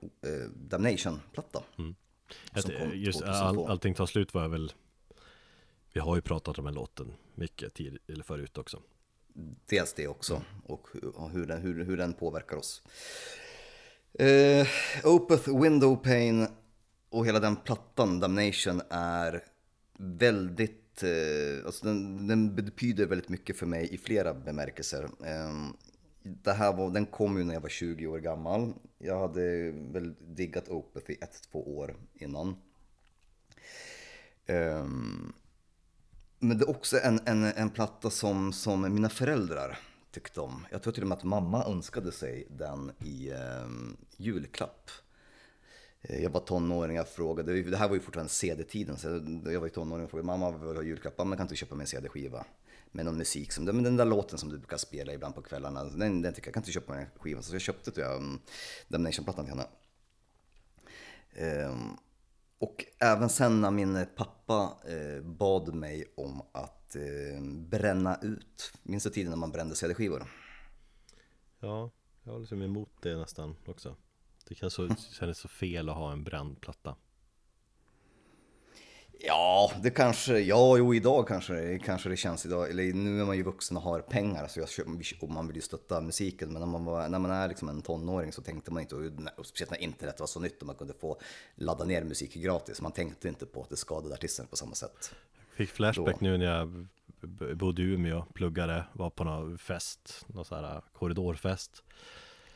[0.03, 1.63] uh, Damnation-platta.
[1.77, 1.95] Mm.
[2.93, 4.73] Just all, allting tar slut var väl
[5.93, 8.81] Vi har ju pratat om den låten mycket tid, eller förut också
[9.65, 10.87] Dels det också och
[11.31, 12.81] hur den, hur, hur den påverkar oss
[14.21, 14.67] uh,
[15.03, 16.47] Opeth Window Pane
[17.09, 19.43] och hela den plattan Damnation är
[19.97, 25.77] väldigt uh, alltså den, den betyder väldigt mycket för mig i flera bemärkelser um,
[26.23, 28.73] det här var, den kom ju när jag var 20 år gammal.
[28.97, 32.55] Jag hade väl diggat Opeth i ett, två år innan.
[34.47, 35.33] Um,
[36.39, 39.79] men det är också en, en, en platta som, som mina föräldrar
[40.11, 40.65] tyckte om.
[40.71, 44.91] Jag tror till och med att mamma önskade sig den i um, julklapp.
[46.01, 49.07] Eh, jag var tonåring, jag frågade, det här var ju fortfarande CD-tiden, så
[49.45, 51.83] jag var ju tonåring och frågade mamma vill ha julklappar, men kan inte köpa mig
[51.83, 52.45] en CD-skiva?
[52.91, 53.51] Med någon musik.
[53.51, 56.47] Som, men den där låten som du brukar spela ibland på kvällarna, den, den tycker
[56.47, 57.43] jag, jag kan inte köpa den skivan.
[57.43, 58.39] Så jag köpte tror jag mm,
[58.87, 59.67] Damnation-plattan till henne.
[61.67, 61.97] Um,
[62.59, 68.73] och även sen när min pappa eh, bad mig om att eh, bränna ut.
[68.83, 70.23] Minns du tiden när man brände CD-skivor?
[71.59, 71.91] Ja,
[72.23, 73.95] jag håller liksom emot det nästan också.
[74.47, 76.95] Det kan så, kännas så fel att ha en bränd platta.
[79.23, 83.37] Ja, det kanske, ja, jo, idag kanske, kanske det känns idag, eller nu är man
[83.37, 84.67] ju vuxen och har pengar så jag,
[85.21, 86.53] och man vill ju stötta musiken.
[86.53, 88.95] Men när man, var, när man är liksom en tonåring så tänkte man inte,
[89.37, 91.17] och speciellt när internet var så nytt och man kunde få
[91.55, 95.13] ladda ner musik gratis, man tänkte inte på att det skadade artisten på samma sätt.
[95.55, 96.25] Fick flashback Då.
[96.25, 96.87] nu när jag
[97.57, 101.83] bodde i Umeå, pluggade, var på någon fest, någon sån här korridorfest.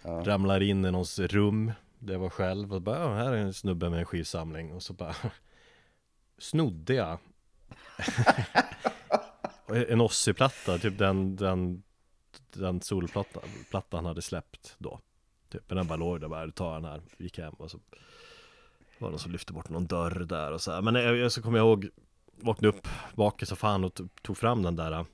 [0.01, 0.23] Ja.
[0.25, 3.99] Ramlar in i någons rum, jag var själv och bara, här är en snubbe med
[3.99, 5.15] en skivsamling och så bara
[6.38, 7.18] snodde jag
[9.90, 11.84] en Ossi-platta, typ den, den,
[12.53, 13.44] den solplattan
[13.91, 14.99] han hade släppt då.
[15.49, 17.80] Typ, men den bara låg där, bara ta den här, gick hem och så
[18.98, 20.82] var det någon som lyfte bort någon dörr där och så här.
[20.82, 21.90] Men eh, jag, så kommer jag ihåg,
[22.36, 25.06] vaknade upp bakis och fan och tog fram den där eh,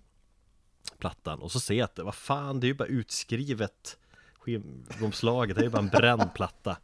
[0.98, 3.98] plattan och så ser jag att det, vad fan, det är ju bara utskrivet
[4.40, 6.78] skivomslaget, det är ju bara en bränd platta.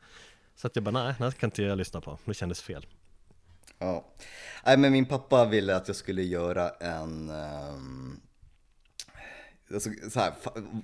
[0.55, 2.85] Så att jag bara, nej, den kan inte jag lyssna på, det kändes fel.
[3.79, 4.05] Ja.
[4.65, 7.29] Nej, men min pappa ville att jag skulle göra en...
[7.29, 8.21] Um,
[9.73, 10.33] alltså, så här,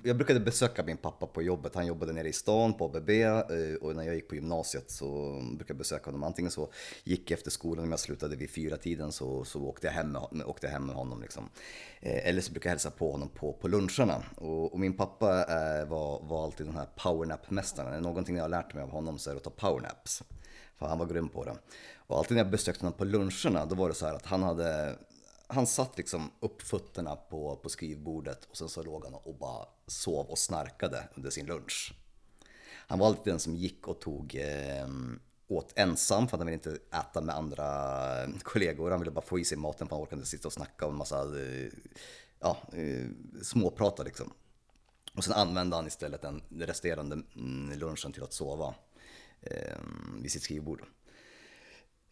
[0.02, 1.74] jag brukade besöka min pappa på jobbet.
[1.74, 5.40] Han jobbade nere i stan på ABB eh, och när jag gick på gymnasiet så
[5.42, 6.24] brukade jag besöka honom.
[6.24, 6.72] Antingen så
[7.04, 10.12] gick jag efter skolan, om jag slutade vid fyra tiden så, så åkte, jag hem
[10.12, 11.22] med, åkte jag hem med honom.
[11.22, 11.48] Liksom.
[12.00, 14.22] Eh, eller så brukade jag hälsa på honom på, på luncherna.
[14.36, 17.88] Och, och min pappa eh, var, var alltid den här powernap-mästaren.
[17.88, 20.22] Är det någonting jag har lärt mig av honom så är det att ta powernaps.
[20.78, 21.56] För han var grym på det.
[22.06, 24.42] Och alltid när jag besökte honom på luncherna, då var det så här att han
[24.42, 24.98] hade
[25.46, 29.66] han satt liksom upp fötterna på, på skrivbordet och sen så låg han och bara
[29.86, 31.94] sov och snarkade under sin lunch.
[32.86, 34.88] Han var alltid den som gick och tog eh,
[35.48, 37.66] åt ensam för att han ville inte äta med andra
[38.22, 38.90] eh, kollegor.
[38.90, 40.92] Han ville bara få i sig maten för han orkade inte sitta och snacka och
[40.92, 41.72] en massa eh,
[42.40, 43.08] ja, eh,
[43.42, 44.32] småprata liksom.
[45.14, 48.74] Och sen använde han istället den resterande mm, lunchen till att sova
[49.40, 49.78] eh,
[50.22, 50.84] vid sitt skrivbord.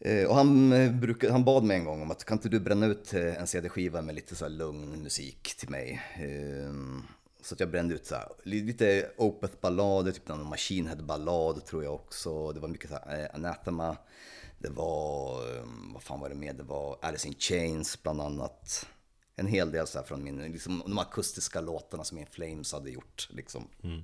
[0.05, 2.59] Eh, och han, eh, brukade, han bad mig en gång om att kan inte du
[2.59, 6.01] bränna ut eh, en CD-skiva med lite så lugn musik till mig?
[6.15, 7.03] Ehm,
[7.41, 11.93] så att jag brände ut så här, lite Opeth-ballader, typ en Machine Head-ballad tror jag
[11.93, 12.51] också.
[12.51, 13.97] Det var mycket så här, Anathema.
[14.59, 16.55] Det var, ehm, vad fan var det med?
[16.55, 18.87] Det var Alice in Chains bland annat.
[19.35, 22.91] En hel del så här från min, liksom, de akustiska låtarna som In Flames hade
[22.91, 23.27] gjort.
[23.31, 23.67] Liksom.
[23.83, 24.03] Mm.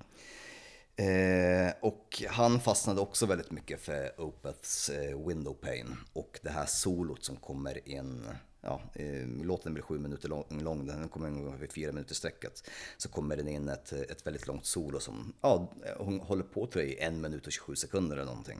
[1.00, 7.24] Eh, och han fastnade också väldigt mycket för Opeths eh, Windowpane och det här solot
[7.24, 8.26] som kommer in
[8.62, 12.70] Ja, eh, låten blir sju minuter lång, lång den kommer in vid fyra minuter sträcket.
[12.98, 16.84] Så kommer den in ett, ett väldigt långt solo som ja, hon håller på tror
[16.84, 18.60] jag, i en minut och 27 sekunder eller någonting.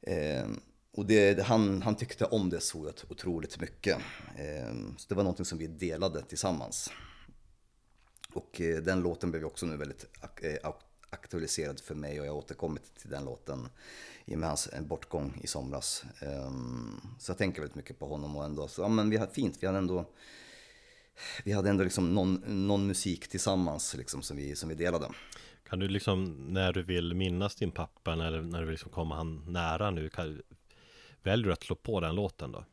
[0.00, 0.46] Eh,
[0.92, 3.96] och det, han, han tyckte om det solot otroligt mycket.
[4.36, 6.90] Eh, så det var någonting som vi delade tillsammans.
[8.36, 10.04] Och eh, den låten blev också nu väldigt
[10.42, 10.56] eh,
[11.10, 13.68] aktualiserad för mig och jag har återkommit till den låten
[14.24, 16.04] i och med hans bortgång i somras.
[16.20, 19.26] Ehm, så jag tänker väldigt mycket på honom och ändå, så, ja men vi har
[19.26, 20.04] fint, vi hade ändå
[21.44, 22.34] vi hade ändå liksom någon,
[22.66, 25.08] någon musik tillsammans liksom som vi, som vi delade.
[25.68, 29.16] Kan du liksom, när du vill minnas din pappa, när, när du vill liksom komma
[29.16, 30.42] han nära nu, kan,
[31.22, 32.64] väljer du att slå på den låten då?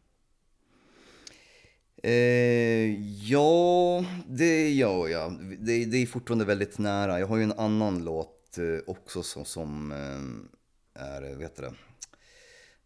[2.06, 5.58] Eh, ja, det gör jag.
[5.60, 7.20] Det, det, är fortfarande väldigt nära.
[7.20, 11.74] Jag har ju en annan låt eh, också som, som eh, är, vad heter det?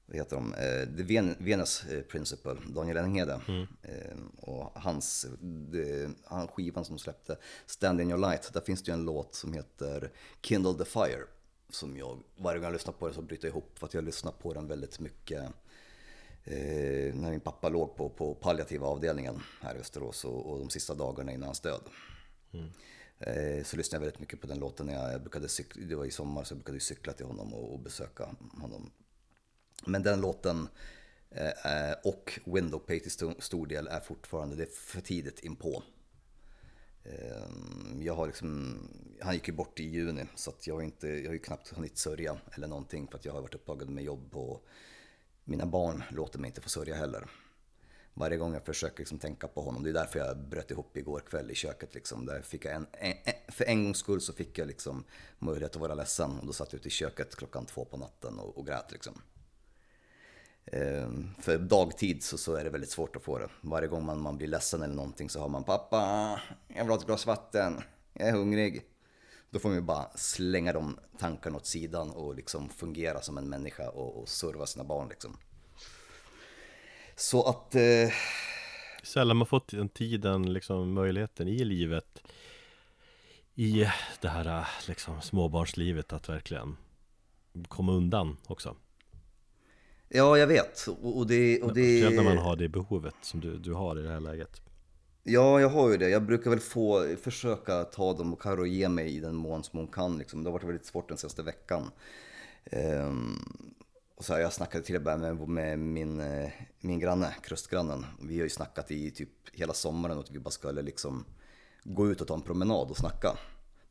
[0.06, 0.54] Vad heter de?
[0.54, 3.42] Eh, The Ven Venus Principle, Daniel Enghede.
[3.48, 3.68] Mm.
[4.38, 8.94] Och hans, det, han skivan som släppte, Stand In Your Light, där finns det ju
[8.94, 10.12] en låt som heter
[10.42, 11.24] Kindle the Fire.
[11.70, 14.04] Som jag, varje gång jag lyssnar på den så bryter jag ihop för att jag
[14.04, 15.44] lyssnar på den väldigt mycket
[16.48, 20.70] eh, när min pappa låg på, på palliativa avdelningen här i Österås och, och de
[20.70, 21.82] sista dagarna innan hans död.
[22.54, 22.70] Mm.
[23.20, 25.96] Eh, så lyssnade jag väldigt mycket på den låten när jag, jag brukade cykla, det
[25.96, 28.92] var i sommar så jag brukade cykla till honom och, och besöka honom.
[29.86, 30.68] Men den låten
[31.30, 35.84] eh, eh och Window Pay till stor del är fortfarande, det är för tidigt inpå.
[37.04, 37.48] Eh,
[38.02, 38.80] jag har liksom,
[39.22, 41.70] han gick ju bort i juni så att jag har, inte, jag har ju knappt
[41.70, 44.66] hunnit sörja eller någonting för att jag har varit upptagen med jobb och
[45.48, 47.30] mina barn låter mig inte få sörja heller.
[48.14, 51.20] Varje gång jag försöker liksom tänka på honom, det är därför jag bröt ihop igår
[51.20, 51.94] kväll i köket.
[51.94, 52.26] Liksom.
[52.26, 53.14] Där fick jag en, en,
[53.48, 55.04] för en gångs skull så fick jag liksom
[55.40, 58.40] möjlighet att vara ledsen och då satt jag ute i köket klockan två på natten
[58.40, 58.92] och, och grät.
[58.92, 59.22] Liksom.
[60.66, 63.50] Ehm, för dagtid så, så är det väldigt svårt att få det.
[63.62, 66.98] Varje gång man, man blir ledsen eller någonting så har man pappa, jag vill ha
[66.98, 67.82] ett glas vatten,
[68.14, 68.86] jag är hungrig.
[69.50, 73.50] Då får man ju bara slänga de tankarna åt sidan och liksom fungera som en
[73.50, 75.38] människa och, och serva sina barn liksom.
[77.16, 77.76] Så att...
[77.76, 78.10] Eh...
[79.04, 82.22] Sällan man fått den tiden, liksom möjligheten i livet
[83.56, 83.88] i
[84.22, 86.78] det här liksom småbarnslivet att verkligen
[87.68, 88.76] komma undan också.
[90.10, 90.88] Ja, jag vet.
[91.02, 92.10] Och det, och det...
[92.10, 94.62] när man har det behovet som du, du har i det här läget.
[95.30, 96.10] Ja, jag har ju det.
[96.10, 99.80] Jag brukar väl få försöka ta dem och Karo ge mig i den mån som
[99.80, 100.18] hon kan.
[100.18, 100.44] Liksom.
[100.44, 101.92] Det har varit väldigt svårt den senaste veckan.
[102.72, 103.40] Um,
[104.16, 106.50] och så här, jag snackade till och med med, med min, eh,
[106.80, 108.06] min granne, krustgrannen.
[108.22, 111.26] Vi har ju snackat i typ hela sommaren att vi bara skulle liksom
[111.84, 113.38] gå ut och ta en promenad och snacka.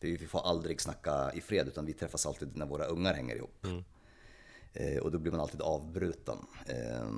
[0.01, 3.65] vi får aldrig snacka i fred utan vi träffas alltid när våra ungar hänger ihop.
[3.65, 3.85] Mm.
[4.79, 6.39] Eh, och då blir man alltid avbruten.
[6.67, 7.11] Eh,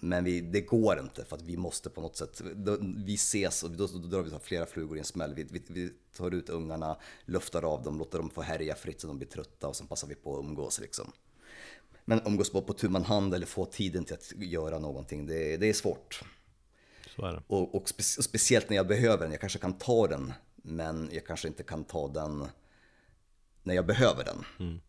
[0.00, 3.62] men vi, det går inte för att vi måste på något sätt, då, vi ses
[3.62, 5.34] och då, då drar vi flera flugor i en smäll.
[5.34, 9.06] Vi, vi, vi, tar ut ungarna, luftar av dem, låter dem få härja fritt så
[9.06, 11.12] de blir trötta och sen passar vi på att umgås liksom.
[12.04, 15.56] Men umgås bara på tu man hand eller få tiden till att göra någonting, det,
[15.56, 16.22] det är svårt.
[17.16, 17.42] Så är det.
[17.46, 21.08] Och, och, spe, och speciellt när jag behöver den, jag kanske kan ta den, men
[21.12, 22.46] jag kanske inte kan ta den
[23.62, 24.44] när jag behöver den.
[24.58, 24.80] Mm.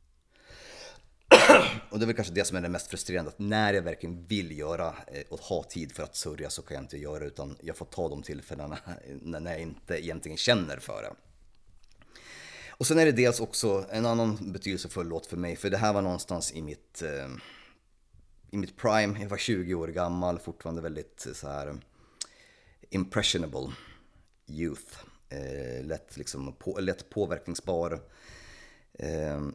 [1.89, 4.25] Och det är väl kanske det som är det mest frustrerande, att när jag verkligen
[4.25, 7.25] vill göra eh, och ha tid för att sörja så kan jag inte göra det,
[7.25, 8.77] utan jag får ta de tillfällena
[9.21, 11.13] när jag inte egentligen känner för det.
[12.69, 15.93] Och sen är det dels också en annan betydelsefull låt för mig, för det här
[15.93, 17.29] var någonstans i mitt, eh,
[18.51, 21.75] i mitt prime, jag var 20 år gammal, fortfarande väldigt eh, så här
[22.89, 23.71] impressionable
[24.47, 24.97] youth.
[25.83, 27.99] Lätt, liksom, på, lätt påverkningsbar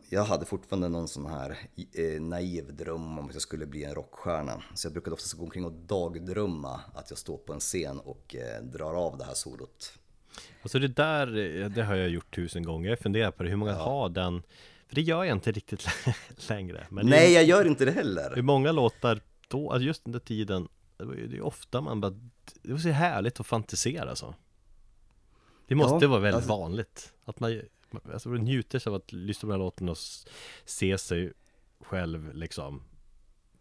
[0.08, 1.58] jag hade fortfarande någon sån här
[1.92, 4.62] eh, naiv dröm om att jag skulle bli en rockstjärna.
[4.74, 8.36] Så jag brukade oftast gå omkring och dagdrömma att jag står på en scen och
[8.36, 9.98] eh, drar av det här solot.
[10.62, 12.90] Alltså det där, eh, det har jag gjort tusen gånger.
[12.90, 13.84] Jag funderar på det, hur många ja.
[13.84, 14.42] har den?
[14.88, 15.86] För det gör jag inte riktigt
[16.48, 16.86] längre.
[16.90, 18.32] Men Nej, jag gör inte det heller.
[18.34, 22.14] Hur många låtar då, alltså just den där tiden, det är ofta man bara,
[22.62, 24.34] det var så härligt att fantisera så.
[25.66, 27.12] Det måste ja, vara väldigt alltså, vanligt.
[27.24, 27.60] Att man
[28.12, 29.98] alltså, njuter av att lyssna på den här låten och
[30.64, 31.32] se sig
[31.80, 32.82] själv liksom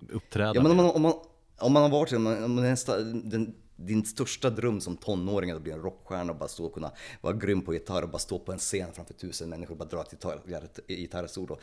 [0.10, 0.52] uppträda.
[0.56, 1.14] Ja men om man, om man,
[1.60, 2.76] om man har varit om man, om man
[3.24, 6.74] den, din största dröm som tonåring är att bli en rockstjärna och bara stå och
[6.74, 6.92] kunna
[7.22, 9.90] vara grym på gitarr och bara stå på en scen framför tusen människor och bara
[9.90, 11.58] dra ett gitarrsolo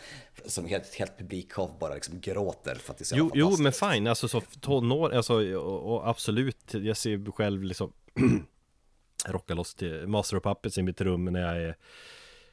[0.46, 3.72] som helt, helt publikhav bara liksom gråter för att det är så Jo, jo men
[3.72, 7.92] fine, alltså så tonår, alltså och, och absolut, jag ser själv liksom
[9.26, 11.76] rocka loss till Master of Puppets i mitt rum när jag är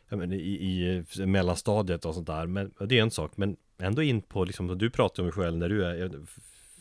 [0.09, 2.47] men, i, i mellanstadiet och sånt där.
[2.47, 3.37] Men det är en sak.
[3.37, 6.09] Men ändå in på liksom, du pratar om dig själv när du är,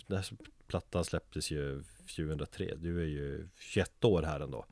[0.06, 0.26] den här
[0.66, 1.82] plattan släpptes ju
[2.16, 2.74] 2003.
[2.76, 4.66] Du är ju 21 år här ändå.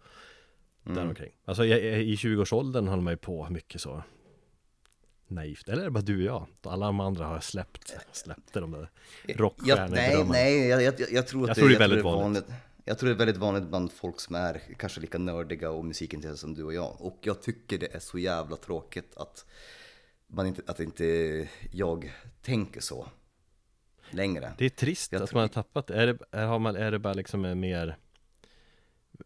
[0.85, 0.97] Mm.
[0.97, 1.33] Däromkring.
[1.45, 4.03] Alltså i 20-årsåldern håller man ju på mycket så
[5.29, 5.69] naivt.
[5.69, 6.73] Eller är det bara du och jag?
[6.73, 8.91] Alla de andra har släppt, släppte de där
[9.37, 10.33] rockstjärnedrömmarna.
[10.33, 12.45] Nej, nej, jag, jag, jag, tror att jag det, tror det är väldigt vanligt.
[12.45, 12.63] vanligt.
[12.85, 16.39] Jag tror det är väldigt vanligt bland folk som är kanske lika nördiga och musikintresserade
[16.39, 16.97] som du och jag.
[17.01, 19.47] Och jag tycker det är så jävla tråkigt att,
[20.27, 21.05] man inte, att inte
[21.71, 23.09] jag tänker så
[24.11, 24.53] längre.
[24.59, 25.91] Det är trist jag att man har tappat.
[25.91, 27.97] Är det, är, har man, är det bara liksom en mer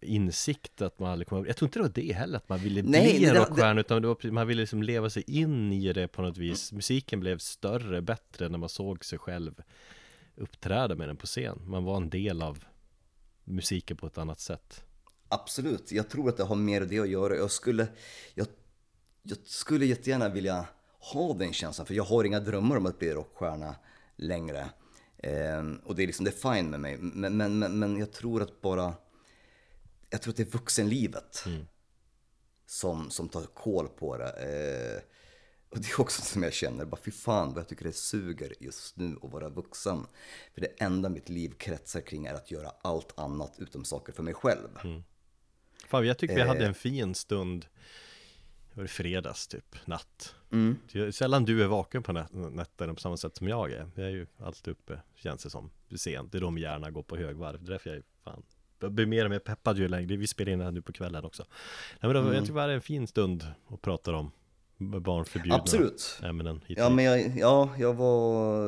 [0.00, 2.82] insikt att man aldrig kommer Jag tror inte det var det heller, att man ville
[2.82, 6.08] Nej, bli en rockstjärna Utan det var, man ville liksom leva sig in i det
[6.08, 9.62] på något vis Musiken blev större, bättre när man såg sig själv
[10.36, 12.64] uppträda med den på scen Man var en del av
[13.46, 14.82] musiken på ett annat sätt
[15.28, 17.88] Absolut, jag tror att det har mer det att göra Jag skulle,
[18.34, 18.46] jag,
[19.22, 20.66] jag skulle jättegärna vilja
[21.12, 23.74] ha den känslan För jag har inga drömmar om att bli rockstjärna
[24.16, 24.70] längre
[25.18, 26.96] Eh, och det är liksom, det är fine med mig.
[26.96, 28.94] Men, men, men, men, jag tror att bara,
[30.10, 31.66] jag tror att det är vuxenlivet mm.
[32.66, 34.30] som, som tar koll på det.
[34.30, 35.02] Eh,
[35.70, 38.52] och det är också som jag känner, bara fy fan vad jag tycker det suger
[38.60, 40.06] just nu att vara vuxen.
[40.54, 44.22] För det enda mitt liv kretsar kring är att göra allt annat utom saker för
[44.22, 44.68] mig själv.
[44.84, 45.02] Mm.
[45.86, 47.66] Fan, jag tycker vi hade en fin stund
[48.76, 50.76] det var fredags typ, natt mm.
[51.12, 54.26] Sällan du är vaken på nätterna på samma sätt som jag är Jag är ju
[54.38, 57.68] alltid uppe, känns det som, sent Det är då min hjärna går på högvarv Det
[57.68, 58.42] är därför jag är fan
[58.80, 60.92] jag blir mer och mer peppad ju längre, vi spelar in det här nu på
[60.92, 62.34] kvällen också Nej, men då, mm.
[62.34, 64.30] Jag tycker det är en fin stund och pratar om
[64.78, 66.20] barnförbjudna Absolut.
[66.22, 68.64] ämnen Ja men jag, ja, jag var,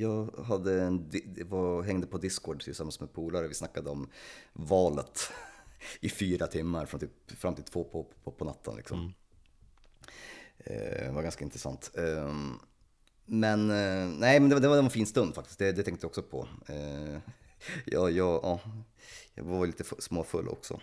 [0.00, 1.10] jag hade en,
[1.44, 4.10] var, hängde på Discord tillsammans med polare, vi snackade om
[4.52, 5.32] valet
[6.00, 9.00] i fyra timmar från typ, fram till två på, på, på natten liksom.
[9.00, 9.12] Mm.
[10.56, 11.90] Det eh, var ganska intressant.
[11.94, 12.58] Ehm,
[13.24, 15.58] men eh, nej, men det var, det var en fin stund faktiskt.
[15.58, 16.48] Det, det tänkte jag också på.
[16.66, 17.18] Eh,
[17.84, 18.60] ja, ja, ja,
[19.34, 20.80] jag var lite småfull också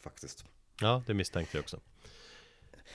[0.00, 0.44] faktiskt.
[0.80, 1.80] Ja, det misstänkte jag också.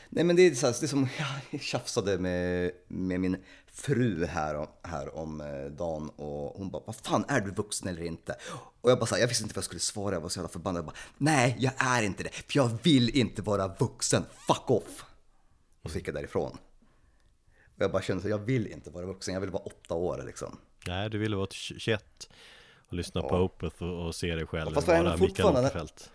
[0.10, 1.08] Nej men det är, så här, det är som,
[1.52, 3.38] jag tjafsade med, med min
[3.72, 5.38] fru här, här om
[5.78, 8.36] dagen och hon bara, vad fan är du vuxen eller inte?
[8.82, 10.40] Och jag bara så här, jag visste inte vad jag skulle svara, jag var så
[10.40, 10.80] jävla förbannad.
[10.80, 15.06] Jag bara, nej jag är inte det, för jag vill inte vara vuxen, fuck off!
[15.82, 16.58] Och så gick jag därifrån.
[17.76, 20.24] Och jag bara kände att jag vill inte vara vuxen, jag vill vara åtta år
[20.26, 20.58] liksom.
[20.88, 22.30] Nej, du ville vara 21
[22.88, 23.30] och lyssna ja.
[23.30, 26.12] på Opeth och, och se dig själv ja, fast vara Mikael Åkerfeldt.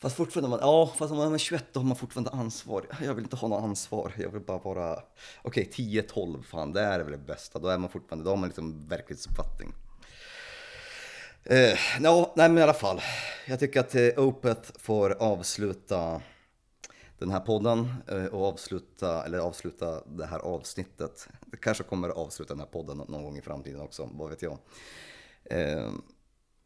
[0.00, 2.86] Fast fortfarande, man, ja, fast om man är 21 då har man fortfarande ansvar.
[3.02, 5.02] Jag vill inte ha något ansvar, jag vill bara vara,
[5.42, 7.58] okej okay, 10-12, fan det är väl det bästa.
[7.58, 9.74] Då är man fortfarande, då har man liksom verklighetsuppfattning.
[11.44, 13.00] Eh, no, nej men i alla fall,
[13.46, 16.22] jag tycker att eh, Opeth får avsluta
[17.18, 21.28] den här podden eh, och avsluta, eller avsluta det här avsnittet.
[21.46, 24.42] Det kanske kommer att avsluta den här podden någon gång i framtiden också, vad vet
[24.42, 24.58] jag.
[25.44, 25.90] Eh,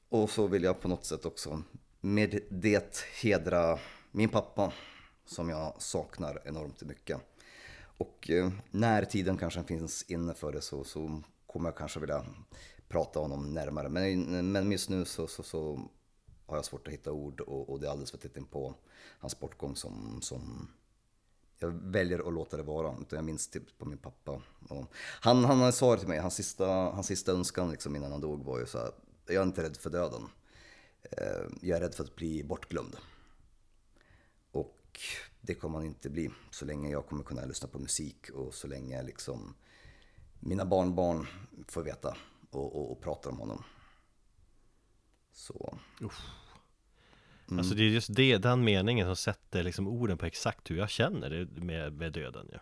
[0.08, 1.62] och så vill jag på något sätt också
[2.04, 3.78] med det hedra
[4.10, 4.72] min pappa
[5.24, 7.20] som jag saknar enormt mycket.
[7.98, 12.24] Och eh, när tiden kanske finns inne för det så, så kommer jag kanske vilja
[12.88, 13.88] prata honom närmare.
[13.88, 15.88] Men, men just nu så, så, så
[16.46, 18.74] har jag svårt att hitta ord och, och det är alldeles för tätt på
[19.18, 20.68] hans bortgång som, som
[21.58, 22.94] jag väljer att låta det vara.
[23.00, 24.42] Utan jag minns typ på min pappa.
[24.68, 24.86] Och
[25.20, 28.60] han, han sa till mig, hans sista, hans sista önskan liksom innan han dog var
[28.60, 28.90] ju så här,
[29.26, 30.28] jag är inte rädd för döden.
[31.10, 32.96] Eh, jag är rädd för att bli bortglömd.
[34.50, 35.00] Och
[35.40, 38.68] det kommer han inte bli så länge jag kommer kunna lyssna på musik och så
[38.68, 39.54] länge liksom
[40.40, 41.26] mina barnbarn
[41.68, 42.16] får veta
[42.50, 43.64] och, och, och pratar om honom.
[45.32, 45.78] Så.
[46.00, 47.58] Mm.
[47.58, 50.90] Alltså det är just det, den meningen som sätter liksom orden på exakt hur jag
[50.90, 52.58] känner det med, med döden ja.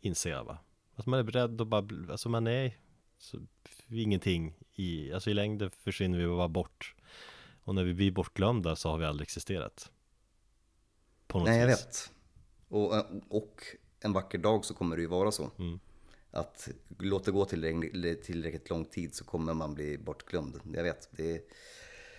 [0.00, 0.58] Inser jag va
[0.94, 2.76] Alltså man är beredd att bara, alltså man är
[3.18, 3.38] så,
[3.88, 6.94] ingenting i, alltså i längden försvinner vi bara bort
[7.64, 9.90] Och när vi blir bortglömda så har vi aldrig existerat
[11.34, 11.78] Nej jag vis.
[11.78, 12.12] vet
[12.68, 12.94] och,
[13.28, 13.62] och
[14.00, 15.80] en vacker dag så kommer det ju vara så mm.
[16.30, 16.68] Att
[16.98, 21.34] låt det gå tillräckligt, tillräckligt lång tid så kommer man bli bortglömd Jag vet, det
[21.34, 21.40] är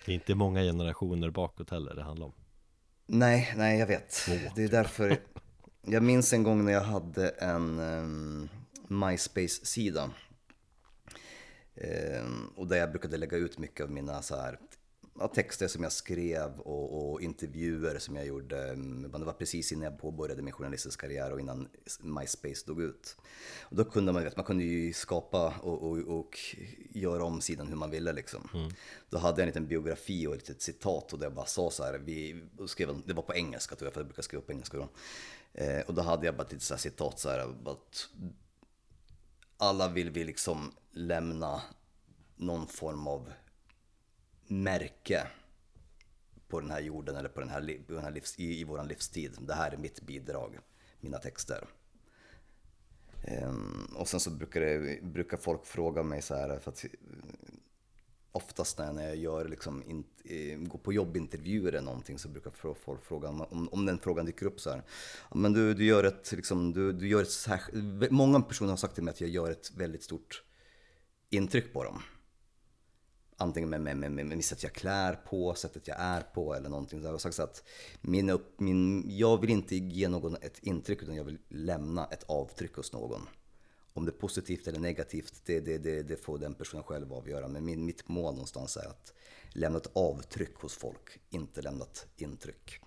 [0.04, 2.32] det är inte många generationer bakåt heller det handlar om.
[3.06, 4.10] Nej, nej jag vet.
[4.10, 5.20] Två, det är därför.
[5.86, 8.48] Jag minns en gång när jag hade en um,
[8.88, 10.10] MySpace-sida.
[12.20, 14.58] Um, och där jag brukade lägga ut mycket av mina så här
[15.18, 18.74] ja, texter som jag skrev och, och, intervjuer som jag gjorde.
[18.74, 21.68] Det var precis innan jag påbörjade min journalistiska karriär och innan
[22.00, 23.16] MySpace dog ut.
[23.62, 26.38] Och då kunde man, vet, man kunde ju skapa och, och, och
[26.90, 28.48] göra om sidan hur man ville liksom.
[28.54, 28.70] Mm.
[29.10, 31.70] Då hade jag en liten biografi och ett litet citat och där jag bara sa
[31.70, 34.52] så här, vi skrev, det var på engelska tror jag, för jag brukar skriva på
[34.52, 34.88] engelska då.
[35.52, 38.08] Eh, och då hade jag bara ett litet så citat så här, att
[39.56, 41.62] alla vill vi liksom lämna
[42.36, 43.32] någon form av
[44.50, 45.26] märke
[46.48, 48.84] på den här jorden eller på den här, på den här livs, i, i vår
[48.84, 49.36] livstid.
[49.40, 50.58] Det här är mitt bidrag,
[51.00, 51.68] mina texter.
[53.42, 56.84] Um, och sen så brukar, det, brukar folk fråga mig så här, för att
[58.32, 63.04] oftast när jag gör liksom in, eh, går på jobbintervjuer eller någonting så brukar folk
[63.04, 64.82] fråga, om, om den frågan dyker upp så här.
[65.34, 68.94] Men du, du gör ett, liksom, du, du gör ett särskilt, många personer har sagt
[68.94, 70.42] till mig att jag gör ett väldigt stort
[71.30, 72.02] intryck på dem.
[73.36, 76.68] Antingen med, med, med, med, med sättet jag klär på, sättet jag är på eller
[76.68, 77.02] någonting.
[77.02, 77.62] Jag har sagt att
[78.00, 82.24] min upp, min, jag vill inte ge någon ett intryck utan jag vill lämna ett
[82.28, 83.28] avtryck hos någon.
[83.92, 87.48] Om det är positivt eller negativt, det, det, det, det får den personen själv avgöra.
[87.48, 89.12] Men min, mitt mål någonstans är att
[89.48, 92.80] lämna ett avtryck hos folk, inte lämna ett intryck.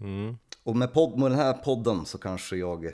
[0.00, 0.36] Mm.
[0.62, 2.92] Och med, podd, med den här podden så kanske jag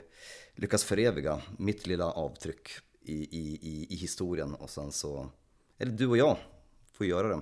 [0.55, 2.69] lyckas föreviga mitt lilla avtryck
[3.01, 5.29] i, i, i, i historien och sen så,
[5.77, 6.37] eller du och jag
[6.93, 7.41] får göra det.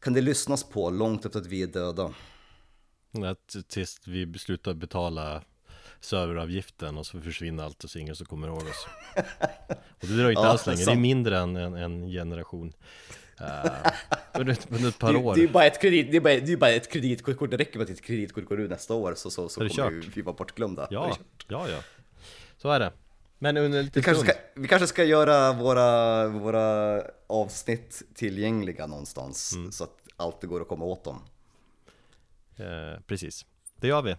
[0.00, 2.14] Kan det lyssnas på långt efter att vi är döda?
[3.68, 5.42] tills vi beslutar betala
[6.00, 8.86] serveravgiften och så försvinner allt och så ingen som kommer ihåg oss.
[10.00, 12.72] Och det drar inte ja, alls länge, det är mindre än en, en generation.
[13.40, 13.46] Uh,
[14.34, 15.34] under, under ett par år.
[15.34, 17.56] Det, det, är bara ett kredit, det är bara, det är bara ett kreditkort, det
[17.56, 20.36] räcker med att ditt kreditkort går ut nästa år så, så, så kommer vi vara
[20.36, 20.88] bortglömda.
[20.90, 21.16] Ja,
[21.48, 21.78] ja, ja.
[22.56, 22.92] Så är det.
[23.42, 29.52] Men under lite vi kanske, ska, vi kanske ska göra våra, våra avsnitt tillgängliga någonstans
[29.52, 29.72] mm.
[29.72, 31.22] så att allt det går att komma åt dem.
[32.56, 33.46] Eh, precis,
[33.76, 34.16] det gör vi.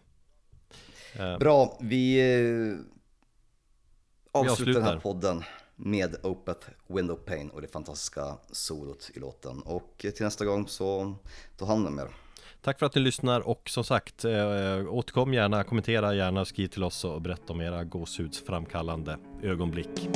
[1.14, 1.38] Eh.
[1.38, 2.78] Bra, vi eh,
[4.32, 5.44] avslutar den här podden
[5.76, 9.62] med Opeth Window Pane och det fantastiska solot i låten.
[9.62, 11.16] Och till nästa gång så
[11.58, 12.23] ta hand om er.
[12.64, 14.31] Tack för att ni lyssnar och som sagt eh,
[14.90, 20.10] återkom gärna, kommentera gärna, skriv till oss och berätta om era gåshudsframkallande ögonblick.